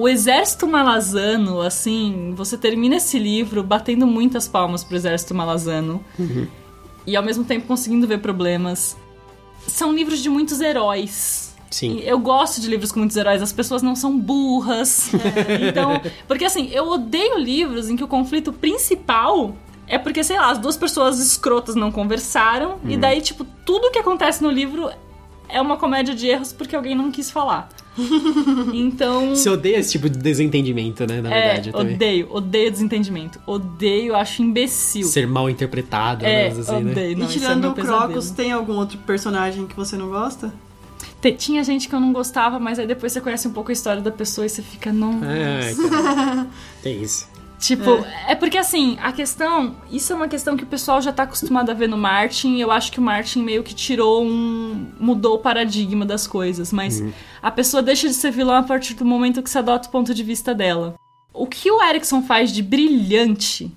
[0.00, 6.02] O exército malazano, assim, você termina esse livro batendo muitas palmas pro exército malazano
[7.06, 8.96] e ao mesmo tempo conseguindo ver problemas.
[9.66, 11.54] São livros de muitos heróis.
[11.70, 12.00] Sim.
[12.00, 15.12] Eu gosto de livros com muitos heróis, as pessoas não são burras.
[15.68, 19.54] Então, porque assim, eu odeio livros em que o conflito principal
[19.86, 23.98] é porque, sei lá, as duas pessoas escrotas não conversaram e daí, tipo, tudo que
[23.98, 24.90] acontece no livro
[25.46, 27.68] é uma comédia de erros porque alguém não quis falar.
[28.72, 29.30] Então.
[29.30, 31.20] Você odeia esse tipo de desentendimento, né?
[31.20, 31.94] Na É, verdade, também.
[31.94, 33.40] odeio, odeio desentendimento.
[33.46, 35.06] Odeio, acho imbecil.
[35.06, 36.92] Ser mal interpretado, é, mas assim, né?
[36.92, 37.16] odeio.
[37.18, 37.74] Não, e é tirando meu o.
[37.74, 40.52] Crocus, tem algum outro personagem que você não gosta?
[41.36, 44.00] Tinha gente que eu não gostava, mas aí depois você conhece um pouco a história
[44.00, 45.20] da pessoa e você fica, não.
[45.22, 45.74] É.
[46.82, 47.28] Tem isso.
[47.60, 48.34] Tipo, é.
[48.34, 49.76] porque assim, a questão.
[49.92, 52.56] Isso é uma questão que o pessoal já tá acostumado a ver no Martin.
[52.56, 54.86] e Eu acho que o Martin meio que tirou um.
[54.98, 56.72] mudou o paradigma das coisas.
[56.72, 57.02] Mas
[57.42, 60.14] a pessoa deixa de ser vilã a partir do momento que se adota o ponto
[60.14, 60.94] de vista dela.
[61.34, 63.70] O que o Erickson faz de brilhante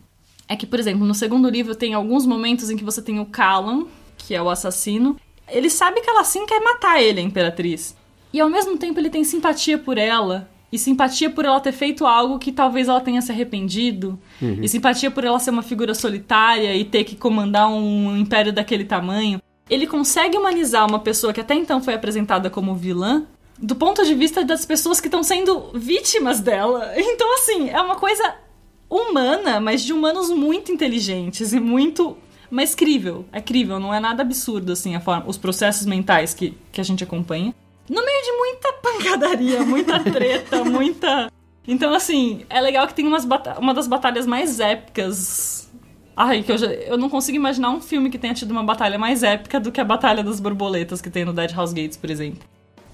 [0.47, 3.25] é que, por exemplo, no segundo livro tem alguns momentos em que você tem o
[3.25, 3.85] Callan,
[4.17, 5.17] que é o assassino.
[5.47, 7.95] Ele sabe que ela sim quer matar ele, a Imperatriz.
[8.31, 10.49] E ao mesmo tempo ele tem simpatia por ela.
[10.73, 14.19] E simpatia por ela ter feito algo que talvez ela tenha se arrependido.
[14.63, 18.83] E simpatia por ela ser uma figura solitária e ter que comandar um império daquele
[18.83, 19.39] tamanho.
[19.69, 24.15] Ele consegue humanizar uma pessoa que até então foi apresentada como vilã do ponto de
[24.15, 26.91] vista das pessoas que estão sendo vítimas dela.
[26.97, 28.33] Então, assim, é uma coisa
[28.89, 32.17] humana, mas de humanos muito inteligentes e muito.
[32.49, 33.25] Mas crível.
[33.31, 36.83] É crível, não é nada absurdo, assim, a forma, os processos mentais que, que a
[36.83, 37.53] gente acompanha.
[37.89, 41.31] No meio de muita pancadaria, muita treta, muita.
[41.67, 45.69] Então, assim, é legal que tem umas bata- uma das batalhas mais épicas.
[46.15, 48.99] Ai, que eu, já, eu não consigo imaginar um filme que tenha tido uma batalha
[48.99, 52.09] mais épica do que a Batalha das Borboletas que tem no Dead House Gates, por
[52.09, 52.39] exemplo.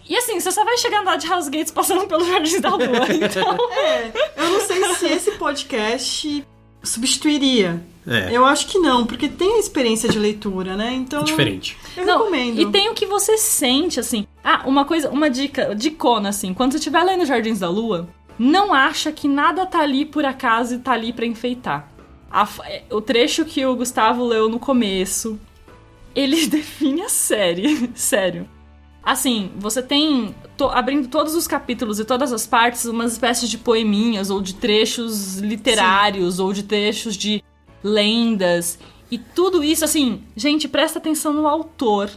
[0.08, 3.06] E assim, você só vai chegar no Dead House Gates passando pelo Jardim da Lua,
[3.14, 3.58] então.
[3.74, 6.44] É, eu não sei se esse podcast
[6.82, 7.82] substituiria.
[8.10, 8.36] É.
[8.36, 10.93] Eu acho que não, porque tem a experiência de leitura, né?
[10.93, 11.22] Então.
[11.22, 11.78] É diferente.
[11.95, 12.60] Eu Não, recomendo.
[12.60, 14.26] E tem o que você sente, assim.
[14.43, 16.53] Ah, uma coisa, uma dica, dicona, assim.
[16.53, 20.76] Quando você estiver lendo Jardins da Lua, não acha que nada tá ali por acaso
[20.76, 21.91] e tá ali pra enfeitar.
[22.32, 25.39] A f- é, o trecho que o Gustavo leu no começo,
[26.16, 27.91] ele define a série.
[27.95, 28.47] Sério.
[29.03, 33.57] Assim, você tem, to- abrindo todos os capítulos e todas as partes, umas espécies de
[33.57, 37.41] poeminhas ou de trechos literários ou de trechos de
[37.84, 38.80] lendas.
[39.11, 42.10] E tudo isso, assim, gente, presta atenção no autor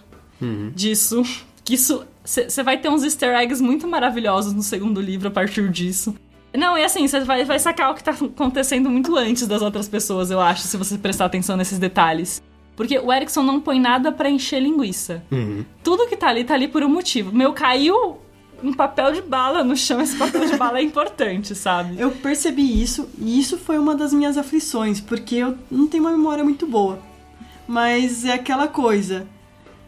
[0.74, 1.22] disso.
[1.64, 5.70] Que isso Você vai ter uns easter eggs muito maravilhosos no segundo livro a partir
[5.70, 6.12] disso.
[6.52, 9.88] Não, e assim, você vai, vai sacar o que tá acontecendo muito antes das outras
[9.88, 12.42] pessoas, eu acho, se você prestar atenção nesses detalhes.
[12.74, 15.22] Porque o Erickson não põe nada para encher linguiça.
[15.30, 15.64] Uhum.
[15.84, 17.32] Tudo que tá ali, tá ali por um motivo.
[17.32, 18.18] Meu, caiu
[18.62, 22.00] um papel de bala no chão, esse papel de bala é importante, sabe?
[22.00, 26.12] Eu percebi isso, e isso foi uma das minhas aflições, porque eu não tenho uma
[26.12, 26.98] memória muito boa.
[27.66, 29.26] Mas é aquela coisa.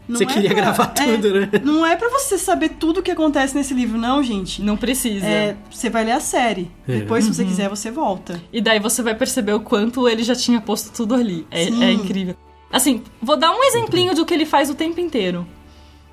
[0.06, 1.51] Não Você é queria pra- gravar é, tudo, né?
[1.64, 4.60] Não é pra você saber tudo o que acontece nesse livro, não, gente.
[4.62, 5.24] Não precisa.
[5.24, 6.70] É, você vai ler a série.
[6.86, 6.98] É.
[6.98, 8.40] Depois, se você quiser, você volta.
[8.52, 11.46] E daí você vai perceber o quanto ele já tinha posto tudo ali.
[11.51, 12.36] É, é incrível.
[12.70, 15.46] Assim, vou dar um exemplinho do que ele faz o tempo inteiro.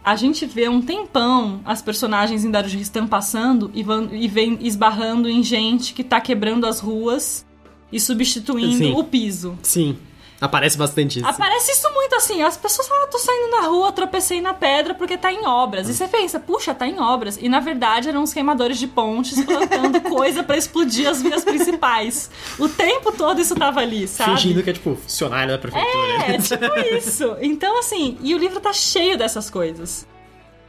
[0.04, 5.30] A gente vê um tempão as personagens em Darujistan passando e, vão, e vem esbarrando
[5.30, 7.46] em gente que tá quebrando as ruas
[7.92, 8.94] e substituindo Sim.
[8.94, 9.58] o piso.
[9.62, 9.98] Sim.
[10.42, 11.28] Aparece bastante isso.
[11.28, 14.96] Aparece isso muito assim, as pessoas falam, ah, tô saindo na rua, tropecei na pedra
[14.96, 15.88] porque tá em obras.
[15.88, 17.38] E você pensa, puxa, tá em obras.
[17.40, 22.32] E na verdade eram os queimadores de pontes plantando coisa pra explodir as vias principais.
[22.58, 24.32] O tempo todo isso tava ali, sabe?
[24.32, 26.34] Fingindo que é, tipo, funcionário da prefeitura.
[26.34, 27.38] É, tipo isso.
[27.40, 30.08] Então, assim, e o livro tá cheio dessas coisas.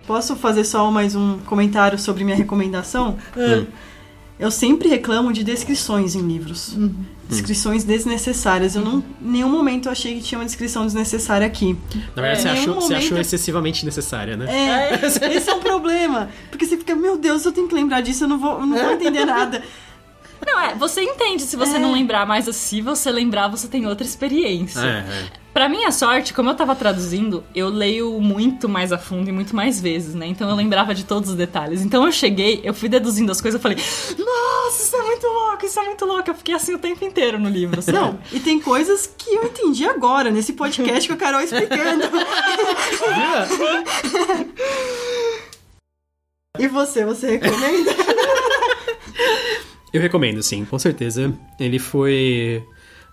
[0.07, 3.16] Posso fazer só mais um comentário sobre minha recomendação?
[3.35, 3.66] Hum.
[4.39, 6.77] Eu sempre reclamo de descrições em livros.
[7.37, 8.75] Descrições desnecessárias.
[8.77, 11.77] Eu não, em nenhum momento eu achei que tinha uma descrição desnecessária aqui.
[12.15, 14.47] Na verdade, É, você, achou, nenhum você achou momento- excessivamente necessária, né?
[14.49, 15.07] É,
[15.37, 16.29] esse é um problema.
[16.51, 18.77] Porque você fica, meu Deus, eu tenho que lembrar disso, eu não vou, eu não
[18.77, 19.63] vou entender nada.
[20.47, 21.78] Não, é, você entende se você É.
[21.78, 24.81] não lembrar, mas se você lembrar, você tem outra experiência.
[24.81, 25.05] É,
[25.39, 25.43] é.
[25.52, 29.55] Pra minha sorte, como eu tava traduzindo, eu leio muito mais a fundo e muito
[29.55, 30.27] mais vezes, né?
[30.27, 31.82] Então eu lembrava de todos os detalhes.
[31.82, 35.66] Então eu cheguei, eu fui deduzindo as coisas, eu falei, nossa, isso é muito louco,
[35.66, 36.31] isso é muito louco.
[36.31, 37.98] Eu fiquei assim o tempo inteiro no livro, sabe?
[37.98, 42.05] Não, e tem coisas que eu entendi agora, nesse podcast com a Carol explicando.
[46.59, 47.94] e você, você recomenda?
[49.93, 51.32] Eu recomendo, sim, com certeza.
[51.60, 52.62] Ele foi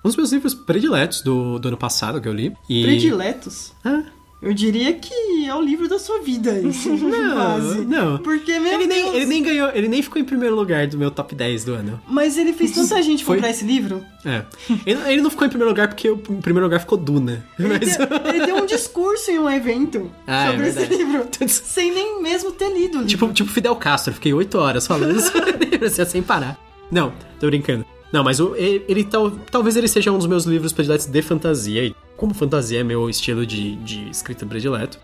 [0.03, 2.53] um dos meus livros prediletos do, do ano passado que eu li.
[2.69, 2.83] E...
[2.83, 3.73] Prediletos?
[3.83, 4.03] Ah,
[4.41, 5.13] Eu diria que
[5.45, 6.89] é o livro da sua vida, isso.
[7.33, 7.81] quase.
[7.85, 8.17] não.
[8.19, 9.15] Porque, meu Ele nem, Deus.
[9.15, 11.99] ele nem ganhou, ele nem ficou em primeiro lugar do meu top 10 do ano.
[12.07, 13.35] Mas ele fez tanta gente Foi?
[13.35, 14.01] comprar esse livro.
[14.23, 14.43] É.
[14.85, 17.45] Ele, ele não ficou em primeiro lugar porque o primeiro lugar ficou Duna.
[17.59, 21.03] Ele, Mas- deu, ele deu um discurso em um evento Ah, é sobre esse verdade.
[21.03, 21.27] livro.
[21.49, 23.07] Sem nem mesmo ter lido o livro.
[23.07, 26.57] Tipo, tipo Fidel Castro, fiquei oito horas falando sobre livro, assim, sem parar.
[26.91, 27.85] Não, tô brincando.
[28.11, 31.21] Não, mas o, ele, ele tal, talvez ele seja um dos meus livros prediletos de
[31.21, 31.85] fantasia.
[31.85, 34.99] E como fantasia é meu estilo de, de escrita predileto.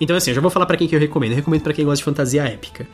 [0.00, 1.32] Então, assim, eu já vou falar pra quem que eu recomendo.
[1.32, 2.86] Eu recomendo pra quem gosta de fantasia épica.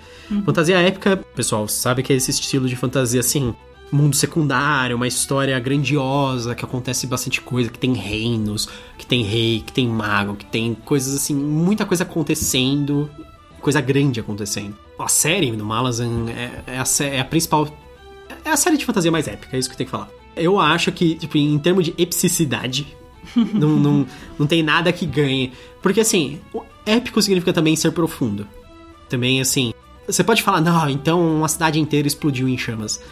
[0.45, 3.55] Fantasia épica, pessoal, sabe que é esse estilo de fantasia, assim,
[3.91, 9.63] mundo secundário, uma história grandiosa, que acontece bastante coisa, que tem reinos, que tem rei,
[9.65, 13.11] que tem mago, que tem coisas, assim, muita coisa acontecendo
[13.61, 14.77] coisa grande acontecendo.
[14.99, 17.69] A série no Malazan é, é a, é a principal.
[18.49, 20.09] É a série de fantasia mais épica, é isso que eu tenho que falar.
[20.35, 22.97] Eu acho que, tipo, em termos de epicidade,
[23.37, 24.07] não, não,
[24.39, 25.53] não tem nada que ganhe.
[25.83, 28.49] Porque, assim, o épico significa também ser profundo.
[29.07, 29.75] Também, assim,
[30.07, 33.03] você pode falar, não, então uma cidade inteira explodiu em chamas.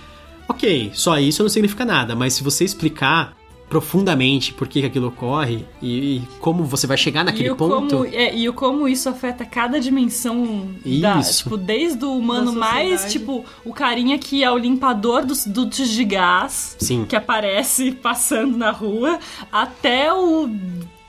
[0.49, 3.37] Ok, só isso não significa nada, mas se você explicar
[3.69, 7.97] profundamente por que, que aquilo ocorre e, e como você vai chegar naquele e, ponto.
[7.97, 10.69] como, é, e o como isso afeta cada dimensão
[11.01, 11.45] da, Isso.
[11.45, 15.89] tipo, desde o humano Da mais, tipo, o carinha que é o limpador dos dutos
[15.89, 17.07] de gás Sim.
[17.09, 19.19] que aparece passando na rua,
[19.51, 20.49] até o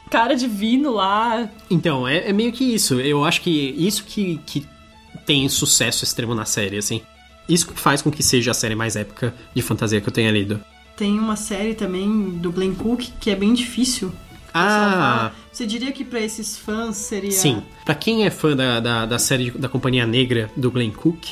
[0.09, 1.47] cara divino lá.
[1.69, 2.99] Então, é, é meio que isso.
[2.99, 4.65] Eu acho que isso que, que
[5.25, 7.01] tem sucesso extremo na série, assim.
[7.47, 10.31] Isso que faz com que seja a série mais épica de fantasia que eu tenha
[10.31, 10.59] lido.
[10.97, 14.11] Tem uma série também do Glenn Cook que é bem difícil.
[14.53, 17.31] Ah, Você diria que pra esses fãs seria.
[17.31, 17.61] sim.
[17.85, 21.27] Pra quem é fã da, da, da série da Companhia Negra do Glenn Cook,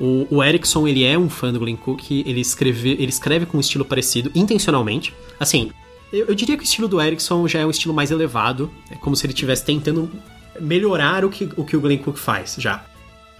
[0.00, 3.58] o, o Erickson, ele é um fã do Glenn Cook, ele escreve, ele escreve com
[3.58, 5.12] um estilo parecido, intencionalmente.
[5.38, 5.70] Assim,
[6.10, 8.94] eu, eu diria que o estilo do Erickson já é um estilo mais elevado, é
[8.94, 10.10] como se ele estivesse tentando
[10.58, 12.82] melhorar o que, o que o Glenn Cook faz, já.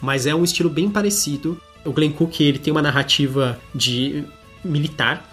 [0.02, 1.58] Mas é um estilo bem parecido.
[1.84, 4.22] O Glenn Cook, ele tem uma narrativa de
[4.62, 5.29] militar,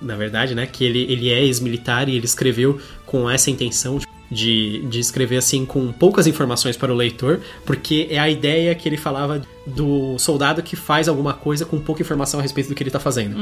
[0.00, 0.66] na verdade, né?
[0.66, 3.98] Que ele, ele é ex-militar e ele escreveu com essa intenção
[4.30, 8.88] de, de escrever assim com poucas informações para o leitor, porque é a ideia que
[8.88, 12.82] ele falava do soldado que faz alguma coisa com pouca informação a respeito do que
[12.82, 13.36] ele tá fazendo.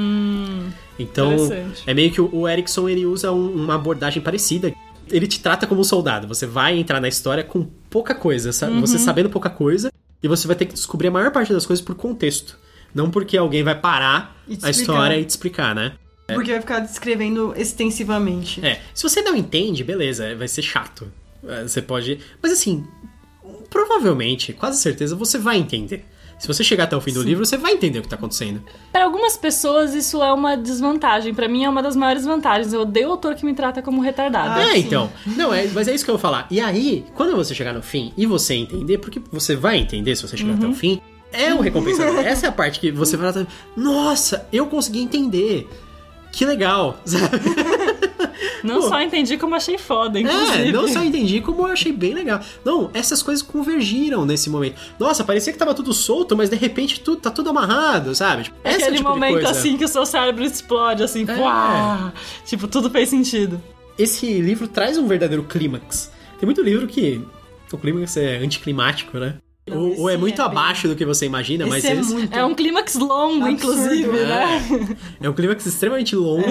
[0.98, 1.82] então, interessante.
[1.86, 4.72] é meio que o, o Erickson ele usa um- uma abordagem parecida.
[5.10, 6.26] Ele te trata como um soldado.
[6.28, 9.90] Você vai entrar na história com pouca coisa, sa- você sabendo pouca coisa,
[10.22, 12.58] e você vai ter que descobrir a maior parte das coisas por contexto.
[12.94, 14.70] Não porque alguém vai parar a explicar.
[14.70, 15.92] história e te explicar, né?
[16.34, 18.64] Porque vai ficar descrevendo extensivamente.
[18.64, 21.10] É, se você não entende, beleza, vai ser chato.
[21.46, 22.20] É, Você pode.
[22.42, 22.84] Mas assim,
[23.70, 26.04] provavelmente, quase certeza, você vai entender.
[26.38, 28.62] Se você chegar até o fim do livro, você vai entender o que tá acontecendo.
[28.92, 31.34] Para algumas pessoas isso é uma desvantagem.
[31.34, 32.72] Para mim é uma das maiores vantagens.
[32.72, 34.60] Eu odeio o autor que me trata como retardado.
[34.60, 35.10] Ah, é, então.
[35.26, 36.46] Não, é, mas é isso que eu vou falar.
[36.48, 40.22] E aí, quando você chegar no fim e você entender, porque você vai entender se
[40.28, 41.00] você chegar até o fim,
[41.32, 42.18] é um recompensador.
[42.24, 43.46] Essa é a parte que você vai falar,
[43.76, 45.68] nossa, eu consegui entender.
[46.38, 47.36] Que legal, sabe?
[48.62, 48.88] Não Pô.
[48.88, 50.68] só entendi como achei foda, inclusive.
[50.68, 52.40] É, não só entendi como eu achei bem legal.
[52.64, 54.76] Não, essas coisas convergiram nesse momento.
[55.00, 58.44] Nossa, parecia que tava tudo solto, mas de repente tudo, tá tudo amarrado, sabe?
[58.44, 61.36] Tipo, é Aquele tipo momento assim que o seu cérebro explode, assim, É.
[61.36, 62.12] uau!
[62.46, 63.60] Tipo, tudo fez sentido.
[63.98, 66.12] Esse livro traz um verdadeiro clímax.
[66.38, 67.20] Tem muito livro que
[67.72, 69.34] o clímax é anticlimático, né?
[69.68, 72.00] Não, ou, ou é muito é bem- abaixo do que você imagina, mas Esse é
[72.00, 72.34] esse muito.
[72.36, 73.50] É um clímax longo, Absurdo.
[73.50, 74.96] inclusive, né?
[75.22, 76.46] é, é um clímax extremamente longo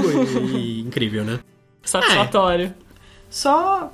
[0.54, 1.40] e, e incrível, né?
[1.84, 2.74] Satisfatório.
[3.30, 3.92] Só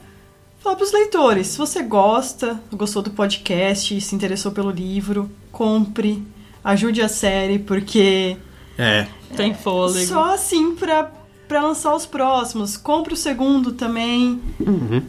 [0.60, 6.24] falar pros leitores, se você gosta, gostou do podcast, se interessou pelo livro, compre,
[6.64, 8.38] ajude a série, porque
[8.78, 9.08] É.
[9.36, 10.06] Tem fôlego.
[10.08, 11.12] só assim pra,
[11.48, 12.78] pra lançar os próximos.
[12.78, 14.40] Compre o segundo também.
[14.60, 15.02] Uhum.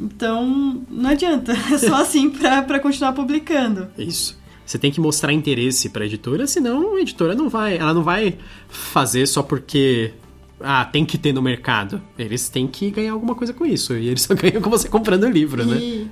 [0.00, 1.52] Então, não adianta.
[1.72, 3.88] É só assim pra, pra continuar publicando.
[3.98, 4.38] Isso.
[4.64, 7.76] Você tem que mostrar interesse pra editora, senão a editora não vai.
[7.76, 8.36] Ela não vai
[8.68, 10.12] fazer só porque.
[10.60, 12.00] Ah, tem que ter no mercado.
[12.18, 13.94] Eles têm que ganhar alguma coisa com isso.
[13.96, 15.76] E eles só ganham com você comprando o livro, né?
[15.76, 16.10] E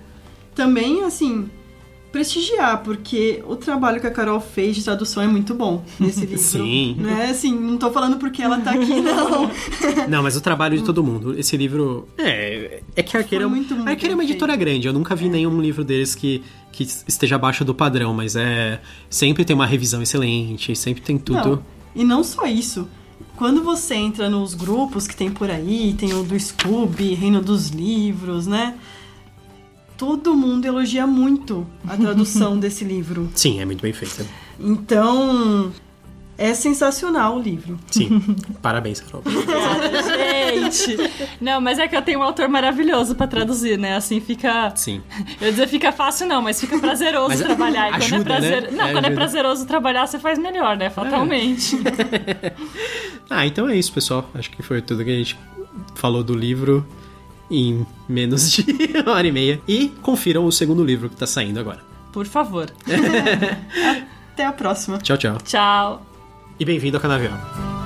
[0.54, 1.48] também, assim,
[2.10, 6.38] prestigiar, porque o trabalho que a Carol fez de tradução é muito bom nesse livro.
[6.38, 6.96] Sim.
[6.98, 9.50] Não é assim, não tô falando porque ela tá aqui, não.
[10.08, 11.38] Não, mas o trabalho de todo mundo.
[11.38, 12.08] Esse livro.
[12.16, 12.82] É.
[12.96, 13.44] É que a Arqueira.
[13.44, 14.86] Foi muito, muito Arqueira é uma editora grande.
[14.86, 18.80] Eu nunca vi nenhum livro deles que, que esteja abaixo do padrão, mas é.
[19.10, 21.56] Sempre tem uma revisão excelente, sempre tem tudo.
[21.56, 21.62] Não,
[21.94, 22.88] e não só isso.
[23.36, 27.68] Quando você entra nos grupos que tem por aí, tem o do Scooby, Reino dos
[27.68, 28.74] Livros, né?
[29.98, 33.28] Todo mundo elogia muito a tradução desse livro.
[33.34, 34.24] Sim, é muito bem feita.
[34.58, 35.72] Então,
[36.38, 37.76] é sensacional o livro.
[37.90, 38.20] Sim.
[38.62, 39.22] Parabéns, Carol.
[39.26, 40.96] Obrigada, gente.
[41.40, 43.96] Não, mas é que eu tenho um autor maravilhoso pra traduzir, né?
[43.96, 44.72] Assim fica.
[44.76, 45.02] Sim.
[45.40, 47.88] Eu ia dizer fica fácil, não, mas fica prazeroso Mas trabalhar.
[47.88, 48.62] E quando ajuda, é prazer...
[48.62, 48.68] né?
[48.70, 49.14] Não, É, quando é ajuda.
[49.20, 50.90] prazeroso trabalhar, você faz melhor, né?
[50.90, 51.76] Fatalmente.
[53.28, 54.30] Ah, então é isso, pessoal.
[54.34, 55.36] Acho que foi tudo que a gente
[55.96, 56.86] falou do livro
[57.50, 58.64] em menos de
[59.04, 59.60] uma hora e meia.
[59.66, 61.80] E confiram o segundo livro que tá saindo agora.
[62.12, 62.70] Por favor.
[64.32, 64.98] Até a próxima.
[64.98, 65.38] Tchau, tchau.
[65.44, 66.06] Tchau.
[66.58, 67.77] E bem-vindo ao Canavial.